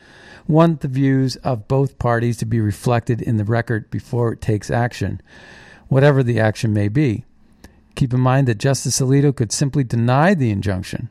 want 0.48 0.80
the 0.80 0.88
views 0.88 1.36
of 1.36 1.68
both 1.68 1.98
parties 1.98 2.36
to 2.38 2.46
be 2.46 2.60
reflected 2.60 3.22
in 3.22 3.36
the 3.36 3.44
record 3.44 3.90
before 3.90 4.32
it 4.32 4.40
takes 4.40 4.70
action, 4.70 5.20
whatever 5.88 6.22
the 6.22 6.40
action 6.40 6.72
may 6.72 6.88
be. 6.88 7.24
Keep 7.94 8.14
in 8.14 8.20
mind 8.20 8.48
that 8.48 8.58
Justice 8.58 9.00
Alito 9.00 9.34
could 9.34 9.52
simply 9.52 9.84
deny 9.84 10.34
the 10.34 10.50
injunction 10.50 11.08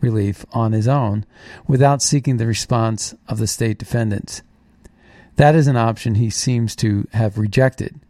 relief 0.00 0.44
on 0.52 0.72
his 0.72 0.88
own 0.88 1.24
without 1.66 2.02
seeking 2.02 2.38
the 2.38 2.46
response 2.46 3.14
of 3.28 3.38
the 3.38 3.46
state 3.46 3.78
defendants. 3.78 4.42
That 5.36 5.54
is 5.54 5.66
an 5.66 5.76
option 5.76 6.16
he 6.16 6.30
seems 6.30 6.74
to 6.76 7.06
have 7.12 7.38
rejected. 7.38 8.00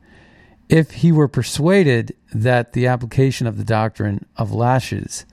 If 0.70 0.92
he 0.92 1.10
were 1.10 1.28
persuaded 1.28 2.14
that 2.32 2.72
the 2.72 2.86
application 2.86 3.46
of 3.46 3.58
the 3.58 3.64
doctrine 3.64 4.26
of 4.36 4.52
laches 4.52 5.26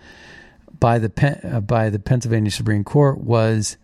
by 0.80 1.00
the 1.00 1.40
uh, 1.44 1.60
by 1.62 1.90
the 1.90 2.00
Pennsylvania 2.00 2.52
Supreme 2.52 2.84
Court 2.84 3.20
was 3.20 3.78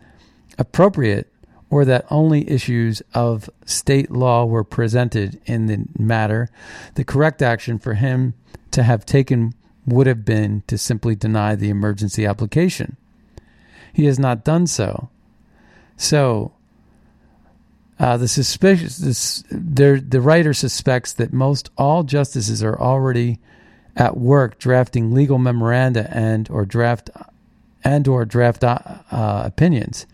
appropriate 0.58 1.32
or 1.70 1.86
that 1.86 2.06
only 2.12 2.48
issues 2.50 3.02
of 3.16 3.50
state 3.66 4.12
law 4.12 4.46
were 4.46 4.64
presented 4.64 5.42
in 5.46 5.66
the 5.66 5.86
matter, 5.98 6.50
the 6.94 7.04
correct 7.04 7.42
action 7.42 7.80
for 7.80 7.96
him 7.96 8.36
to 8.70 8.84
have 8.84 9.06
taken 9.06 9.54
would 9.86 10.06
have 10.06 10.24
been 10.24 10.64
to 10.68 10.78
simply 10.78 11.16
deny 11.16 11.56
the 11.56 11.70
emergency 11.70 12.28
application. 12.28 12.96
He 13.92 14.06
has 14.06 14.20
not 14.20 14.44
done 14.44 14.68
so. 14.68 15.10
So, 15.98 16.54
uh, 18.04 18.18
the 18.18 18.28
suspicious, 18.28 19.46
the 19.50 20.20
writer 20.22 20.54
suspects 20.54 21.14
that 21.14 21.32
most 21.32 21.70
all 21.78 22.04
justices 22.04 22.62
are 22.62 22.78
already 22.78 23.40
at 23.96 24.18
work 24.18 24.60
drafting 24.60 25.14
legal 25.14 25.38
memoranda 25.38 26.10
and 26.14 26.50
or 26.50 26.66
draft 26.66 27.10
and 27.82 28.06
or 28.10 28.26
draft 28.26 28.62
uh, 28.62 28.78
uh, 29.10 29.44
opinions 29.46 30.06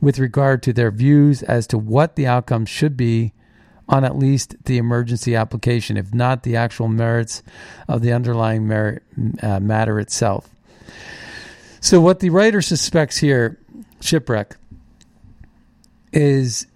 with 0.00 0.20
regard 0.20 0.62
to 0.62 0.72
their 0.72 0.92
views 0.92 1.42
as 1.42 1.66
to 1.66 1.76
what 1.76 2.14
the 2.14 2.28
outcome 2.28 2.64
should 2.64 2.96
be 2.96 3.32
on 3.88 4.04
at 4.04 4.16
least 4.16 4.54
the 4.66 4.78
emergency 4.78 5.34
application, 5.34 5.96
if 5.96 6.14
not 6.14 6.44
the 6.44 6.54
actual 6.54 6.86
merits 6.86 7.42
of 7.88 8.02
the 8.02 8.12
underlying 8.12 8.68
merit, 8.68 9.02
uh, 9.42 9.58
matter 9.58 9.98
itself. 9.98 10.48
So, 11.80 12.00
what 12.00 12.20
the 12.20 12.30
writer 12.30 12.62
suspects 12.62 13.16
here, 13.16 13.58
shipwreck, 14.00 14.56
is 16.12 16.68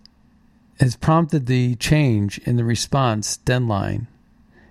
has 0.80 0.96
prompted 0.96 1.46
the 1.46 1.74
change 1.76 2.38
in 2.38 2.56
the 2.56 2.64
response 2.64 3.36
deadline 3.38 4.06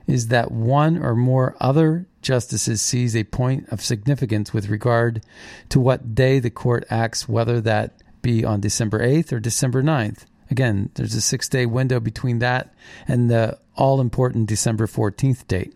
is 0.07 0.27
that 0.27 0.51
one 0.51 1.03
or 1.03 1.15
more 1.15 1.55
other 1.59 2.05
justices 2.21 2.81
sees 2.81 3.15
a 3.15 3.23
point 3.23 3.67
of 3.69 3.81
significance 3.81 4.53
with 4.53 4.69
regard 4.69 5.21
to 5.69 5.79
what 5.79 6.13
day 6.13 6.39
the 6.39 6.49
court 6.49 6.85
acts, 6.89 7.27
whether 7.27 7.59
that 7.61 7.93
be 8.21 8.45
on 8.45 8.59
December 8.59 8.99
8th 8.99 9.31
or 9.31 9.39
December 9.39 9.81
9th. 9.81 10.25
Again, 10.51 10.89
there's 10.93 11.15
a 11.15 11.21
six 11.21 11.49
day 11.49 11.65
window 11.65 11.99
between 11.99 12.39
that 12.39 12.73
and 13.07 13.29
the 13.29 13.57
all 13.75 13.99
important 13.99 14.47
December 14.47 14.85
14th 14.85 15.47
date, 15.47 15.73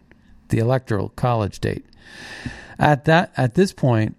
the 0.49 0.59
electoral 0.59 1.09
college 1.09 1.59
date. 1.59 1.85
At 2.77 3.05
that 3.05 3.31
at 3.35 3.55
this 3.55 3.73
point, 3.73 4.15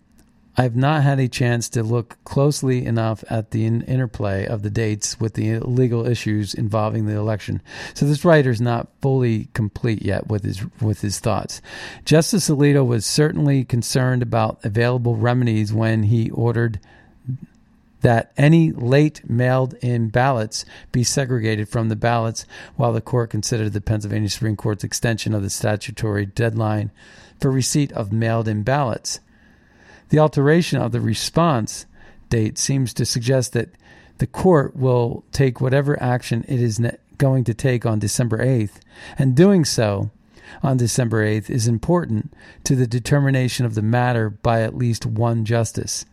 I've 0.61 0.77
not 0.77 1.05
had 1.05 1.19
a 1.19 1.27
chance 1.27 1.71
to 1.71 1.83
look 1.83 2.23
closely 2.25 2.85
enough 2.85 3.25
at 3.31 3.51
the 3.51 3.65
in- 3.65 3.81
interplay 3.81 4.45
of 4.45 4.63
the 4.63 4.69
dates 4.69 5.19
with 5.19 5.33
the 5.33 5.59
legal 5.61 6.07
issues 6.07 6.53
involving 6.53 7.07
the 7.07 7.17
election. 7.17 7.63
So 7.95 8.05
this 8.05 8.27
writer 8.27 8.51
is 8.51 8.61
not 8.61 8.89
fully 9.01 9.49
complete 9.55 10.03
yet 10.03 10.29
with 10.29 10.45
his 10.45 10.63
with 10.83 11.01
his 11.01 11.19
thoughts. 11.19 11.63
Justice 12.05 12.51
Alito 12.51 12.87
was 12.87 13.07
certainly 13.07 13.65
concerned 13.65 14.21
about 14.21 14.63
available 14.63 15.17
remedies 15.17 15.73
when 15.73 16.03
he 16.03 16.29
ordered 16.29 16.79
that 18.03 18.31
any 18.37 18.71
late 18.71 19.31
mailed 19.31 19.73
in 19.81 20.11
ballots 20.11 20.67
be 20.93 21.03
segregated 21.03 21.71
from 21.71 21.89
the 21.89 21.97
ballots 21.97 22.45
while 22.77 22.93
the 22.93 23.01
court 23.01 23.31
considered 23.31 23.73
the 23.73 23.81
Pennsylvania 23.81 24.29
Supreme 24.29 24.57
Court's 24.57 24.85
extension 24.85 25.35
of 25.35 25.43
the 25.43 25.49
statutory 25.49 26.27
deadline 26.27 26.91
for 27.41 27.51
receipt 27.51 27.91
of 27.93 28.13
mailed 28.13 28.47
in 28.47 28.63
ballots. 28.63 29.21
The 30.11 30.19
alteration 30.19 30.81
of 30.81 30.93
the 30.93 31.01
response 31.01 31.87
date 32.29 32.59
seems 32.59 32.93
to 32.95 33.07
suggest 33.07 33.53
that 33.55 33.71
the 34.19 34.27
court 34.27 34.77
will 34.77 35.25
take 35.33 35.61
whatever 35.61 36.01
action 36.03 36.45
it 36.47 36.61
is 36.61 36.81
going 37.17 37.45
to 37.45 37.55
take 37.55 37.87
on 37.87 37.99
December 37.99 38.39
8th, 38.39 38.81
and 39.19 39.35
doing 39.35 39.65
so 39.65 40.11
on 40.63 40.77
December 40.77 41.25
8th 41.25 41.49
is 41.49 41.69
important 41.69 42.35
to 42.65 42.75
the 42.75 42.87
determination 42.87 43.65
of 43.65 43.75
the 43.75 43.83
matter 43.83 44.29
by 44.29 44.63
at 44.63 44.77
least 44.77 45.07
one 45.07 45.45
justice. 45.45 46.05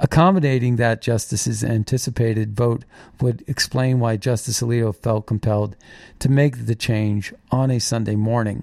Accommodating 0.00 0.76
that 0.76 1.00
justice's 1.00 1.64
anticipated 1.64 2.56
vote 2.56 2.84
would 3.20 3.44
explain 3.46 3.98
why 3.98 4.16
Justice 4.16 4.60
Alito 4.60 4.94
felt 4.94 5.26
compelled 5.26 5.74
to 6.18 6.28
make 6.28 6.66
the 6.66 6.74
change 6.74 7.32
on 7.50 7.70
a 7.70 7.78
Sunday 7.78 8.14
morning. 8.14 8.62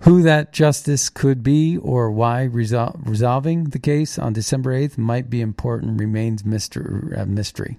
Who 0.00 0.22
that 0.22 0.52
justice 0.52 1.10
could 1.10 1.42
be 1.42 1.76
or 1.76 2.10
why 2.10 2.48
resol- 2.50 2.98
resolving 3.06 3.64
the 3.64 3.78
case 3.78 4.18
on 4.18 4.32
December 4.32 4.72
8th 4.72 4.96
might 4.96 5.28
be 5.28 5.42
important 5.42 6.00
remains 6.00 6.44
mystery. 6.44 7.14
Uh, 7.14 7.26
mystery. 7.26 7.78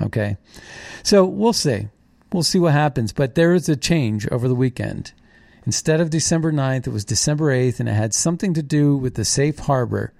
Okay. 0.00 0.38
So 1.02 1.24
we'll 1.24 1.52
see. 1.52 1.88
We'll 2.32 2.42
see 2.42 2.58
what 2.58 2.72
happens. 2.72 3.12
But 3.12 3.34
there 3.34 3.54
is 3.54 3.68
a 3.68 3.76
change 3.76 4.26
over 4.28 4.48
the 4.48 4.54
weekend. 4.54 5.12
Instead 5.66 6.00
of 6.00 6.08
December 6.08 6.52
9th, 6.52 6.86
it 6.86 6.92
was 6.92 7.04
December 7.04 7.52
8th, 7.54 7.80
and 7.80 7.88
it 7.88 7.92
had 7.92 8.14
something 8.14 8.54
to 8.54 8.62
do 8.62 8.96
with 8.96 9.14
the 9.14 9.24
safe 9.24 9.58
harbor 9.58 10.14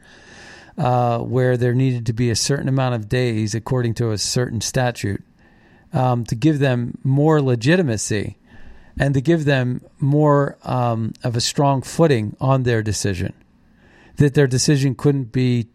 uh, 0.77 1.19
where 1.21 1.57
there 1.57 1.75
needed 1.75 2.05
to 2.07 2.13
be 2.13 2.29
a 2.29 2.37
certain 2.37 2.69
amount 2.69 2.95
of 2.95 3.09
days, 3.09 3.55
according 3.55 3.95
to 3.95 4.11
a 4.11 4.19
certain 4.19 4.61
statute, 4.61 5.23
um, 5.95 6.25
to 6.25 6.35
give 6.35 6.59
them 6.59 6.99
more 7.03 7.41
legitimacy 7.41 8.37
and 8.99 9.15
to 9.15 9.21
give 9.21 9.45
them 9.45 9.83
more 9.99 10.59
um, 10.65 11.13
of 11.23 11.37
a 11.37 11.41
strong 11.41 11.83
footing 11.83 12.37
on 12.41 12.65
their 12.65 12.83
decision. 12.83 13.33
That 14.17 14.35
their 14.35 14.47
decision 14.49 14.95
couldn't 14.95 15.31
be 15.33 15.69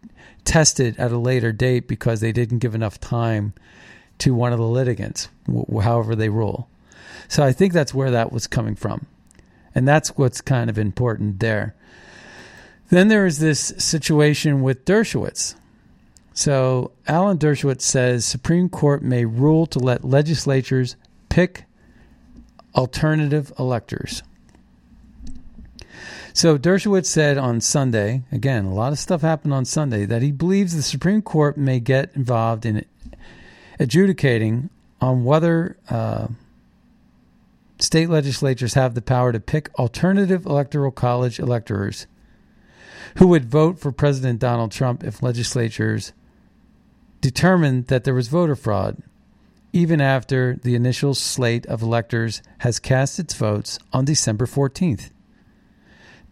tested 0.44 0.98
at 0.98 1.12
a 1.12 1.18
later 1.18 1.52
date 1.52 1.88
because 1.88 2.20
they 2.20 2.32
didn't 2.32 2.58
give 2.58 2.74
enough 2.74 3.00
time 3.00 3.54
to 4.18 4.34
one 4.34 4.52
of 4.52 4.58
the 4.58 4.66
litigants, 4.66 5.28
however 5.82 6.14
they 6.14 6.28
rule. 6.28 6.68
So 7.28 7.42
I 7.42 7.52
think 7.52 7.72
that's 7.72 7.94
where 7.94 8.10
that 8.10 8.32
was 8.32 8.46
coming 8.46 8.74
from. 8.74 9.06
And 9.74 9.88
that's 9.88 10.10
what's 10.16 10.40
kind 10.40 10.70
of 10.70 10.78
important 10.78 11.40
there. 11.40 11.74
Then 12.90 13.08
there 13.08 13.26
is 13.26 13.38
this 13.38 13.72
situation 13.78 14.62
with 14.62 14.84
Dershowitz. 14.84 15.56
So 16.32 16.92
Alan 17.08 17.38
Dershowitz 17.38 17.80
says 17.80 18.24
Supreme 18.24 18.68
Court 18.68 19.02
may 19.02 19.24
rule 19.24 19.66
to 19.66 19.78
let 19.78 20.04
legislatures 20.04 20.96
pick 21.28 21.64
alternative 22.74 23.52
electors. 23.58 24.22
So 26.32 26.58
Dershowitz 26.58 27.06
said 27.06 27.38
on 27.38 27.60
Sunday, 27.60 28.24
again, 28.32 28.64
a 28.64 28.74
lot 28.74 28.92
of 28.92 28.98
stuff 28.98 29.20
happened 29.22 29.54
on 29.54 29.64
Sunday, 29.64 30.04
that 30.04 30.20
he 30.20 30.32
believes 30.32 30.74
the 30.74 30.82
Supreme 30.82 31.22
Court 31.22 31.56
may 31.56 31.78
get 31.78 32.10
involved 32.16 32.66
in 32.66 32.84
adjudicating 33.78 34.68
on 35.00 35.24
whether 35.24 35.76
uh, 35.88 36.26
state 37.78 38.08
legislatures 38.08 38.74
have 38.74 38.94
the 38.94 39.02
power 39.02 39.30
to 39.30 39.38
pick 39.38 39.70
alternative 39.78 40.44
electoral 40.44 40.90
college 40.90 41.38
electors 41.38 42.08
who 43.16 43.28
would 43.28 43.44
vote 43.44 43.78
for 43.78 43.92
President 43.92 44.40
Donald 44.40 44.72
Trump 44.72 45.04
if 45.04 45.22
legislatures 45.22 46.12
determined 47.20 47.86
that 47.86 48.02
there 48.02 48.14
was 48.14 48.28
voter 48.28 48.56
fraud 48.56 49.02
even 49.74 50.00
after 50.00 50.54
the 50.62 50.76
initial 50.76 51.14
slate 51.14 51.66
of 51.66 51.82
electors 51.82 52.40
has 52.58 52.78
cast 52.78 53.18
its 53.18 53.34
votes 53.34 53.76
on 53.92 54.04
December 54.04 54.46
14th. 54.46 55.10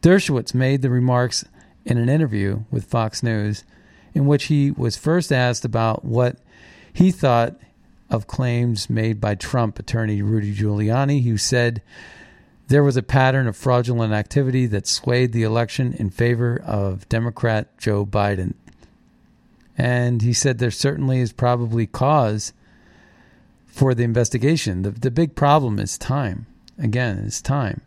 Dershowitz 0.00 0.54
made 0.54 0.80
the 0.80 0.88
remarks 0.88 1.44
in 1.84 1.98
an 1.98 2.08
interview 2.08 2.62
with 2.70 2.84
Fox 2.84 3.20
News 3.20 3.64
in 4.14 4.26
which 4.26 4.44
he 4.44 4.70
was 4.70 4.96
first 4.96 5.32
asked 5.32 5.64
about 5.64 6.04
what 6.04 6.38
he 6.92 7.10
thought 7.10 7.56
of 8.08 8.28
claims 8.28 8.88
made 8.88 9.20
by 9.20 9.34
Trump 9.34 9.76
attorney 9.76 10.22
Rudy 10.22 10.54
Giuliani, 10.54 11.24
who 11.24 11.36
said 11.36 11.82
there 12.68 12.84
was 12.84 12.96
a 12.96 13.02
pattern 13.02 13.48
of 13.48 13.56
fraudulent 13.56 14.12
activity 14.12 14.66
that 14.66 14.86
swayed 14.86 15.32
the 15.32 15.42
election 15.42 15.94
in 15.94 16.10
favor 16.10 16.62
of 16.64 17.08
Democrat 17.08 17.76
Joe 17.76 18.06
Biden. 18.06 18.54
And 19.76 20.22
he 20.22 20.32
said 20.32 20.58
there 20.58 20.70
certainly 20.70 21.18
is 21.18 21.32
probably 21.32 21.88
cause 21.88 22.52
for 23.72 23.94
the 23.94 24.04
investigation. 24.04 24.82
The, 24.82 24.90
the 24.90 25.10
big 25.10 25.34
problem 25.34 25.78
is 25.78 25.98
time. 25.98 26.46
Again, 26.78 27.24
it's 27.26 27.40
time. 27.40 27.80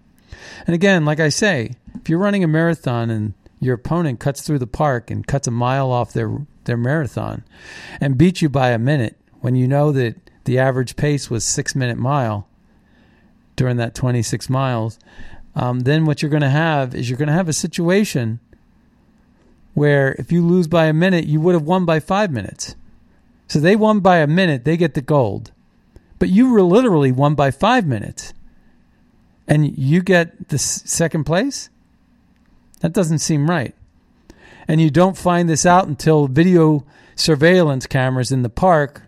And 0.68 0.74
again, 0.74 1.06
like 1.06 1.20
I 1.20 1.30
say, 1.30 1.76
if 1.94 2.10
you're 2.10 2.20
running 2.20 2.44
a 2.44 2.48
marathon 2.48 3.10
and 3.10 3.34
your 3.60 3.76
opponent 3.76 4.20
cuts 4.20 4.42
through 4.42 4.60
the 4.60 4.68
park 4.68 5.10
and 5.10 5.26
cuts 5.26 5.48
a 5.48 5.52
mile 5.52 5.92
off 5.92 6.12
their 6.12 6.46
their 6.66 6.76
marathon 6.76 7.44
and 8.02 8.18
beats 8.18 8.42
you 8.42 8.50
by 8.50 8.72
a 8.72 8.80
minute 8.80 9.16
when 9.42 9.56
you 9.56 9.68
know 9.68 9.92
that 9.92 10.16
the 10.46 10.58
average 10.58 10.96
pace 10.96 11.30
was 11.30 11.46
six 11.46 11.76
minute 11.76 11.98
mile 11.98 12.48
during 13.56 13.78
that 13.78 13.96
26 13.96 14.50
miles, 14.50 15.00
um, 15.56 15.82
then 15.82 16.06
what 16.06 16.22
you're 16.22 16.32
going 16.32 16.42
to 16.42 16.50
have 16.50 16.96
is 16.96 17.10
you're 17.10 17.18
going 17.18 17.28
to 17.28 17.34
have 17.34 17.48
a 17.48 17.54
situation 17.54 18.40
where 19.76 20.14
if 20.14 20.32
you 20.32 20.46
lose 20.46 20.68
by 20.68 20.86
a 20.86 20.94
minute, 20.94 21.26
you 21.26 21.40
would 21.40 21.54
have 21.54 21.64
won 21.64 21.86
by 21.86 22.00
five 22.00 22.32
minutes. 22.32 22.76
So 23.48 23.60
they 23.60 23.76
won 23.76 24.00
by 24.00 24.18
a 24.18 24.28
minute, 24.28 24.66
they 24.66 24.78
get 24.78 24.96
the 24.96 25.02
gold. 25.02 25.52
But 26.20 26.30
you 26.30 26.52
were 26.52 26.62
literally 26.62 27.12
won 27.12 27.36
by 27.36 27.52
five 27.52 27.86
minutes, 27.86 28.34
and 29.48 29.78
you 29.78 30.02
get 30.02 30.50
the 30.50 30.58
second 30.58 31.26
place? 31.26 31.70
That 32.80 32.94
doesn't 32.94 33.20
seem 33.20 33.50
right. 33.50 33.76
And 34.68 34.82
you 34.82 34.90
don't 34.90 35.18
find 35.18 35.50
this 35.50 35.66
out 35.66 35.88
until 35.88 36.28
video 36.28 36.86
surveillance 37.16 37.88
cameras 37.88 38.32
in 38.32 38.42
the 38.42 38.50
park, 38.50 39.04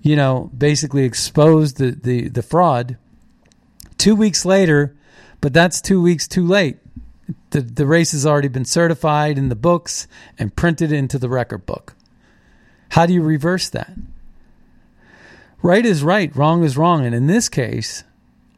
you 0.00 0.16
know, 0.16 0.50
basically 0.56 1.04
expose 1.04 1.74
the, 1.74 1.90
the, 1.90 2.28
the 2.28 2.42
fraud. 2.42 2.96
Two 3.98 4.14
weeks 4.14 4.44
later, 4.44 4.94
but 5.40 5.52
that's 5.52 5.80
two 5.80 6.00
weeks 6.00 6.28
too 6.28 6.46
late. 6.46 6.78
The, 7.50 7.60
the 7.60 7.86
race 7.86 8.12
has 8.12 8.26
already 8.26 8.48
been 8.48 8.64
certified 8.64 9.38
in 9.38 9.48
the 9.48 9.54
books 9.54 10.06
and 10.38 10.54
printed 10.54 10.92
into 10.92 11.18
the 11.18 11.28
record 11.28 11.64
book. 11.64 11.94
How 12.90 13.06
do 13.06 13.14
you 13.14 13.22
reverse 13.22 13.68
that? 13.70 13.92
Right 15.64 15.86
is 15.86 16.04
right, 16.04 16.36
wrong 16.36 16.62
is 16.62 16.76
wrong. 16.76 17.06
And 17.06 17.14
in 17.14 17.26
this 17.26 17.48
case, 17.48 18.04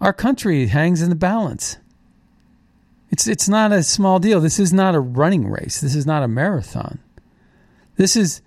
our 0.01 0.12
country 0.12 0.66
hangs 0.66 1.03
in 1.03 1.09
the 1.09 1.14
balance. 1.14 1.77
It's, 3.11 3.29
it's 3.29 3.49
not 3.49 3.71
a 3.71 3.85
small 3.85 4.19
deal. 4.19 4.40
This 4.40 4.59
is 4.59 4.73
not 4.73 4.97
a 4.97 5.01
running 5.01 5.47
race. 5.47 5.81
This 5.81 5.95
is 5.95 6.05
not 6.05 6.25
a 6.25 6.29
marathon. 6.29 6.99
This 7.95 8.16
is 8.16 8.42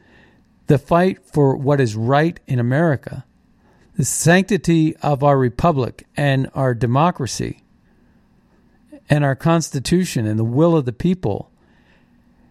the 0.68 0.78
fight 0.78 1.26
for 1.26 1.56
what 1.56 1.80
is 1.80 1.96
right 1.96 2.38
in 2.48 2.60
America, 2.60 3.24
the 3.96 4.04
sanctity 4.04 4.94
of 4.98 5.24
our 5.24 5.38
republic 5.38 6.06
and 6.18 6.50
our 6.54 6.74
democracy 6.74 7.64
and 9.10 9.24
our 9.24 9.36
Constitution 9.36 10.28
and 10.28 10.38
the 10.38 10.44
will 10.44 10.76
of 10.76 10.84
the 10.84 10.92
people 10.92 11.50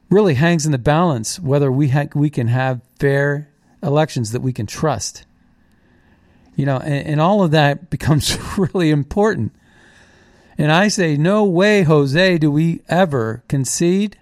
really 0.08 0.34
hangs 0.34 0.64
in 0.64 0.72
the 0.72 0.78
balance 0.78 1.38
whether 1.38 1.70
we, 1.70 1.88
ha- 1.88 2.08
we 2.14 2.30
can 2.30 2.46
have 2.46 2.80
fair 2.98 3.50
elections 3.82 4.32
that 4.32 4.40
we 4.40 4.54
can 4.54 4.64
trust 4.64 5.26
you 6.58 6.66
know, 6.66 6.78
and, 6.78 7.06
and 7.06 7.20
all 7.20 7.42
of 7.44 7.52
that 7.52 7.88
becomes 7.90 8.36
really 8.58 8.90
important. 8.90 9.54
And 10.58 10.72
I 10.72 10.88
say, 10.88 11.16
no 11.16 11.44
way, 11.44 11.82
Jose, 11.84 12.38
do 12.38 12.50
we 12.50 12.82
ever 12.88 13.44
concede? 13.48 14.18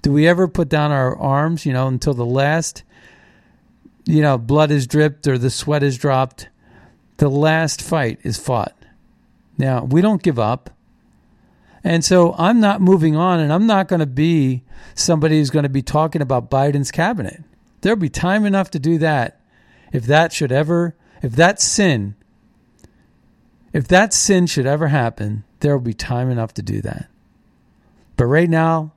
Do 0.00 0.12
we 0.12 0.28
ever 0.28 0.46
put 0.46 0.68
down 0.68 0.92
our 0.92 1.18
arms, 1.18 1.66
you 1.66 1.72
know, 1.72 1.88
until 1.88 2.14
the 2.14 2.24
last, 2.24 2.84
you 4.04 4.22
know, 4.22 4.38
blood 4.38 4.70
is 4.70 4.86
dripped 4.86 5.26
or 5.26 5.36
the 5.36 5.50
sweat 5.50 5.82
is 5.82 5.98
dropped? 5.98 6.48
The 7.16 7.28
last 7.28 7.82
fight 7.82 8.20
is 8.22 8.38
fought. 8.38 8.76
Now, 9.58 9.82
we 9.82 10.00
don't 10.00 10.22
give 10.22 10.38
up. 10.38 10.70
And 11.82 12.04
so 12.04 12.34
I'm 12.38 12.60
not 12.60 12.80
moving 12.80 13.16
on, 13.16 13.40
and 13.40 13.52
I'm 13.52 13.66
not 13.66 13.88
going 13.88 14.00
to 14.00 14.06
be 14.06 14.62
somebody 14.94 15.38
who's 15.38 15.50
going 15.50 15.64
to 15.64 15.68
be 15.68 15.82
talking 15.82 16.22
about 16.22 16.50
Biden's 16.50 16.92
cabinet. 16.92 17.42
There'll 17.80 17.98
be 17.98 18.08
time 18.08 18.46
enough 18.46 18.70
to 18.70 18.78
do 18.78 18.96
that 18.98 19.40
if 19.92 20.04
that 20.06 20.32
should 20.32 20.52
ever, 20.52 20.94
if 21.24 21.32
that 21.36 21.58
sin, 21.58 22.16
if 23.72 23.88
that 23.88 24.12
sin 24.12 24.46
should 24.46 24.66
ever 24.66 24.88
happen, 24.88 25.42
there 25.60 25.72
will 25.72 25.82
be 25.82 25.94
time 25.94 26.30
enough 26.30 26.52
to 26.52 26.62
do 26.62 26.82
that. 26.82 27.08
But 28.18 28.26
right 28.26 28.50
now, 28.50 28.92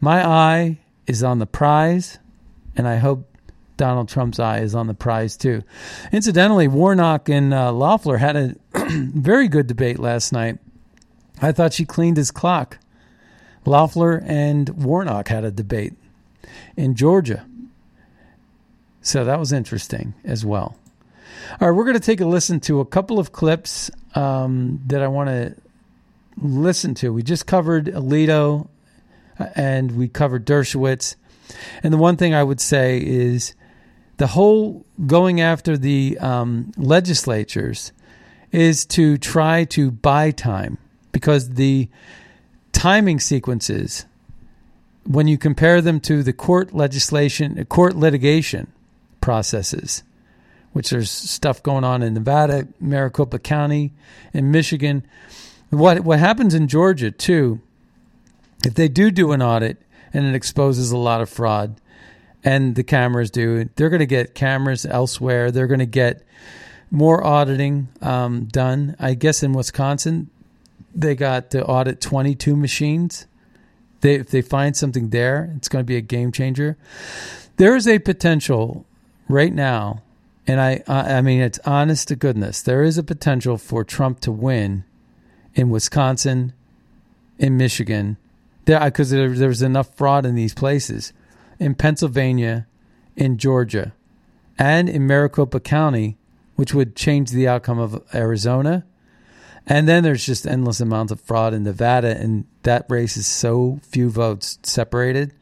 my 0.00 0.22
eye 0.22 0.80
is 1.06 1.22
on 1.22 1.38
the 1.38 1.46
prize, 1.46 2.18
and 2.76 2.86
I 2.86 2.96
hope 2.96 3.26
Donald 3.78 4.10
Trump's 4.10 4.38
eye 4.38 4.58
is 4.58 4.74
on 4.74 4.86
the 4.86 4.92
prize 4.92 5.38
too. 5.38 5.62
Incidentally, 6.12 6.68
Warnock 6.68 7.30
and 7.30 7.54
uh, 7.54 7.72
Loeffler 7.72 8.18
had 8.18 8.36
a 8.36 8.54
very 8.90 9.48
good 9.48 9.66
debate 9.66 9.98
last 9.98 10.34
night. 10.34 10.58
I 11.40 11.52
thought 11.52 11.72
she 11.72 11.86
cleaned 11.86 12.18
his 12.18 12.30
clock. 12.30 12.76
Loeffler 13.64 14.22
and 14.26 14.68
Warnock 14.68 15.28
had 15.28 15.44
a 15.44 15.50
debate 15.50 15.94
in 16.76 16.94
Georgia. 16.94 17.46
So 19.00 19.24
that 19.24 19.38
was 19.38 19.52
interesting 19.52 20.12
as 20.22 20.44
well. 20.44 20.76
All 21.60 21.68
right, 21.68 21.76
we're 21.76 21.84
going 21.84 21.94
to 21.94 22.00
take 22.00 22.20
a 22.20 22.26
listen 22.26 22.60
to 22.60 22.80
a 22.80 22.84
couple 22.84 23.18
of 23.18 23.32
clips 23.32 23.90
um, 24.14 24.80
that 24.86 25.02
I 25.02 25.08
want 25.08 25.28
to 25.28 25.54
listen 26.40 26.94
to. 26.96 27.12
We 27.12 27.22
just 27.22 27.46
covered 27.46 27.86
Alito 27.86 28.68
uh, 29.38 29.46
and 29.54 29.92
we 29.92 30.08
covered 30.08 30.46
Dershowitz. 30.46 31.16
And 31.82 31.92
the 31.92 31.98
one 31.98 32.16
thing 32.16 32.34
I 32.34 32.42
would 32.42 32.60
say 32.60 33.00
is 33.04 33.54
the 34.16 34.28
whole 34.28 34.84
going 35.06 35.40
after 35.40 35.76
the 35.76 36.18
um, 36.20 36.72
legislatures 36.76 37.92
is 38.52 38.84
to 38.84 39.16
try 39.16 39.64
to 39.64 39.90
buy 39.90 40.30
time 40.30 40.78
because 41.12 41.50
the 41.50 41.88
timing 42.72 43.20
sequences, 43.20 44.04
when 45.04 45.26
you 45.26 45.38
compare 45.38 45.80
them 45.80 46.00
to 46.00 46.22
the 46.22 46.32
court 46.32 46.74
legislation, 46.74 47.64
court 47.66 47.96
litigation 47.96 48.70
processes, 49.20 50.02
which 50.72 50.90
there's 50.90 51.10
stuff 51.10 51.62
going 51.62 51.84
on 51.84 52.02
in 52.02 52.14
Nevada, 52.14 52.68
Maricopa 52.80 53.38
County, 53.38 53.92
in 54.32 54.50
Michigan. 54.50 55.06
What 55.70 56.00
what 56.00 56.18
happens 56.18 56.54
in 56.54 56.68
Georgia 56.68 57.10
too? 57.10 57.60
If 58.64 58.74
they 58.74 58.88
do 58.88 59.10
do 59.10 59.32
an 59.32 59.42
audit 59.42 59.80
and 60.12 60.26
it 60.26 60.34
exposes 60.34 60.90
a 60.90 60.98
lot 60.98 61.20
of 61.20 61.30
fraud, 61.30 61.80
and 62.42 62.74
the 62.74 62.82
cameras 62.82 63.30
do, 63.30 63.68
they're 63.76 63.90
going 63.90 64.00
to 64.00 64.06
get 64.06 64.34
cameras 64.34 64.86
elsewhere. 64.86 65.50
They're 65.50 65.66
going 65.66 65.80
to 65.80 65.86
get 65.86 66.22
more 66.90 67.24
auditing 67.24 67.88
um, 68.00 68.46
done. 68.46 68.96
I 68.98 69.14
guess 69.14 69.42
in 69.42 69.52
Wisconsin, 69.52 70.30
they 70.94 71.14
got 71.14 71.50
to 71.50 71.64
audit 71.64 72.00
22 72.00 72.56
machines. 72.56 73.26
They, 74.00 74.14
if 74.14 74.30
they 74.30 74.42
find 74.42 74.76
something 74.76 75.10
there, 75.10 75.52
it's 75.56 75.68
going 75.68 75.84
to 75.84 75.86
be 75.86 75.96
a 75.96 76.02
game 76.02 76.32
changer. 76.32 76.76
There 77.56 77.76
is 77.76 77.86
a 77.86 77.98
potential 77.98 78.86
right 79.28 79.52
now, 79.52 80.02
and 80.50 80.60
I, 80.60 80.82
I 80.88 81.20
mean, 81.20 81.40
it's 81.40 81.60
honest 81.64 82.08
to 82.08 82.16
goodness, 82.16 82.60
there 82.60 82.82
is 82.82 82.98
a 82.98 83.04
potential 83.04 83.56
for 83.56 83.84
Trump 83.84 84.18
to 84.22 84.32
win 84.32 84.82
in 85.54 85.70
Wisconsin, 85.70 86.54
in 87.38 87.56
Michigan, 87.56 88.16
there 88.64 88.80
because 88.80 89.10
there, 89.10 89.30
there's 89.30 89.62
enough 89.62 89.94
fraud 89.94 90.26
in 90.26 90.34
these 90.34 90.52
places, 90.52 91.12
in 91.60 91.76
Pennsylvania, 91.76 92.66
in 93.14 93.38
Georgia, 93.38 93.92
and 94.58 94.88
in 94.88 95.06
Maricopa 95.06 95.60
County, 95.60 96.18
which 96.56 96.74
would 96.74 96.96
change 96.96 97.30
the 97.30 97.46
outcome 97.46 97.78
of 97.78 98.02
Arizona. 98.12 98.84
And 99.68 99.86
then 99.86 100.02
there's 100.02 100.26
just 100.26 100.48
endless 100.48 100.80
amounts 100.80 101.12
of 101.12 101.20
fraud 101.20 101.54
in 101.54 101.62
Nevada, 101.62 102.16
and 102.18 102.44
that 102.64 102.86
race 102.88 103.16
is 103.16 103.28
so 103.28 103.78
few 103.84 104.10
votes 104.10 104.58
separated. 104.64 105.32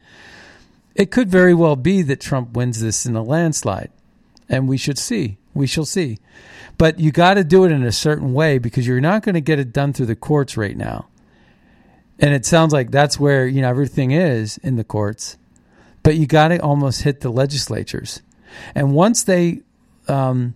It 0.93 1.09
could 1.09 1.29
very 1.29 1.55
well 1.55 1.75
be 1.75 2.03
that 2.03 2.21
Trump 2.21 2.51
wins 2.51 2.79
this 2.79 3.07
in 3.07 3.15
a 3.15 3.23
landslide, 3.23 3.89
and 4.49 4.67
we 4.67 4.77
should 4.77 4.97
see. 4.97 5.37
We 5.53 5.67
shall 5.67 5.85
see. 5.85 6.17
But 6.77 6.99
you 6.99 7.11
got 7.11 7.35
to 7.35 7.43
do 7.43 7.65
it 7.65 7.71
in 7.71 7.83
a 7.83 7.91
certain 7.91 8.33
way 8.33 8.57
because 8.57 8.87
you're 8.87 9.01
not 9.01 9.23
going 9.23 9.35
to 9.35 9.41
get 9.41 9.59
it 9.59 9.73
done 9.73 9.93
through 9.93 10.07
the 10.07 10.15
courts 10.15 10.57
right 10.57 10.75
now. 10.75 11.07
And 12.19 12.33
it 12.33 12.45
sounds 12.45 12.73
like 12.73 12.91
that's 12.91 13.19
where, 13.19 13.47
you 13.47 13.61
know, 13.61 13.69
everything 13.69 14.11
is 14.11 14.57
in 14.59 14.75
the 14.75 14.83
courts. 14.83 15.37
But 16.03 16.15
you 16.15 16.25
got 16.25 16.49
to 16.49 16.59
almost 16.59 17.03
hit 17.03 17.21
the 17.21 17.29
legislatures. 17.29 18.21
And 18.75 18.93
once 18.93 19.23
they 19.23 19.61
um, 20.07 20.55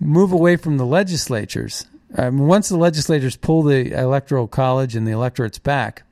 move 0.00 0.32
away 0.32 0.56
from 0.56 0.76
the 0.76 0.86
legislatures, 0.86 1.86
once 2.16 2.68
the 2.68 2.76
legislators 2.76 3.36
pull 3.36 3.62
the 3.62 3.92
electoral 3.92 4.48
college 4.48 4.96
and 4.96 5.06
the 5.06 5.12
electorates 5.12 5.58
back, 5.58 6.04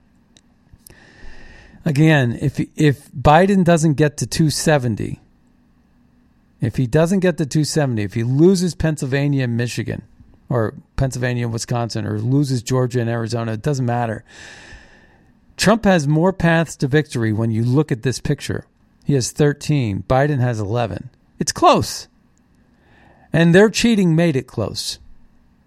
again, 1.85 2.39
if 2.41 2.61
if 2.77 3.11
Biden 3.13 3.65
doesn't 3.65 3.95
get 3.95 4.19
to 4.19 4.27
270, 4.27 5.21
if 6.61 6.77
he 6.77 6.87
doesn't 6.87 7.21
get 7.21 7.37
the 7.37 7.47
270, 7.47 8.03
if 8.03 8.15
he 8.15 8.23
loses 8.23 8.75
Pennsylvania 8.75 9.45
and 9.45 9.57
Michigan, 9.57 10.03
or 10.49 10.75
Pennsylvania 10.97 11.45
and 11.45 11.53
Wisconsin, 11.53 12.07
or 12.07 12.19
loses 12.19 12.63
Georgia 12.63 13.01
and 13.01 13.11
Arizona, 13.11 13.53
it 13.53 13.63
doesn't 13.63 13.85
matter. 13.87 14.25
Trump 15.57 15.85
has 15.85 16.07
more 16.07 16.33
paths 16.33 16.77
to 16.77 16.89
victory 16.89 17.33
when 17.33 17.51
you 17.51 17.65
look 17.65 17.91
at 17.91 18.03
this 18.03 18.21
picture. 18.21 18.67
He 19.05 19.15
has 19.15 19.33
13, 19.33 20.05
Biden 20.09 20.39
has 20.39 20.59
11. 20.61 21.11
It's 21.39 21.53
close. 21.53 22.09
And 23.33 23.55
their 23.55 23.69
cheating 23.69 24.17
made 24.17 24.37
it 24.37 24.47
close. 24.47 24.99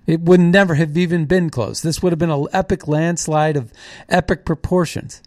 It 0.07 0.21
would 0.21 0.39
never 0.39 0.75
have 0.75 0.97
even 0.97 1.25
been 1.25 1.49
close. 1.49 1.81
This 1.81 2.01
would 2.01 2.11
have 2.11 2.19
been 2.19 2.31
an 2.31 2.47
epic 2.51 2.87
landslide 2.87 3.55
of 3.55 3.71
epic 4.09 4.43
proportions 4.43 5.21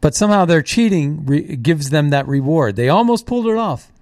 but 0.00 0.14
somehow 0.14 0.44
their 0.44 0.62
cheating 0.62 1.26
re- 1.26 1.56
gives 1.56 1.90
them 1.90 2.10
that 2.10 2.28
reward. 2.28 2.76
They 2.76 2.88
almost 2.88 3.26
pulled 3.26 3.46
it 3.46 3.56
off. 3.56 3.92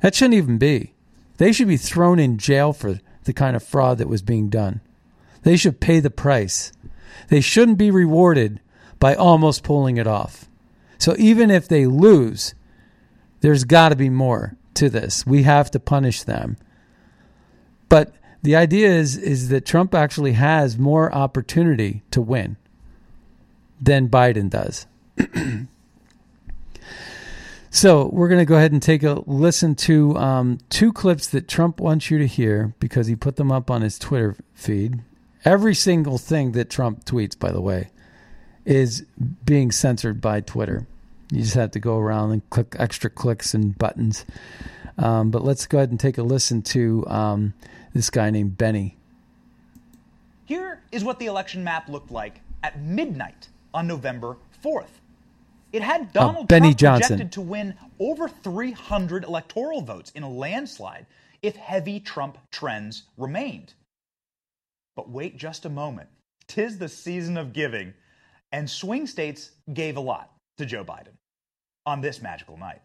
That 0.00 0.14
shouldn't 0.14 0.34
even 0.34 0.58
be. 0.58 0.94
They 1.38 1.52
should 1.52 1.68
be 1.68 1.76
thrown 1.76 2.18
in 2.18 2.38
jail 2.38 2.72
for 2.72 3.00
the 3.24 3.32
kind 3.32 3.56
of 3.56 3.62
fraud 3.62 3.98
that 3.98 4.08
was 4.08 4.22
being 4.22 4.48
done. 4.48 4.80
They 5.42 5.56
should 5.56 5.80
pay 5.80 6.00
the 6.00 6.10
price. 6.10 6.72
They 7.28 7.40
shouldn't 7.40 7.78
be 7.78 7.90
rewarded 7.90 8.60
by 8.98 9.14
almost 9.14 9.62
pulling 9.62 9.96
it 9.96 10.06
off. 10.06 10.46
So 10.98 11.14
even 11.18 11.50
if 11.50 11.68
they 11.68 11.86
lose, 11.86 12.54
there's 13.40 13.64
got 13.64 13.90
to 13.90 13.96
be 13.96 14.08
more 14.08 14.56
to 14.74 14.88
this. 14.88 15.26
We 15.26 15.42
have 15.42 15.70
to 15.72 15.80
punish 15.80 16.22
them. 16.22 16.56
But 17.88 18.14
the 18.42 18.56
idea 18.56 18.88
is 18.88 19.16
is 19.16 19.48
that 19.48 19.66
Trump 19.66 19.94
actually 19.94 20.32
has 20.32 20.78
more 20.78 21.12
opportunity 21.14 22.02
to 22.12 22.20
win 22.20 22.56
than 23.80 24.08
Biden 24.08 24.50
does. 24.50 24.86
so 27.70 28.08
we're 28.12 28.28
going 28.28 28.40
to 28.40 28.44
go 28.46 28.56
ahead 28.56 28.72
and 28.72 28.82
take 28.82 29.02
a 29.02 29.22
listen 29.26 29.74
to 29.74 30.16
um, 30.16 30.58
two 30.70 30.92
clips 30.92 31.28
that 31.28 31.48
Trump 31.48 31.80
wants 31.80 32.10
you 32.10 32.18
to 32.18 32.26
hear 32.26 32.74
because 32.80 33.06
he 33.06 33.16
put 33.16 33.36
them 33.36 33.52
up 33.52 33.70
on 33.70 33.82
his 33.82 33.98
Twitter 33.98 34.36
feed. 34.54 35.00
Every 35.44 35.74
single 35.74 36.18
thing 36.18 36.52
that 36.52 36.70
Trump 36.70 37.04
tweets, 37.04 37.38
by 37.38 37.52
the 37.52 37.60
way, 37.60 37.90
is 38.64 39.04
being 39.44 39.70
censored 39.70 40.20
by 40.20 40.40
Twitter. 40.40 40.86
You 41.30 41.42
just 41.42 41.54
have 41.54 41.72
to 41.72 41.80
go 41.80 41.98
around 41.98 42.32
and 42.32 42.50
click 42.50 42.74
extra 42.78 43.10
clicks 43.10 43.54
and 43.54 43.76
buttons. 43.76 44.24
Um, 44.98 45.30
but 45.30 45.44
let's 45.44 45.66
go 45.66 45.78
ahead 45.78 45.90
and 45.90 46.00
take 46.00 46.18
a 46.18 46.22
listen 46.22 46.62
to 46.62 47.04
um, 47.06 47.54
this 47.92 48.10
guy 48.10 48.30
named 48.30 48.56
Benny. 48.56 48.96
Here 50.46 50.80
is 50.92 51.04
what 51.04 51.18
the 51.18 51.26
election 51.26 51.64
map 51.64 51.88
looked 51.88 52.10
like 52.10 52.40
at 52.62 52.80
midnight 52.80 53.48
on 53.76 53.86
November 53.86 54.38
4th. 54.64 55.02
It 55.70 55.82
had 55.82 56.10
Donald 56.14 56.44
oh, 56.44 56.46
Benny 56.46 56.68
Trump 56.68 56.78
Johnson. 56.78 57.16
projected 57.18 57.32
to 57.32 57.42
win 57.42 57.74
over 57.98 58.26
300 58.26 59.24
electoral 59.24 59.82
votes 59.82 60.10
in 60.12 60.22
a 60.22 60.30
landslide 60.30 61.04
if 61.42 61.56
heavy 61.56 62.00
Trump 62.00 62.38
trends 62.50 63.02
remained. 63.18 63.74
But 64.96 65.10
wait 65.10 65.36
just 65.36 65.66
a 65.66 65.68
moment. 65.68 66.08
Tis 66.48 66.78
the 66.78 66.88
season 66.88 67.36
of 67.36 67.52
giving, 67.52 67.92
and 68.50 68.70
swing 68.70 69.06
states 69.06 69.50
gave 69.74 69.98
a 69.98 70.00
lot 70.00 70.32
to 70.56 70.64
Joe 70.64 70.84
Biden 70.84 71.12
on 71.84 72.00
this 72.00 72.22
magical 72.22 72.56
night. 72.56 72.80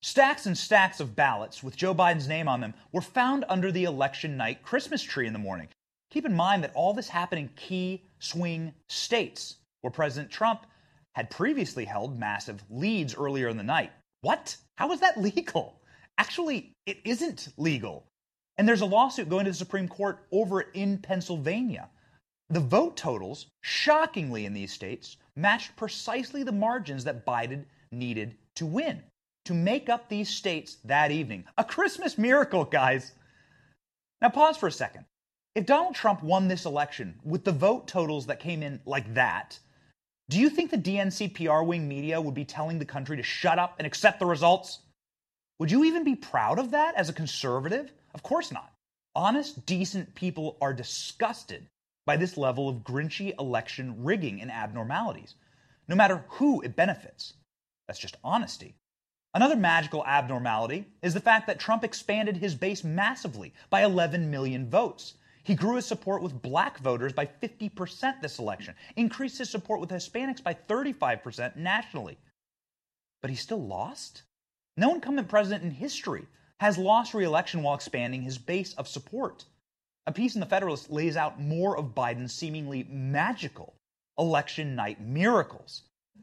Stacks 0.00 0.46
and 0.46 0.56
stacks 0.56 1.00
of 1.00 1.14
ballots 1.14 1.62
with 1.62 1.76
Joe 1.76 1.94
Biden's 1.94 2.28
name 2.28 2.48
on 2.48 2.62
them 2.62 2.72
were 2.92 3.02
found 3.02 3.44
under 3.50 3.70
the 3.70 3.84
election 3.84 4.38
night 4.38 4.62
Christmas 4.62 5.02
tree 5.02 5.26
in 5.26 5.34
the 5.34 5.38
morning. 5.38 5.68
Keep 6.10 6.24
in 6.24 6.34
mind 6.34 6.64
that 6.64 6.72
all 6.74 6.94
this 6.94 7.08
happened 7.08 7.42
in 7.42 7.48
key 7.56 8.02
swing 8.18 8.72
states 8.88 9.56
where 9.80 9.90
President 9.90 10.30
Trump 10.30 10.66
had 11.14 11.30
previously 11.30 11.84
held 11.84 12.18
massive 12.18 12.62
leads 12.70 13.14
earlier 13.14 13.48
in 13.48 13.56
the 13.56 13.62
night. 13.62 13.92
What? 14.22 14.56
How 14.76 14.92
is 14.92 15.00
that 15.00 15.20
legal? 15.20 15.80
Actually, 16.18 16.72
it 16.86 16.98
isn't 17.04 17.48
legal. 17.56 18.04
And 18.58 18.68
there's 18.68 18.82
a 18.82 18.86
lawsuit 18.86 19.28
going 19.28 19.46
to 19.46 19.52
the 19.52 19.56
Supreme 19.56 19.88
Court 19.88 20.26
over 20.32 20.60
in 20.60 20.98
Pennsylvania. 20.98 21.88
The 22.50 22.60
vote 22.60 22.96
totals, 22.96 23.46
shockingly 23.62 24.44
in 24.44 24.52
these 24.52 24.72
states, 24.72 25.16
matched 25.36 25.76
precisely 25.76 26.42
the 26.42 26.52
margins 26.52 27.04
that 27.04 27.24
Biden 27.24 27.64
needed 27.92 28.36
to 28.56 28.66
win 28.66 29.02
to 29.44 29.54
make 29.54 29.88
up 29.88 30.08
these 30.08 30.28
states 30.28 30.76
that 30.84 31.10
evening. 31.10 31.44
A 31.56 31.64
Christmas 31.64 32.18
miracle, 32.18 32.64
guys. 32.64 33.12
Now, 34.20 34.28
pause 34.28 34.56
for 34.56 34.66
a 34.66 34.72
second. 34.72 35.06
If 35.54 35.66
Donald 35.66 35.94
Trump 35.94 36.22
won 36.22 36.46
this 36.46 36.66
election 36.66 37.18
with 37.24 37.44
the 37.44 37.52
vote 37.52 37.88
totals 37.88 38.26
that 38.26 38.40
came 38.40 38.62
in 38.62 38.80
like 38.84 39.14
that, 39.14 39.58
do 40.30 40.38
you 40.38 40.48
think 40.48 40.70
the 40.70 40.78
DNC 40.78 41.34
PR 41.34 41.64
wing 41.64 41.88
media 41.88 42.20
would 42.20 42.34
be 42.34 42.44
telling 42.44 42.78
the 42.78 42.84
country 42.84 43.16
to 43.16 43.22
shut 43.22 43.58
up 43.58 43.74
and 43.78 43.86
accept 43.86 44.20
the 44.20 44.26
results? 44.26 44.78
Would 45.58 45.72
you 45.72 45.82
even 45.84 46.04
be 46.04 46.14
proud 46.14 46.60
of 46.60 46.70
that 46.70 46.94
as 46.94 47.08
a 47.08 47.12
conservative? 47.12 47.92
Of 48.14 48.22
course 48.22 48.52
not. 48.52 48.72
Honest, 49.16 49.66
decent 49.66 50.14
people 50.14 50.56
are 50.60 50.72
disgusted 50.72 51.66
by 52.06 52.16
this 52.16 52.36
level 52.36 52.68
of 52.68 52.84
grinchy 52.84 53.34
election 53.40 54.04
rigging 54.04 54.40
and 54.40 54.52
abnormalities, 54.52 55.34
no 55.88 55.96
matter 55.96 56.24
who 56.28 56.60
it 56.60 56.76
benefits. 56.76 57.34
That's 57.88 57.98
just 57.98 58.16
honesty. 58.22 58.76
Another 59.34 59.56
magical 59.56 60.06
abnormality 60.06 60.86
is 61.02 61.12
the 61.12 61.18
fact 61.18 61.48
that 61.48 61.58
Trump 61.58 61.82
expanded 61.82 62.36
his 62.36 62.54
base 62.54 62.84
massively 62.84 63.52
by 63.68 63.82
11 63.82 64.30
million 64.30 64.70
votes. 64.70 65.14
He 65.42 65.54
grew 65.54 65.76
his 65.76 65.86
support 65.86 66.22
with 66.22 66.42
black 66.42 66.78
voters 66.78 67.12
by 67.12 67.26
50% 67.26 68.20
this 68.20 68.38
election, 68.38 68.74
increased 68.96 69.38
his 69.38 69.50
support 69.50 69.80
with 69.80 69.90
Hispanics 69.90 70.42
by 70.42 70.54
35% 70.54 71.56
nationally. 71.56 72.18
But 73.22 73.30
he 73.30 73.36
still 73.36 73.62
lost? 73.62 74.22
No 74.76 74.94
incumbent 74.94 75.28
president 75.28 75.64
in 75.64 75.70
history 75.70 76.26
has 76.60 76.78
lost 76.78 77.14
re 77.14 77.24
election 77.24 77.62
while 77.62 77.74
expanding 77.74 78.22
his 78.22 78.38
base 78.38 78.74
of 78.74 78.88
support. 78.88 79.44
A 80.06 80.12
piece 80.12 80.34
in 80.34 80.40
The 80.40 80.46
Federalist 80.46 80.90
lays 80.90 81.16
out 81.16 81.40
more 81.40 81.76
of 81.76 81.94
Biden's 81.94 82.34
seemingly 82.34 82.84
magical 82.84 83.74
election 84.18 84.74
night 84.74 85.00
miracles. 85.00 85.82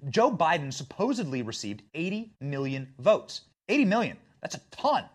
Joe 0.10 0.32
Biden 0.32 0.72
supposedly 0.72 1.42
received 1.42 1.82
80 1.94 2.34
million 2.40 2.94
votes. 3.00 3.42
80 3.70 3.86
million, 3.86 4.18
that's 4.42 4.56
a 4.56 4.62
ton. 4.72 5.06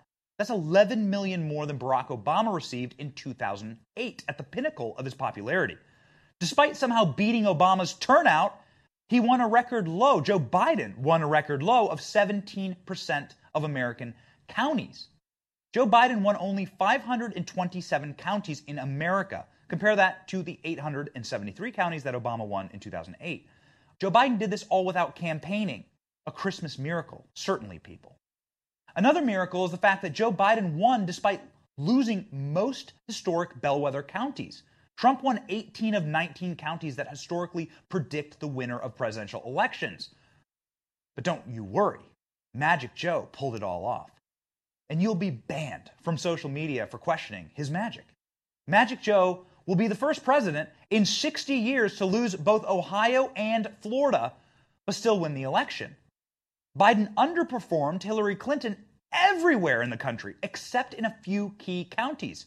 That's 0.43 0.51
11 0.51 1.09
million 1.09 1.47
more 1.47 1.66
than 1.66 1.78
Barack 1.78 2.09
Obama 2.09 2.53
received 2.53 2.97
in 2.99 3.12
2008 3.12 4.24
at 4.26 4.36
the 4.38 4.43
pinnacle 4.43 4.97
of 4.99 5.05
his 5.05 5.14
popularity. 5.14 5.76
Despite 6.40 6.76
somehow 6.76 7.05
beating 7.05 7.45
Obama's 7.45 7.95
turnout, 7.95 8.61
he 9.09 9.20
won 9.20 9.40
a 9.40 9.47
record 9.47 9.86
low. 9.86 10.20
Joe 10.20 10.40
Biden 10.40 10.99
won 10.99 11.22
a 11.22 11.28
record 11.28 11.62
low 11.62 11.86
of 11.86 12.01
17% 12.01 13.28
of 13.55 13.62
American 13.62 14.14
counties. 14.49 15.11
Joe 15.72 15.86
Biden 15.86 16.22
won 16.22 16.36
only 16.40 16.64
527 16.64 18.14
counties 18.14 18.64
in 18.66 18.80
America. 18.80 19.47
Compare 19.68 19.95
that 19.95 20.26
to 20.26 20.43
the 20.43 20.59
873 20.64 21.70
counties 21.70 22.03
that 22.03 22.16
Obama 22.16 22.45
won 22.45 22.68
in 22.72 22.80
2008. 22.80 23.47
Joe 24.01 24.11
Biden 24.11 24.40
did 24.40 24.51
this 24.51 24.66
all 24.70 24.84
without 24.84 25.14
campaigning. 25.14 25.84
A 26.26 26.32
Christmas 26.32 26.80
miracle, 26.80 27.28
certainly, 27.34 27.78
people. 27.78 28.18
Another 28.95 29.22
miracle 29.22 29.64
is 29.64 29.70
the 29.70 29.76
fact 29.76 30.03
that 30.03 30.12
Joe 30.12 30.32
Biden 30.32 30.74
won 30.74 31.07
despite 31.07 31.40
losing 31.78 32.26
most 32.30 32.93
historic 33.07 33.61
bellwether 33.61 34.03
counties. 34.03 34.62
Trump 34.97 35.22
won 35.22 35.40
18 35.49 35.95
of 35.95 36.05
19 36.05 36.57
counties 36.57 36.97
that 36.97 37.09
historically 37.09 37.70
predict 37.88 38.38
the 38.38 38.49
winner 38.49 38.78
of 38.78 38.95
presidential 38.95 39.43
elections. 39.47 40.11
But 41.14 41.24
don't 41.24 41.47
you 41.49 41.64
worry, 41.64 42.01
Magic 42.55 42.95
Joe 42.95 43.28
pulled 43.32 43.57
it 43.57 43.62
all 43.62 43.84
off. 43.84 44.11
And 44.90 45.01
you'll 45.01 45.14
be 45.14 45.30
banned 45.30 45.90
from 46.03 46.18
social 46.18 46.51
media 46.51 46.86
for 46.86 46.99
questioning 46.99 47.51
his 47.55 47.70
magic. 47.70 48.05
Magic 48.66 49.01
Joe 49.01 49.47
will 49.66 49.76
be 49.76 49.88
the 49.88 49.95
first 49.95 50.24
president 50.24 50.68
in 50.90 51.07
60 51.07 51.55
years 51.55 51.97
to 51.97 52.05
lose 52.05 52.34
both 52.34 52.66
Ohio 52.66 53.32
and 53.36 53.70
Florida, 53.80 54.34
but 54.86 54.95
still 54.95 55.18
win 55.18 55.34
the 55.34 55.45
election. 55.45 55.97
Biden 56.79 57.12
underperformed 57.14 58.03
Hillary 58.03 58.37
Clinton 58.37 58.77
everywhere 59.12 59.83
in 59.83 59.91
the 59.91 59.97
country, 59.97 60.35
except 60.43 60.95
in 60.95 61.05
a 61.05 61.16
few 61.23 61.55
key 61.59 61.85
counties. 61.91 62.47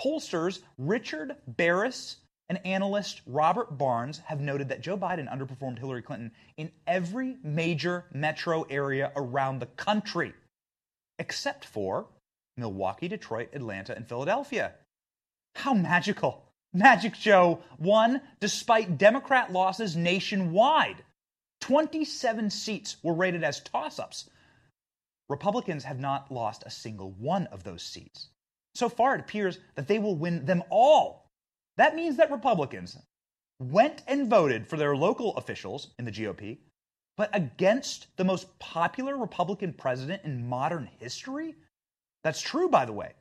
Pollsters 0.00 0.60
Richard 0.78 1.36
Baris 1.46 2.16
and 2.48 2.64
analyst 2.64 3.22
Robert 3.26 3.76
Barnes 3.76 4.18
have 4.18 4.40
noted 4.40 4.68
that 4.68 4.80
Joe 4.80 4.96
Biden 4.96 5.30
underperformed 5.30 5.78
Hillary 5.78 6.02
Clinton 6.02 6.30
in 6.56 6.70
every 6.86 7.36
major 7.42 8.04
metro 8.12 8.62
area 8.64 9.12
around 9.16 9.58
the 9.58 9.66
country, 9.66 10.32
except 11.18 11.64
for 11.64 12.06
Milwaukee, 12.56 13.08
Detroit, 13.08 13.50
Atlanta, 13.52 13.94
and 13.94 14.08
Philadelphia. 14.08 14.72
How 15.56 15.74
magical! 15.74 16.44
Magic 16.72 17.14
Joe 17.14 17.60
won 17.78 18.20
despite 18.40 18.98
Democrat 18.98 19.52
losses 19.52 19.96
nationwide. 19.96 21.02
27 21.66 22.48
seats 22.48 22.96
were 23.02 23.12
rated 23.12 23.42
as 23.42 23.58
toss 23.58 23.98
ups. 23.98 24.30
Republicans 25.28 25.82
have 25.82 25.98
not 25.98 26.30
lost 26.30 26.62
a 26.64 26.70
single 26.70 27.10
one 27.18 27.48
of 27.48 27.64
those 27.64 27.82
seats. 27.82 28.28
So 28.76 28.88
far, 28.88 29.16
it 29.16 29.20
appears 29.20 29.58
that 29.74 29.88
they 29.88 29.98
will 29.98 30.14
win 30.14 30.44
them 30.44 30.62
all. 30.70 31.26
That 31.76 31.96
means 31.96 32.18
that 32.18 32.30
Republicans 32.30 32.96
went 33.60 34.02
and 34.06 34.30
voted 34.30 34.68
for 34.68 34.76
their 34.76 34.94
local 34.94 35.36
officials 35.36 35.88
in 35.98 36.04
the 36.04 36.12
GOP, 36.12 36.58
but 37.16 37.34
against 37.34 38.16
the 38.16 38.24
most 38.24 38.56
popular 38.60 39.16
Republican 39.16 39.72
president 39.72 40.22
in 40.22 40.48
modern 40.48 40.88
history? 41.00 41.56
That's 42.22 42.40
true, 42.40 42.68
by 42.68 42.84
the 42.84 42.92
way. 42.92 43.14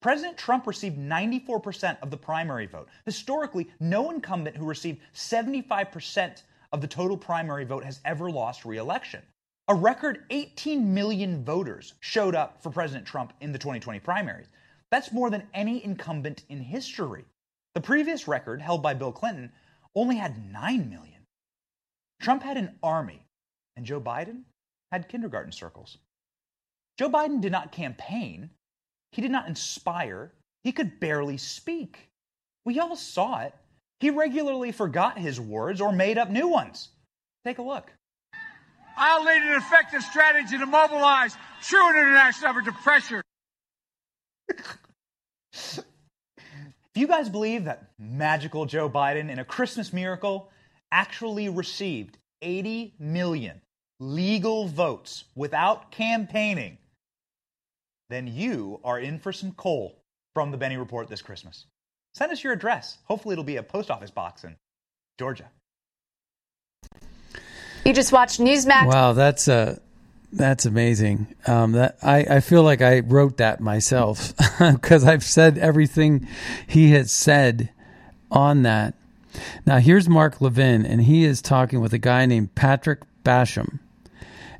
President 0.00 0.36
Trump 0.36 0.66
received 0.66 0.98
94% 0.98 1.98
of 2.02 2.10
the 2.10 2.16
primary 2.16 2.66
vote. 2.66 2.88
Historically, 3.06 3.68
no 3.78 4.10
incumbent 4.10 4.56
who 4.56 4.66
received 4.66 4.98
75% 5.14 6.42
of 6.72 6.80
the 6.80 6.86
total 6.86 7.16
primary 7.16 7.64
vote 7.64 7.84
has 7.84 8.00
ever 8.04 8.30
lost 8.30 8.64
re 8.64 8.76
election. 8.76 9.22
A 9.68 9.74
record 9.74 10.24
18 10.30 10.92
million 10.92 11.44
voters 11.44 11.94
showed 12.00 12.34
up 12.34 12.62
for 12.62 12.70
President 12.70 13.06
Trump 13.06 13.32
in 13.40 13.52
the 13.52 13.58
2020 13.58 14.00
primaries. 14.00 14.48
That's 14.90 15.12
more 15.12 15.30
than 15.30 15.48
any 15.54 15.84
incumbent 15.84 16.44
in 16.48 16.60
history. 16.60 17.24
The 17.74 17.80
previous 17.80 18.28
record, 18.28 18.60
held 18.60 18.82
by 18.82 18.94
Bill 18.94 19.12
Clinton, 19.12 19.52
only 19.94 20.16
had 20.16 20.52
9 20.52 20.90
million. 20.90 21.20
Trump 22.20 22.42
had 22.42 22.56
an 22.56 22.78
army, 22.82 23.24
and 23.76 23.86
Joe 23.86 24.00
Biden 24.00 24.42
had 24.90 25.08
kindergarten 25.08 25.52
circles. 25.52 25.98
Joe 26.98 27.08
Biden 27.08 27.40
did 27.40 27.52
not 27.52 27.72
campaign, 27.72 28.50
he 29.12 29.20
did 29.20 29.30
not 29.30 29.46
inspire. 29.46 30.32
He 30.64 30.72
could 30.72 30.98
barely 30.98 31.36
speak. 31.36 32.08
We 32.64 32.78
all 32.78 32.96
saw 32.96 33.40
it. 33.40 33.54
He 34.02 34.10
regularly 34.10 34.72
forgot 34.72 35.16
his 35.16 35.40
words 35.40 35.80
or 35.80 35.92
made 35.92 36.18
up 36.18 36.28
new 36.28 36.48
ones. 36.48 36.88
Take 37.44 37.58
a 37.58 37.62
look. 37.62 37.88
I'll 38.96 39.24
lead 39.24 39.42
an 39.42 39.56
effective 39.56 40.02
strategy 40.02 40.58
to 40.58 40.66
mobilize 40.66 41.36
true 41.62 41.88
international 41.88 42.50
effort 42.50 42.64
to 42.64 42.72
pressure. 42.72 43.22
if 45.48 45.84
you 46.96 47.06
guys 47.06 47.28
believe 47.28 47.66
that 47.66 47.92
magical 47.96 48.66
Joe 48.66 48.90
Biden 48.90 49.30
in 49.30 49.38
a 49.38 49.44
Christmas 49.44 49.92
miracle 49.92 50.50
actually 50.90 51.48
received 51.48 52.18
80 52.42 52.94
million 52.98 53.60
legal 54.00 54.66
votes 54.66 55.22
without 55.36 55.92
campaigning, 55.92 56.76
then 58.10 58.26
you 58.26 58.80
are 58.82 58.98
in 58.98 59.20
for 59.20 59.32
some 59.32 59.52
coal 59.52 60.02
from 60.34 60.50
the 60.50 60.56
Benny 60.56 60.76
Report 60.76 61.06
this 61.06 61.22
Christmas. 61.22 61.66
Send 62.14 62.32
us 62.32 62.42
your 62.44 62.52
address. 62.52 62.98
Hopefully, 63.04 63.32
it'll 63.32 63.44
be 63.44 63.56
a 63.56 63.62
post 63.62 63.90
office 63.90 64.10
box 64.10 64.44
in 64.44 64.56
Georgia. 65.18 65.50
You 67.84 67.92
just 67.92 68.12
watched 68.12 68.38
Newsmax. 68.38 68.86
Wow, 68.86 69.12
that's 69.12 69.48
uh, 69.48 69.78
that's 70.32 70.66
amazing. 70.66 71.34
Um, 71.46 71.72
that 71.72 71.98
I, 72.02 72.18
I 72.18 72.40
feel 72.40 72.62
like 72.62 72.82
I 72.82 73.00
wrote 73.00 73.38
that 73.38 73.60
myself 73.60 74.32
because 74.58 75.04
I've 75.04 75.24
said 75.24 75.58
everything 75.58 76.28
he 76.66 76.90
has 76.92 77.10
said 77.10 77.70
on 78.30 78.62
that. 78.62 78.94
Now 79.66 79.78
here's 79.78 80.08
Mark 80.08 80.40
Levin, 80.40 80.84
and 80.84 81.02
he 81.02 81.24
is 81.24 81.40
talking 81.40 81.80
with 81.80 81.92
a 81.92 81.98
guy 81.98 82.26
named 82.26 82.54
Patrick 82.54 83.00
Basham 83.24 83.80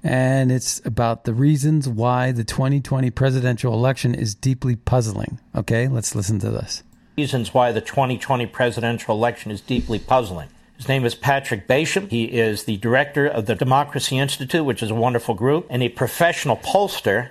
and 0.02 0.50
it's 0.50 0.84
about 0.84 1.24
the 1.24 1.34
reasons 1.34 1.88
why 1.88 2.32
the 2.32 2.44
2020 2.44 3.10
presidential 3.10 3.72
election 3.72 4.14
is 4.14 4.34
deeply 4.34 4.74
puzzling. 4.74 5.38
Okay, 5.54 5.86
let's 5.86 6.14
listen 6.14 6.40
to 6.40 6.50
this. 6.50 6.82
Reasons 7.22 7.54
why 7.54 7.70
the 7.70 7.80
2020 7.80 8.46
presidential 8.46 9.14
election 9.14 9.52
is 9.52 9.60
deeply 9.60 10.00
puzzling. 10.00 10.48
His 10.76 10.88
name 10.88 11.04
is 11.04 11.14
Patrick 11.14 11.68
Basham. 11.68 12.10
He 12.10 12.24
is 12.24 12.64
the 12.64 12.78
director 12.78 13.28
of 13.28 13.46
the 13.46 13.54
Democracy 13.54 14.18
Institute, 14.18 14.64
which 14.64 14.82
is 14.82 14.90
a 14.90 14.94
wonderful 14.96 15.36
group, 15.36 15.68
and 15.70 15.84
a 15.84 15.88
professional 15.88 16.56
pollster. 16.56 17.30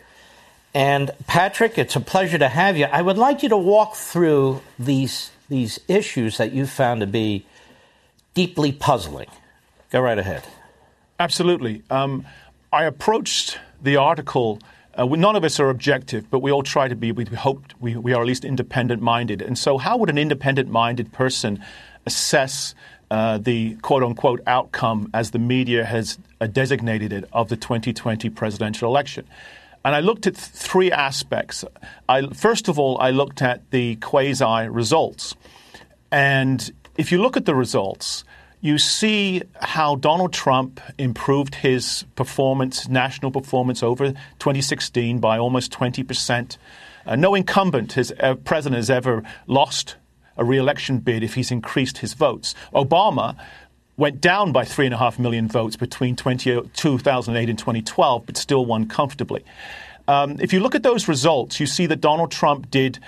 And 0.73 1.11
Patrick, 1.27 1.77
it's 1.77 1.97
a 1.97 1.99
pleasure 1.99 2.37
to 2.37 2.47
have 2.47 2.77
you. 2.77 2.85
I 2.85 3.01
would 3.01 3.17
like 3.17 3.43
you 3.43 3.49
to 3.49 3.57
walk 3.57 3.95
through 3.95 4.61
these 4.79 5.31
these 5.49 5.77
issues 5.89 6.37
that 6.37 6.53
you 6.53 6.67
found 6.67 7.01
to 7.01 7.07
be 7.07 7.45
deeply 8.33 8.71
puzzling. 8.71 9.27
Go 9.89 9.99
right 9.99 10.17
ahead. 10.17 10.45
Absolutely. 11.19 11.83
Um, 11.89 12.25
I 12.71 12.85
approached 12.85 13.59
the 13.81 13.97
article. 13.97 14.59
Uh, 14.95 15.05
none 15.05 15.35
of 15.35 15.43
us 15.43 15.59
are 15.59 15.69
objective, 15.69 16.29
but 16.29 16.39
we 16.39 16.51
all 16.51 16.63
try 16.63 16.87
to 16.87 16.95
be. 16.95 17.11
We 17.11 17.25
hope 17.25 17.63
we, 17.79 17.95
we 17.95 18.13
are 18.13 18.21
at 18.21 18.27
least 18.27 18.43
independent 18.43 19.01
minded. 19.01 19.41
And 19.41 19.57
so, 19.57 19.77
how 19.77 19.97
would 19.97 20.09
an 20.09 20.17
independent 20.17 20.69
minded 20.69 21.13
person 21.13 21.63
assess 22.05 22.75
uh, 23.09 23.37
the 23.37 23.75
quote 23.75 24.03
unquote 24.03 24.41
outcome, 24.47 25.09
as 25.13 25.31
the 25.31 25.39
media 25.39 25.85
has 25.85 26.19
uh, 26.41 26.47
designated 26.47 27.13
it, 27.13 27.23
of 27.31 27.47
the 27.47 27.55
2020 27.55 28.29
presidential 28.31 28.89
election? 28.89 29.25
And 29.85 29.95
I 29.95 30.01
looked 30.01 30.27
at 30.27 30.35
th- 30.35 30.45
three 30.45 30.91
aspects. 30.91 31.63
I, 32.09 32.27
first 32.27 32.67
of 32.67 32.77
all, 32.77 32.99
I 32.99 33.11
looked 33.11 33.41
at 33.41 33.69
the 33.71 33.95
quasi 33.95 34.67
results. 34.67 35.35
And 36.11 36.69
if 36.97 37.11
you 37.11 37.21
look 37.21 37.37
at 37.37 37.45
the 37.45 37.55
results, 37.55 38.25
you 38.61 38.77
see 38.77 39.41
how 39.59 39.95
Donald 39.95 40.31
Trump 40.31 40.79
improved 40.97 41.55
his 41.55 42.05
performance, 42.15 42.87
national 42.87 43.31
performance 43.31 43.81
over 43.81 44.11
2016 44.11 45.19
by 45.19 45.37
almost 45.39 45.71
20%. 45.71 46.57
Uh, 47.05 47.15
no 47.15 47.33
incumbent 47.33 47.93
has, 47.93 48.13
uh, 48.19 48.35
president 48.35 48.77
has 48.77 48.91
ever 48.91 49.23
lost 49.47 49.95
a 50.37 50.45
re-election 50.45 50.99
bid 50.99 51.23
if 51.23 51.33
he's 51.33 51.51
increased 51.51 51.97
his 51.97 52.13
votes. 52.13 52.53
Obama 52.73 53.35
went 53.97 54.21
down 54.21 54.51
by 54.51 54.63
three 54.63 54.85
and 54.85 54.93
a 54.93 54.97
half 54.97 55.17
million 55.19 55.47
votes 55.47 55.75
between 55.75 56.15
20, 56.15 56.69
2008 56.73 57.49
and 57.49 57.59
2012, 57.59 58.25
but 58.25 58.37
still 58.37 58.65
won 58.65 58.87
comfortably. 58.87 59.43
Um, 60.07 60.37
if 60.39 60.53
you 60.53 60.59
look 60.59 60.75
at 60.75 60.83
those 60.83 61.07
results, 61.07 61.59
you 61.59 61.65
see 61.65 61.87
that 61.87 61.99
Donald 62.01 62.31
Trump 62.31 62.69
did 62.69 62.99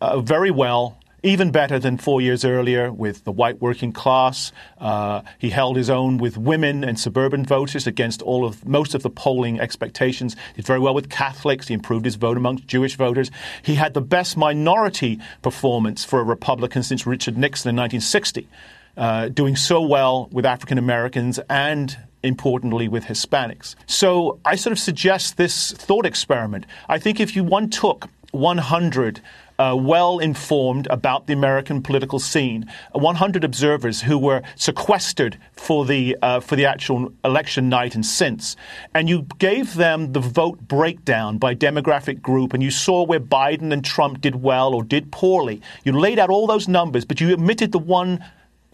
uh, 0.00 0.20
very 0.20 0.50
well 0.50 0.98
even 1.22 1.50
better 1.50 1.78
than 1.78 1.96
four 1.98 2.20
years 2.20 2.44
earlier 2.44 2.92
with 2.92 3.24
the 3.24 3.32
white 3.32 3.60
working 3.60 3.92
class. 3.92 4.52
Uh, 4.78 5.22
he 5.38 5.50
held 5.50 5.76
his 5.76 5.88
own 5.88 6.18
with 6.18 6.36
women 6.36 6.82
and 6.82 6.98
suburban 6.98 7.44
voters 7.44 7.86
against 7.86 8.22
all 8.22 8.44
of 8.44 8.66
most 8.66 8.94
of 8.94 9.02
the 9.02 9.10
polling 9.10 9.60
expectations. 9.60 10.34
He 10.54 10.62
did 10.62 10.66
very 10.66 10.80
well 10.80 10.94
with 10.94 11.08
Catholics. 11.10 11.68
He 11.68 11.74
improved 11.74 12.04
his 12.04 12.16
vote 12.16 12.36
amongst 12.36 12.66
Jewish 12.66 12.96
voters. 12.96 13.30
He 13.62 13.76
had 13.76 13.94
the 13.94 14.00
best 14.00 14.36
minority 14.36 15.20
performance 15.42 16.04
for 16.04 16.20
a 16.20 16.24
Republican 16.24 16.82
since 16.82 17.06
Richard 17.06 17.38
Nixon 17.38 17.70
in 17.70 17.76
1960. 17.76 18.48
Uh, 18.94 19.28
doing 19.28 19.56
so 19.56 19.80
well 19.80 20.28
with 20.32 20.44
African 20.44 20.76
Americans 20.76 21.38
and 21.48 21.96
importantly 22.22 22.88
with 22.88 23.04
Hispanics. 23.04 23.74
So 23.86 24.38
I 24.44 24.56
sort 24.56 24.72
of 24.72 24.78
suggest 24.78 25.36
this 25.36 25.72
thought 25.72 26.04
experiment. 26.04 26.66
I 26.88 26.98
think 26.98 27.18
if 27.18 27.34
you 27.34 27.42
one 27.42 27.70
took 27.70 28.08
100 28.32 29.20
uh, 29.58 29.76
well 29.78 30.18
informed 30.18 30.86
about 30.88 31.26
the 31.26 31.32
American 31.32 31.82
political 31.82 32.18
scene. 32.18 32.70
100 32.92 33.44
observers 33.44 34.02
who 34.02 34.18
were 34.18 34.42
sequestered 34.56 35.38
for 35.52 35.84
the 35.84 36.16
uh, 36.22 36.40
for 36.40 36.56
the 36.56 36.66
actual 36.66 37.12
election 37.24 37.68
night 37.68 37.94
and 37.94 38.04
since, 38.04 38.56
and 38.94 39.08
you 39.08 39.26
gave 39.38 39.74
them 39.74 40.12
the 40.12 40.20
vote 40.20 40.60
breakdown 40.60 41.38
by 41.38 41.54
demographic 41.54 42.20
group, 42.20 42.52
and 42.52 42.62
you 42.62 42.70
saw 42.70 43.04
where 43.04 43.20
Biden 43.20 43.72
and 43.72 43.84
Trump 43.84 44.20
did 44.20 44.36
well 44.36 44.74
or 44.74 44.82
did 44.82 45.10
poorly. 45.12 45.60
You 45.84 45.92
laid 45.92 46.18
out 46.18 46.30
all 46.30 46.46
those 46.46 46.68
numbers, 46.68 47.04
but 47.04 47.20
you 47.20 47.32
omitted 47.32 47.72
the 47.72 47.78
one 47.78 48.24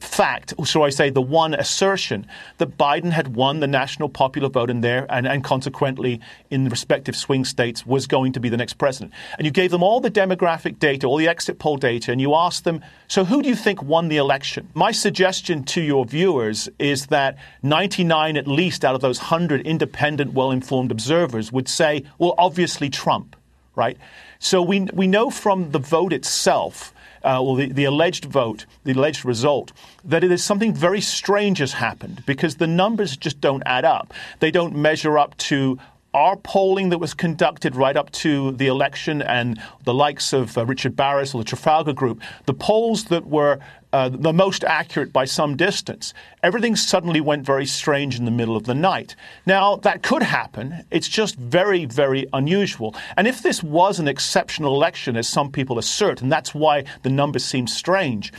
fact, 0.01 0.55
or 0.57 0.67
shall 0.67 0.83
I 0.83 0.91
say, 0.91 1.11
the 1.11 1.23
one 1.23 1.55
assertion 1.55 2.27
that 2.59 2.79
Biden 2.79 3.11
had 3.11 3.35
won 3.35 3.61
the 3.61 3.67
national 3.67 4.09
popular 4.09 4.49
vote 4.49 4.71
in 4.71 4.81
there 4.81 5.07
and, 5.11 5.27
and 5.27 5.43
consequently 5.43 6.21
in 6.51 6.65
the 6.65 6.71
respective 6.71 7.17
swing 7.17 7.45
states 7.45 7.85
was 7.87 8.07
going 8.07 8.33
to 8.33 8.41
be 8.41 8.49
the 8.49 8.57
next 8.57 8.75
president. 8.75 9.13
And 9.37 9.45
you 9.45 9.51
gave 9.51 9.71
them 9.71 9.83
all 9.83 10.01
the 10.01 10.11
demographic 10.11 10.79
data, 10.79 11.07
all 11.07 11.17
the 11.17 11.29
exit 11.29 11.59
poll 11.59 11.77
data, 11.77 12.13
and 12.13 12.21
you 12.21 12.35
asked 12.35 12.65
them, 12.65 12.83
so 13.09 13.25
who 13.25 13.43
do 13.43 13.49
you 13.49 13.57
think 13.57 13.83
won 13.83 14.09
the 14.09 14.17
election? 14.17 14.69
My 14.75 14.93
suggestion 14.93 15.65
to 15.65 15.81
your 15.81 16.05
viewers 16.05 16.69
is 16.79 17.07
that 17.07 17.37
99 17.63 18.37
at 18.37 18.47
least 18.47 18.85
out 18.85 18.95
of 18.95 19.01
those 19.01 19.19
100 19.19 19.67
independent, 19.67 20.33
well 20.33 20.51
informed 20.51 20.91
observers 20.91 21.53
would 21.53 21.69
say, 21.69 22.05
well, 22.19 22.35
obviously 22.39 22.91
Trump, 22.91 23.37
right? 23.75 23.97
So 24.39 24.63
we, 24.63 24.83
we 24.93 25.07
know 25.07 25.31
from 25.31 25.71
the 25.73 25.79
vote 25.79 26.13
itself 26.13 26.95
uh, 27.25 27.43
or 27.43 27.57
the, 27.57 27.73
the 27.73 27.85
alleged 27.85 28.25
vote, 28.25 28.67
the 28.85 28.93
alleged 28.93 29.25
result, 29.25 29.73
that 30.05 30.25
it 30.25 30.31
is 30.31 30.45
something 30.45 30.75
very 30.75 31.01
strange 31.01 31.59
has 31.59 31.75
happened 31.75 32.23
because 32.27 32.57
the 32.57 32.67
numbers 32.67 33.17
just 33.17 33.41
don't 33.41 33.63
add 33.67 33.85
up. 33.85 34.13
They 34.41 34.51
don't 34.51 34.77
measure 34.77 35.19
up 35.19 35.37
to 35.39 35.79
our 36.15 36.37
polling 36.37 36.89
that 36.89 36.99
was 36.99 37.13
conducted 37.15 37.77
right 37.77 37.97
up 37.97 38.11
to 38.11 38.53
the 38.53 38.67
election 38.67 39.21
and 39.21 39.61
the 39.85 39.93
likes 39.93 40.33
of 40.33 40.57
uh, 40.57 40.65
Richard 40.65 40.97
Baris 40.97 41.35
or 41.35 41.43
the 41.43 41.45
Trafalgar 41.45 41.93
Group, 41.93 42.23
the 42.47 42.55
polls 42.55 43.05
that 43.05 43.27
were 43.27 43.59
uh, 43.93 44.09
the 44.09 44.33
most 44.33 44.65
accurate 44.65 45.13
by 45.13 45.25
some 45.25 45.57
distance, 45.57 46.13
everything 46.43 46.77
suddenly 46.77 47.21
went 47.21 47.45
very 47.45 47.67
strange 47.67 48.19
in 48.19 48.25
the 48.25 48.31
middle 48.31 48.57
of 48.57 48.65
the 48.65 48.75
night. 48.75 49.17
Now, 49.47 49.77
that 49.77 50.03
could 50.03 50.23
happen. 50.23 50.85
It's 50.91 51.09
just 51.09 51.37
very, 51.37 51.85
very 51.85 52.27
unusual. 52.33 52.95
And 53.17 53.27
if 53.27 53.43
this 53.43 53.63
was 53.63 53.99
an 53.99 54.09
exceptional 54.09 54.75
election, 54.75 55.17
as 55.17 55.29
some 55.29 55.51
people 55.51 55.79
assert, 55.79 56.21
and 56.21 56.31
that's 56.31 56.55
why 56.55 56.85
the 57.03 57.11
numbers 57.11 57.45
seem 57.45 57.67
strange, 57.67 58.33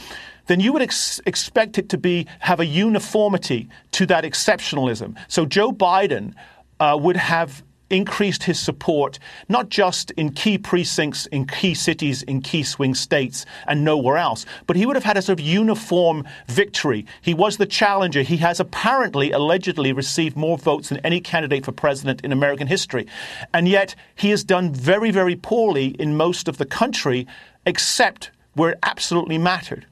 then 0.47 0.59
you 0.59 0.73
would 0.73 0.81
ex- 0.81 1.21
expect 1.25 1.77
it 1.77 1.89
to 1.89 1.97
be 1.97 2.27
have 2.39 2.59
a 2.59 2.65
uniformity 2.65 3.69
to 3.91 4.05
that 4.07 4.23
exceptionalism. 4.23 5.15
So 5.27 5.45
Joe 5.45 5.71
Biden 5.71 6.33
uh, 6.79 6.97
would 6.99 7.17
have 7.17 7.63
increased 7.89 8.43
his 8.43 8.59
support, 8.59 9.19
not 9.47 9.69
just 9.69 10.11
in 10.11 10.31
key 10.31 10.57
precincts, 10.57 11.25
in 11.27 11.45
key 11.45 11.73
cities, 11.73 12.23
in 12.23 12.41
key 12.41 12.63
swing 12.63 12.93
states, 12.93 13.45
and 13.67 13.83
nowhere 13.83 14.17
else, 14.17 14.45
but 14.67 14.75
he 14.75 14.85
would 14.85 14.95
have 14.95 15.03
had 15.03 15.17
a 15.17 15.21
sort 15.21 15.39
of 15.39 15.45
uniform 15.45 16.25
victory. 16.47 17.05
He 17.21 17.33
was 17.33 17.57
the 17.57 17.65
challenger. 17.65 18.21
He 18.21 18.37
has 18.37 18.59
apparently, 18.59 19.31
allegedly, 19.31 19.91
received 19.91 20.35
more 20.35 20.57
votes 20.57 20.89
than 20.89 20.99
any 20.99 21.19
candidate 21.19 21.65
for 21.65 21.71
president 21.71 22.21
in 22.21 22.31
American 22.31 22.67
history. 22.67 23.07
And 23.53 23.67
yet, 23.67 23.95
he 24.15 24.29
has 24.29 24.43
done 24.43 24.73
very, 24.73 25.11
very 25.11 25.35
poorly 25.35 25.87
in 25.99 26.15
most 26.15 26.47
of 26.47 26.57
the 26.57 26.65
country, 26.65 27.27
except 27.65 28.31
where 28.53 28.71
it 28.71 28.79
absolutely 28.83 29.37
mattered. 29.37 29.85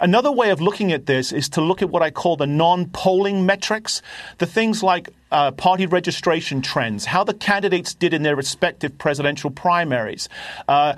Another 0.00 0.30
way 0.30 0.50
of 0.50 0.60
looking 0.60 0.92
at 0.92 1.06
this 1.06 1.32
is 1.32 1.48
to 1.50 1.60
look 1.60 1.82
at 1.82 1.90
what 1.90 2.02
I 2.02 2.10
call 2.10 2.36
the 2.36 2.46
non 2.46 2.86
polling 2.86 3.46
metrics, 3.46 4.02
the 4.38 4.46
things 4.46 4.82
like 4.82 5.10
uh, 5.30 5.50
party 5.52 5.86
registration 5.86 6.62
trends, 6.62 7.06
how 7.06 7.24
the 7.24 7.34
candidates 7.34 7.94
did 7.94 8.14
in 8.14 8.22
their 8.22 8.36
respective 8.36 8.96
presidential 8.98 9.50
primaries, 9.50 10.28
uh, 10.68 10.94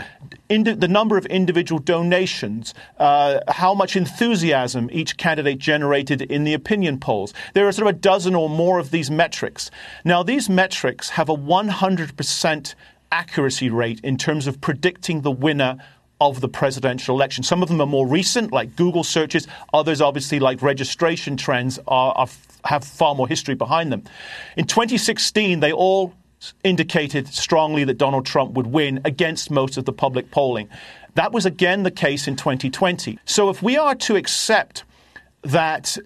the 0.48 0.88
number 0.88 1.16
of 1.16 1.26
individual 1.26 1.78
donations, 1.80 2.74
uh, 2.98 3.40
how 3.48 3.74
much 3.74 3.96
enthusiasm 3.96 4.88
each 4.92 5.16
candidate 5.16 5.58
generated 5.58 6.22
in 6.22 6.44
the 6.44 6.54
opinion 6.54 6.98
polls. 6.98 7.32
There 7.54 7.66
are 7.66 7.72
sort 7.72 7.88
of 7.88 7.96
a 7.96 7.98
dozen 7.98 8.34
or 8.34 8.48
more 8.48 8.78
of 8.78 8.90
these 8.90 9.10
metrics. 9.10 9.70
Now, 10.04 10.22
these 10.22 10.48
metrics 10.48 11.10
have 11.10 11.28
a 11.28 11.36
100% 11.36 12.74
accuracy 13.10 13.70
rate 13.70 14.00
in 14.02 14.18
terms 14.18 14.46
of 14.46 14.60
predicting 14.60 15.22
the 15.22 15.30
winner 15.30 15.78
of 16.20 16.40
the 16.40 16.48
presidential 16.48 17.14
election. 17.14 17.44
Some 17.44 17.62
of 17.62 17.68
them 17.68 17.80
are 17.80 17.86
more 17.86 18.06
recent, 18.06 18.52
like 18.52 18.76
Google 18.76 19.04
searches. 19.04 19.46
Others, 19.72 20.00
obviously, 20.00 20.40
like 20.40 20.62
registration 20.62 21.36
trends, 21.36 21.78
are, 21.86 22.12
are, 22.12 22.28
have 22.64 22.84
far 22.84 23.14
more 23.14 23.28
history 23.28 23.54
behind 23.54 23.92
them. 23.92 24.02
In 24.56 24.66
2016, 24.66 25.60
they 25.60 25.72
all 25.72 26.14
indicated 26.64 27.28
strongly 27.28 27.84
that 27.84 27.98
Donald 27.98 28.26
Trump 28.26 28.52
would 28.52 28.68
win 28.68 29.00
against 29.04 29.50
most 29.50 29.76
of 29.76 29.84
the 29.84 29.92
public 29.92 30.30
polling. 30.30 30.68
That 31.14 31.32
was 31.32 31.46
again 31.46 31.82
the 31.82 31.90
case 31.90 32.28
in 32.28 32.36
2020. 32.36 33.18
So 33.24 33.50
if 33.50 33.62
we 33.62 33.76
are 33.76 33.94
to 33.96 34.16
accept 34.16 34.84
that 35.42 35.98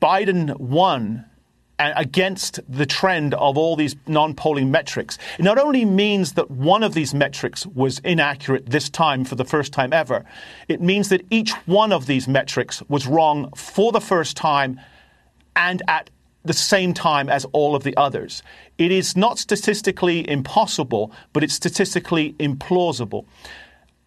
Biden 0.00 0.58
won 0.58 1.26
against 1.80 2.60
the 2.68 2.86
trend 2.86 3.34
of 3.34 3.56
all 3.56 3.76
these 3.76 3.96
non 4.06 4.34
polling 4.34 4.70
metrics. 4.70 5.18
It 5.38 5.42
not 5.42 5.58
only 5.58 5.84
means 5.84 6.32
that 6.34 6.50
one 6.50 6.82
of 6.82 6.94
these 6.94 7.14
metrics 7.14 7.66
was 7.66 7.98
inaccurate 8.00 8.66
this 8.66 8.88
time 8.88 9.24
for 9.24 9.34
the 9.34 9.44
first 9.44 9.72
time 9.72 9.92
ever, 9.92 10.24
it 10.68 10.80
means 10.80 11.08
that 11.08 11.22
each 11.30 11.52
one 11.66 11.92
of 11.92 12.06
these 12.06 12.28
metrics 12.28 12.82
was 12.88 13.06
wrong 13.06 13.50
for 13.56 13.92
the 13.92 14.00
first 14.00 14.36
time 14.36 14.80
and 15.56 15.82
at 15.88 16.10
the 16.44 16.52
same 16.52 16.94
time 16.94 17.28
as 17.28 17.44
all 17.52 17.74
of 17.74 17.82
the 17.82 17.96
others. 17.96 18.42
It 18.78 18.90
is 18.90 19.16
not 19.16 19.38
statistically 19.38 20.28
impossible, 20.28 21.12
but 21.32 21.44
it's 21.44 21.54
statistically 21.54 22.32
implausible. 22.34 23.26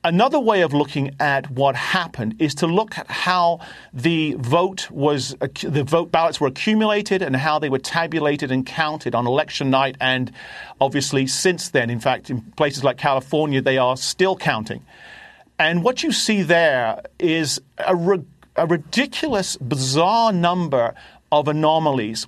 Another 0.06 0.38
way 0.38 0.64
of 0.64 0.74
looking 0.74 1.16
at 1.22 1.50
what 1.50 1.78
happened 1.78 2.36
is 2.38 2.54
to 2.56 2.68
look 2.68 2.98
at 2.98 3.10
how 3.10 3.62
the 3.94 4.36
vote 4.38 4.92
was 4.92 5.34
the 5.40 5.86
vote 5.88 6.12
ballots 6.12 6.42
were 6.42 6.48
accumulated 6.48 7.22
and 7.22 7.38
how 7.38 7.58
they 7.58 7.70
were 7.70 7.80
tabulated 7.80 8.52
and 8.52 8.66
counted 8.66 9.16
on 9.16 9.26
election 9.26 9.70
night 9.70 9.96
and 10.02 10.34
obviously 10.82 11.26
since 11.26 11.70
then 11.70 11.90
in 11.90 12.02
fact 12.02 12.30
in 12.30 12.42
places 12.58 12.84
like 12.84 12.98
California 12.98 13.62
they 13.62 13.78
are 13.78 13.96
still 13.96 14.36
counting. 14.36 14.86
And 15.58 15.86
what 15.86 16.04
you 16.04 16.12
see 16.12 16.42
there 16.42 17.02
is 17.18 17.62
a, 17.78 17.96
a 18.58 18.68
ridiculous 18.68 19.56
bizarre 19.56 20.34
number 20.34 20.96
of 21.32 21.48
anomalies 21.48 22.28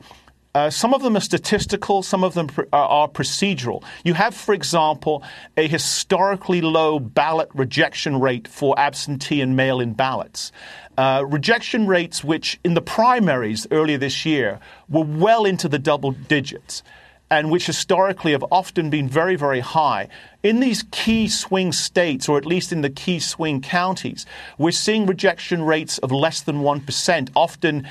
uh, 0.56 0.70
some 0.70 0.94
of 0.94 1.04
them 1.04 1.18
are 1.18 1.22
statistical, 1.22 2.02
some 2.02 2.24
of 2.24 2.34
them 2.34 2.50
are, 2.72 2.80
are, 2.80 3.10
procedural. 3.10 3.84
You 4.06 4.14
have, 4.14 4.34
for 4.34 4.54
example, 4.54 5.22
a 5.58 5.68
historically 5.68 6.62
low 6.62 6.98
ballot 6.98 7.50
rejection 7.54 8.22
rate 8.22 8.48
for 8.48 8.74
absentee 8.80 9.42
and 9.42 9.58
mail 9.58 9.82
in 9.82 9.92
ballots. 9.92 10.54
Uh, 10.98 11.26
rejection 11.28 11.88
rates, 11.88 12.24
which 12.24 12.58
in 12.64 12.74
the 12.74 12.82
primaries 12.82 13.68
earlier 13.70 13.98
this 13.98 14.26
year 14.26 14.62
were 14.88 15.04
well 15.04 15.44
into 15.44 15.68
the 15.68 15.78
double 15.78 16.12
digits 16.12 16.84
and 17.30 17.52
which 17.52 17.66
historically 17.66 18.32
have 18.32 18.46
often 18.50 18.90
been 18.90 19.10
very, 19.10 19.36
very 19.36 19.60
high. 19.60 20.08
In 20.42 20.62
these 20.62 20.86
key 20.92 21.28
swing 21.28 21.74
states, 21.74 22.30
or 22.30 22.38
at 22.38 22.46
least 22.46 22.72
in 22.72 22.80
the 22.80 22.90
key 22.90 23.20
swing 23.20 23.62
counties, 23.62 24.26
we're 24.58 24.72
seeing 24.72 25.06
rejection 25.06 25.64
rates 25.64 25.98
of 25.98 26.14
less 26.14 26.42
than 26.42 26.62
1%, 26.62 27.30
often 27.36 27.90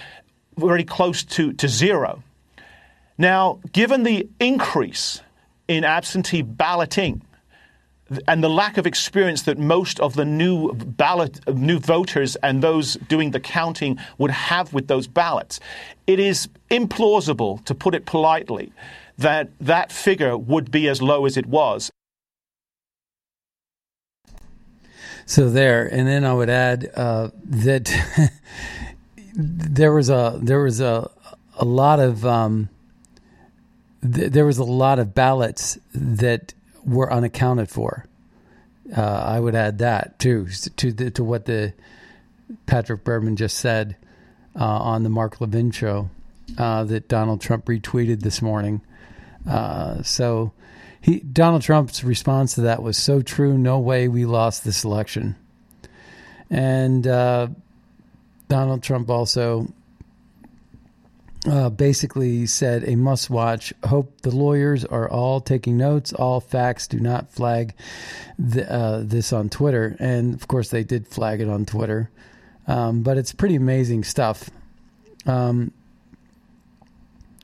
very 0.57 0.85
close 0.85 1.25
to, 1.25 1.53
to 1.55 1.69
zero. 1.69 2.23
Now, 3.17 3.61
given 3.73 4.03
the 4.03 4.29
increase 4.41 5.21
in 5.69 5.85
absentee 5.85 6.43
balloting 6.43 7.23
and 8.29 8.45
the 8.45 8.51
lack 8.51 8.77
of 8.77 8.87
experience 8.87 9.43
that 9.43 9.59
most 9.59 9.99
of 10.01 10.15
the 10.15 10.25
new 10.25 10.75
ballot 10.75 11.41
new 11.49 11.79
voters 11.79 12.37
and 12.37 12.63
those 12.63 12.95
doing 13.09 13.31
the 13.31 13.41
counting 13.41 13.99
would 14.19 14.31
have 14.31 14.75
with 14.75 14.89
those 14.89 15.07
ballots 15.07 15.59
it 16.07 16.21
is 16.21 16.49
implausible 16.71 17.65
to 17.65 17.75
put 17.75 17.95
it 17.95 18.05
politely 18.05 18.73
that 19.17 19.49
that 19.59 19.91
figure 19.91 20.37
would 20.37 20.71
be 20.71 20.87
as 20.87 21.01
low 21.01 21.25
as 21.25 21.37
it 21.37 21.47
was. 21.47 21.91
So 25.25 25.49
there 25.49 25.87
and 25.87 26.07
then 26.07 26.27
i 26.27 26.35
would 26.35 26.51
add 26.51 26.91
uh, 26.95 27.31
that 27.45 27.91
there 29.35 29.93
was 29.93 30.11
a 30.11 30.39
there 30.43 30.61
was 30.61 30.81
a 30.83 31.11
a 31.57 31.65
lot 31.65 32.01
of 32.01 32.27
um, 32.27 32.69
th- 34.13 34.33
there 34.33 34.47
was 34.47 34.59
a 34.59 34.65
lot 34.65 34.99
of 34.99 35.15
ballots 35.15 35.79
that 35.95 36.55
were 36.85 37.13
unaccounted 37.13 37.69
for. 37.69 38.07
Uh, 38.95 39.01
I 39.01 39.41
would 39.41 39.55
add 39.55 39.79
that 39.79 40.19
too 40.19 40.47
to 40.77 40.93
the, 40.93 41.11
to 41.13 41.25
what 41.25 41.47
the 41.47 41.73
Patrick 42.67 43.03
Berman 43.05 43.37
just 43.37 43.57
said 43.57 43.97
uh, 44.59 44.65
on 44.65 45.03
the 45.03 45.09
Mark 45.09 45.41
Levin 45.41 45.71
show 45.71 46.11
uh, 46.59 46.85
that 46.85 47.09
Donald 47.09 47.41
Trump 47.41 47.65
retweeted 47.65 48.21
this 48.21 48.43
morning. 48.43 48.83
Uh, 49.49 50.03
so 50.03 50.53
he 51.01 51.21
Donald 51.21 51.63
Trump's 51.63 52.05
response 52.05 52.55
to 52.55 52.63
that 52.63 52.83
was 52.83 52.97
so 52.97 53.23
true. 53.23 53.57
No 53.57 53.79
way 53.79 54.09
we 54.09 54.27
lost 54.27 54.65
this 54.65 54.85
election. 54.85 55.37
And 56.51 57.07
uh, 57.07 57.49
Donald 58.49 58.83
Trump 58.83 59.09
also 59.11 59.73
uh, 61.47 61.71
basically 61.71 62.47
said 62.47 62.85
a 62.89 62.97
must 62.97 63.29
watch. 63.29 63.73
Hope 63.85 64.21
the 64.23 64.35
lawyers 64.35 64.85
are 64.85 65.09
all 65.09 65.41
taking 65.41 65.77
notes. 65.77 66.13
All 66.13 66.41
facts 66.41 66.87
do 66.87 66.99
not 66.99 67.31
flag 67.31 67.75
the, 68.39 68.71
uh, 68.71 69.03
this 69.05 69.33
on 69.33 69.51
Twitter. 69.51 69.97
And 69.99 70.35
of 70.35 70.49
course, 70.49 70.71
they 70.71 70.85
did 70.85 71.07
flag 71.07 71.41
it 71.41 71.49
on 71.49 71.67
Twitter. 71.67 72.11
Um, 72.67 73.03
but 73.03 73.19
it's 73.19 73.33
pretty 73.33 73.57
amazing 73.57 74.05
stuff. 74.05 74.49
Um, 75.27 75.73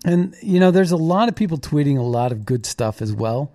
and, 0.05 0.35
you 0.43 0.61
know, 0.61 0.71
there's 0.71 0.93
a 0.93 0.97
lot 0.97 1.29
of 1.29 1.37
people 1.37 1.59
tweeting 1.59 1.99
a 1.99 2.03
lot 2.03 2.33
of 2.33 2.47
good 2.47 2.65
stuff 2.65 3.03
as 3.03 3.13
well. 3.13 3.53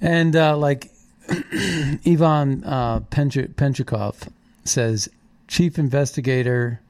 And 0.00 0.36
uh, 0.36 0.56
like 0.58 0.90
Ivan 1.28 2.64
uh, 2.64 3.00
Pentchoukov 3.10 4.28
says, 4.64 5.08
chief 5.48 5.78
investigator 5.78 6.80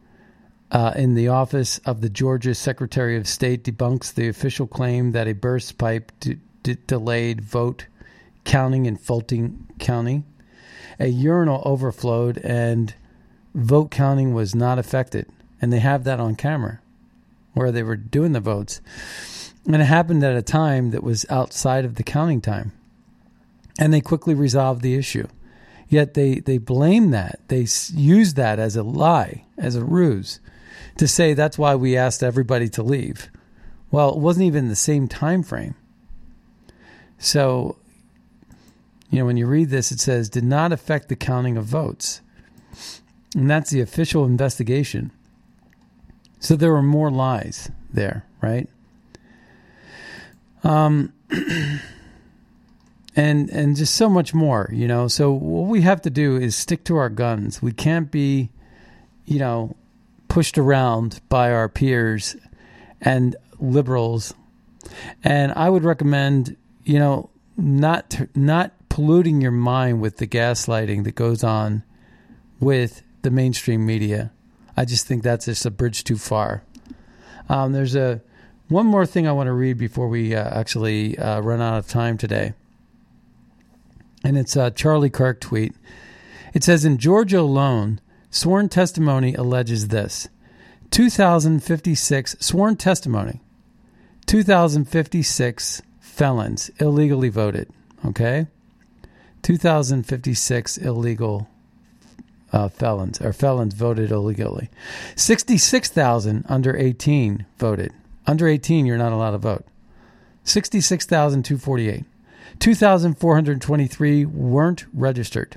uh, 0.70 0.92
in 0.96 1.14
the 1.14 1.28
office 1.28 1.78
of 1.78 2.00
the 2.00 2.08
Georgia 2.08 2.54
Secretary 2.54 3.16
of 3.16 3.28
State 3.28 3.64
debunks 3.64 4.12
the 4.12 4.28
official 4.28 4.66
claim 4.66 5.12
that 5.12 5.28
a 5.28 5.32
burst 5.32 5.78
pipe 5.78 6.12
d- 6.20 6.38
d- 6.62 6.76
delayed 6.86 7.40
vote 7.40 7.86
counting 8.44 8.86
in 8.86 8.96
Fulton 8.96 9.66
County. 9.78 10.24
A 10.98 11.06
urinal 11.06 11.62
overflowed 11.64 12.38
and 12.38 12.94
vote 13.54 13.90
counting 13.90 14.34
was 14.34 14.54
not 14.54 14.78
affected. 14.78 15.26
And 15.60 15.72
they 15.72 15.78
have 15.78 16.04
that 16.04 16.20
on 16.20 16.34
camera 16.34 16.80
where 17.54 17.72
they 17.72 17.82
were 17.82 17.96
doing 17.96 18.32
the 18.32 18.40
votes. 18.40 18.80
And 19.66 19.76
it 19.76 19.84
happened 19.84 20.22
at 20.22 20.36
a 20.36 20.42
time 20.42 20.90
that 20.90 21.02
was 21.02 21.26
outside 21.30 21.84
of 21.84 21.94
the 21.94 22.02
counting 22.02 22.40
time. 22.40 22.72
And 23.78 23.92
they 23.92 24.00
quickly 24.00 24.34
resolved 24.34 24.82
the 24.82 24.94
issue. 24.94 25.28
Yet 25.88 26.14
they, 26.14 26.40
they 26.40 26.58
blame 26.58 27.10
that. 27.12 27.40
They 27.48 27.66
use 27.92 28.34
that 28.34 28.58
as 28.58 28.76
a 28.76 28.82
lie, 28.82 29.44
as 29.56 29.76
a 29.76 29.84
ruse 29.84 30.40
to 30.97 31.07
say 31.07 31.34
that's 31.34 31.59
why 31.59 31.74
we 31.74 31.97
asked 31.97 32.22
everybody 32.22 32.68
to 32.70 32.82
leave. 32.82 33.30
Well, 33.90 34.11
it 34.11 34.18
wasn't 34.18 34.47
even 34.47 34.68
the 34.68 34.76
same 34.76 35.09
time 35.09 35.42
frame. 35.42 35.74
So, 37.18 37.76
you 39.11 39.18
know, 39.18 39.26
when 39.26 39.36
you 39.36 39.47
read 39.47 39.70
this, 39.70 39.92
it 39.92 40.01
says 40.01 40.28
did 40.28 40.44
not 40.44 40.72
affect 40.72 41.09
the 41.09 41.16
counting 41.16 41.57
of 41.57 41.64
votes. 41.64 42.20
And 43.34 43.51
that's 43.51 43.70
the 43.70 43.80
official 43.80 44.24
investigation. 44.24 45.11
So 46.40 46.57
there 46.57 46.72
were 46.72 46.82
more 46.82 47.11
lies 47.11 47.70
there, 47.92 48.24
right? 48.42 48.68
Um 50.64 51.12
and 53.16 53.51
and 53.51 53.76
just 53.76 53.94
so 53.94 54.09
much 54.09 54.34
more, 54.34 54.70
you 54.72 54.86
know. 54.86 55.09
So 55.09 55.32
what 55.32 55.68
we 55.68 55.82
have 55.82 56.03
to 56.03 56.11
do 56.11 56.36
is 56.36 56.55
stick 56.55 56.84
to 56.84 56.97
our 56.97 57.09
guns. 57.09 57.62
We 57.62 57.72
can't 57.72 58.11
be, 58.11 58.51
you 59.24 59.38
know, 59.38 59.76
pushed 60.37 60.59
around 60.59 61.18
by 61.30 61.51
our 61.51 61.66
peers 61.66 62.37
and 63.01 63.34
liberals. 63.59 64.34
And 65.24 65.51
I 65.57 65.70
would 65.70 65.82
recommend, 65.82 66.59
you 66.84 66.99
know, 66.99 67.30
not 67.57 68.20
not 68.34 68.72
polluting 68.91 69.41
your 69.41 69.51
mind 69.51 70.03
with 70.03 70.18
the 70.18 70.26
gaslighting 70.26 71.05
that 71.05 71.14
goes 71.14 71.43
on 71.43 71.84
with 72.61 73.03
the 73.22 73.30
mainstream 73.30 73.87
media. 73.87 74.30
I 74.76 74.84
just 74.84 75.07
think 75.07 75.22
that's 75.22 75.47
just 75.47 75.64
a 75.64 75.70
bridge 75.70 76.05
too 76.05 76.18
far. 76.18 76.62
Um, 77.49 77.72
there's 77.72 77.97
a 77.97 78.20
one 78.68 78.84
more 78.84 79.07
thing 79.07 79.26
I 79.26 79.32
want 79.32 79.47
to 79.47 79.55
read 79.55 79.78
before 79.78 80.07
we 80.07 80.34
uh, 80.34 80.61
actually 80.61 81.18
uh, 81.18 81.41
run 81.41 81.62
out 81.62 81.78
of 81.78 81.89
time 81.89 82.18
today, 82.18 82.53
and 84.22 84.37
it's 84.37 84.55
a 84.55 84.70
Charlie 84.70 85.09
Kirk 85.09 85.41
tweet. 85.41 85.74
It 86.53 86.62
says 86.62 86.84
in 86.84 86.99
Georgia 86.99 87.41
alone, 87.41 88.03
Sworn 88.37 88.68
testimony 88.68 89.32
alleges 89.32 89.89
this 89.89 90.28
2,056 90.91 92.37
sworn 92.39 92.76
testimony, 92.76 93.41
2,056 94.26 95.80
felons 96.01 96.70
illegally 96.78 97.30
voted. 97.30 97.70
Okay? 98.05 98.47
2,056 99.41 100.76
illegal 100.76 101.49
uh, 102.53 102.68
felons 102.68 103.22
or 103.22 103.32
felons 103.32 103.72
voted 103.72 104.11
illegally. 104.11 104.68
66,000 105.14 106.45
under 106.47 106.76
18 106.76 107.47
voted. 107.57 107.95
Under 108.26 108.47
18, 108.47 108.84
you're 108.84 108.99
not 108.99 109.12
allowed 109.12 109.30
to 109.30 109.39
vote. 109.39 109.64
66,248. 110.45 112.05
2,423 112.59 114.24
weren't 114.26 114.84
registered. 114.93 115.57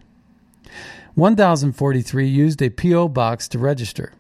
1,043 1.19 2.27
used 2.27 2.61
a 2.61 2.69
P.O. 2.69 3.09
box 3.09 3.49
to 3.49 3.59
register. 3.59 4.13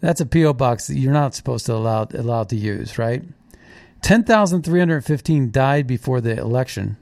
That's 0.00 0.20
a 0.20 0.26
P.O. 0.26 0.52
box 0.52 0.86
that 0.86 0.96
you're 0.96 1.12
not 1.12 1.34
supposed 1.34 1.66
to 1.66 1.74
allow 1.74 2.06
allowed 2.14 2.48
to 2.50 2.56
use, 2.56 2.96
right? 2.96 3.24
10,315 4.02 5.50
died 5.50 5.88
before 5.88 6.20
the 6.20 6.38
election. 6.38 6.96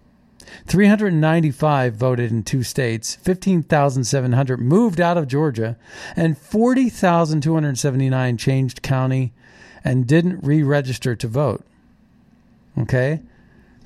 395 0.66 1.94
voted 1.94 2.30
in 2.30 2.42
two 2.42 2.62
states, 2.62 3.14
15,700 3.16 4.58
moved 4.58 5.00
out 5.00 5.18
of 5.18 5.28
Georgia, 5.28 5.76
and 6.16 6.38
40,279 6.38 8.36
changed 8.38 8.80
county 8.80 9.34
and 9.84 10.06
didn't 10.06 10.42
re 10.42 10.62
register 10.62 11.14
to 11.14 11.28
vote. 11.28 11.62
Okay? 12.78 13.20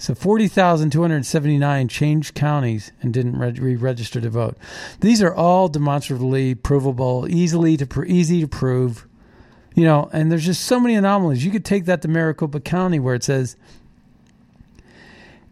So 0.02 0.16
40,279 0.16 1.86
changed 1.86 2.34
counties 2.34 2.90
and 3.02 3.14
didn't 3.14 3.38
re-register 3.38 4.20
to 4.20 4.30
vote. 4.30 4.58
These 4.98 5.22
are 5.22 5.32
all 5.32 5.68
demonstrably 5.68 6.56
provable, 6.56 7.28
easily 7.30 7.76
to 7.76 8.04
easy 8.04 8.40
to 8.40 8.48
prove. 8.48 9.06
You 9.76 9.84
know, 9.84 10.10
and 10.12 10.32
there's 10.32 10.44
just 10.44 10.64
so 10.64 10.80
many 10.80 10.96
anomalies. 10.96 11.44
You 11.44 11.52
could 11.52 11.64
take 11.64 11.84
that 11.84 12.02
to 12.02 12.08
Maricopa 12.08 12.58
County 12.58 12.98
where 12.98 13.14
it 13.14 13.22
says 13.22 13.54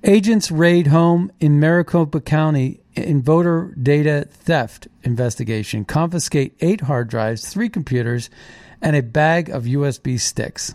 agents 0.03 0.51
raid 0.51 0.89
home 0.89 1.31
in 1.39 1.61
Maricopa 1.61 2.21
County 2.21 2.81
in 2.97 3.23
voter 3.23 3.73
data 3.81 4.27
theft 4.29 4.89
investigation, 5.05 5.85
confiscate 5.85 6.57
eight 6.59 6.81
hard 6.81 7.07
drives, 7.07 7.49
three 7.49 7.69
computers, 7.69 8.29
and 8.83 8.97
a 8.97 9.03
bag 9.03 9.49
of 9.49 9.63
USB 9.63 10.19
sticks 10.19 10.75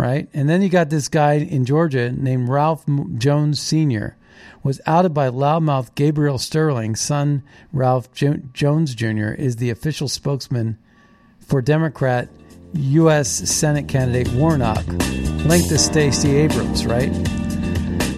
right? 0.00 0.28
And 0.32 0.48
then 0.48 0.62
you 0.62 0.70
got 0.70 0.88
this 0.88 1.08
guy 1.08 1.34
in 1.34 1.66
Georgia 1.66 2.10
named 2.10 2.48
Ralph 2.48 2.84
Jones 3.18 3.60
Sr. 3.60 4.16
was 4.62 4.80
outed 4.86 5.12
by 5.12 5.28
loudmouth 5.28 5.94
Gabriel 5.94 6.38
Sterling, 6.38 6.96
son 6.96 7.42
Ralph 7.70 8.10
jo- 8.14 8.40
Jones 8.54 8.94
Jr. 8.94 9.28
is 9.32 9.56
the 9.56 9.68
official 9.68 10.08
spokesman 10.08 10.78
for 11.38 11.60
Democrat 11.60 12.30
U.S. 12.72 13.28
Senate 13.28 13.88
candidate 13.88 14.32
Warnock, 14.32 14.86
linked 15.44 15.68
to 15.68 15.76
Stacey 15.76 16.34
Abrams, 16.36 16.86
right? 16.86 17.12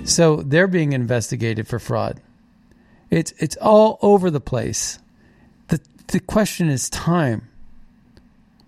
So 0.05 0.37
they're 0.37 0.69
being 0.69 0.93
investigated 0.93 1.67
for 1.67 1.81
fraud. 1.81 2.21
It's 3.11 3.33
it's 3.39 3.57
all 3.57 3.99
over 4.03 4.31
the 4.31 4.41
place. 4.41 5.01
the 5.69 5.81
The 6.07 6.21
question 6.21 6.69
is 6.69 6.89
time. 6.89 7.49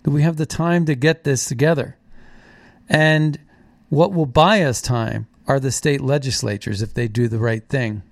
Do 0.03 0.11
we 0.11 0.23
have 0.23 0.37
the 0.37 0.47
time 0.47 0.85
to 0.87 0.95
get 0.97 1.23
this 1.25 1.47
together? 1.47 1.97
And 2.89 3.39
what 3.89 4.13
will 4.13 4.27
buy 4.27 4.63
us 4.63 4.83
time 4.83 5.27
are 5.47 5.61
the 5.61 5.71
state 5.73 6.01
legislatures 6.01 6.83
if 6.83 6.95
they 6.95 7.09
do 7.09 7.29
the 7.29 7.39
right 7.39 7.67
thing. 7.69 8.03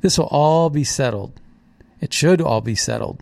This 0.00 0.18
will 0.18 0.26
all 0.26 0.70
be 0.70 0.84
settled. 0.84 1.40
It 2.00 2.12
should 2.12 2.40
all 2.40 2.60
be 2.60 2.74
settled 2.74 3.20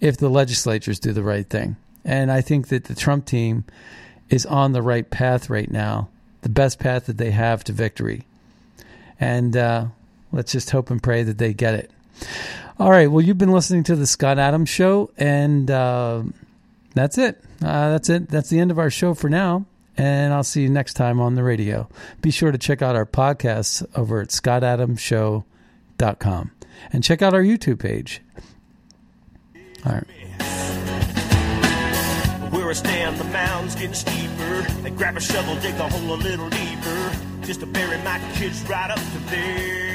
if 0.00 0.16
the 0.16 0.28
legislatures 0.28 1.00
do 1.00 1.12
the 1.12 1.22
right 1.22 1.48
thing. 1.48 1.76
And 2.04 2.30
I 2.30 2.40
think 2.40 2.68
that 2.68 2.84
the 2.84 2.94
Trump 2.94 3.26
team 3.26 3.64
is 4.28 4.46
on 4.46 4.72
the 4.72 4.82
right 4.82 5.08
path 5.08 5.50
right 5.50 5.70
now. 5.70 6.08
the 6.46 6.48
best 6.50 6.78
path 6.78 7.06
that 7.06 7.18
they 7.18 7.32
have 7.32 7.64
to 7.64 7.72
victory. 7.72 8.24
And 9.18 9.56
uh, 9.56 9.86
let's 10.30 10.52
just 10.52 10.70
hope 10.70 10.90
and 10.90 11.02
pray 11.02 11.24
that 11.24 11.38
they 11.38 11.52
get 11.52 11.74
it. 11.74 11.90
All 12.78 12.88
right. 12.88 13.10
Well, 13.10 13.24
you've 13.24 13.36
been 13.36 13.50
listening 13.50 13.82
to 13.84 13.96
the 13.96 14.06
Scott 14.06 14.38
Adams 14.38 14.68
Show, 14.68 15.10
and 15.16 15.68
uh, 15.68 16.22
that's 16.94 17.18
it. 17.18 17.42
Uh, 17.60 17.90
that's 17.90 18.08
it. 18.08 18.28
That's 18.28 18.48
the 18.48 18.60
end 18.60 18.70
of 18.70 18.78
our 18.78 18.90
show 18.90 19.12
for 19.12 19.28
now. 19.28 19.64
And 19.96 20.34
I'll 20.34 20.44
see 20.44 20.62
you 20.62 20.68
next 20.68 20.94
time 20.94 21.20
on 21.20 21.34
the 21.34 21.42
radio. 21.42 21.88
Be 22.20 22.30
sure 22.30 22.52
to 22.52 22.58
check 22.58 22.82
out 22.82 22.94
our 22.96 23.06
podcasts 23.06 23.84
over 23.96 24.20
at 24.20 24.28
scottadamshow.com 24.28 26.50
and 26.92 27.04
check 27.04 27.22
out 27.22 27.32
our 27.32 27.42
YouTube 27.42 27.78
page. 27.78 28.20
All 29.84 29.92
right. 29.92 30.04
Where 32.52 32.68
I 32.68 32.72
stand, 32.74 33.16
the 33.16 33.24
mound's 33.24 33.74
getting 33.74 33.94
steeper. 33.94 34.62
They 34.82 34.90
grab 34.90 35.16
a 35.16 35.20
shovel, 35.20 35.54
dig 35.56 35.76
the 35.76 35.88
hole 35.88 36.14
a 36.14 36.16
little 36.16 36.50
deeper, 36.50 37.12
just 37.42 37.60
to 37.60 37.66
bury 37.66 37.96
my 37.98 38.20
kids 38.34 38.62
right 38.68 38.90
up 38.90 38.98
to 38.98 39.18
there. 39.30 39.85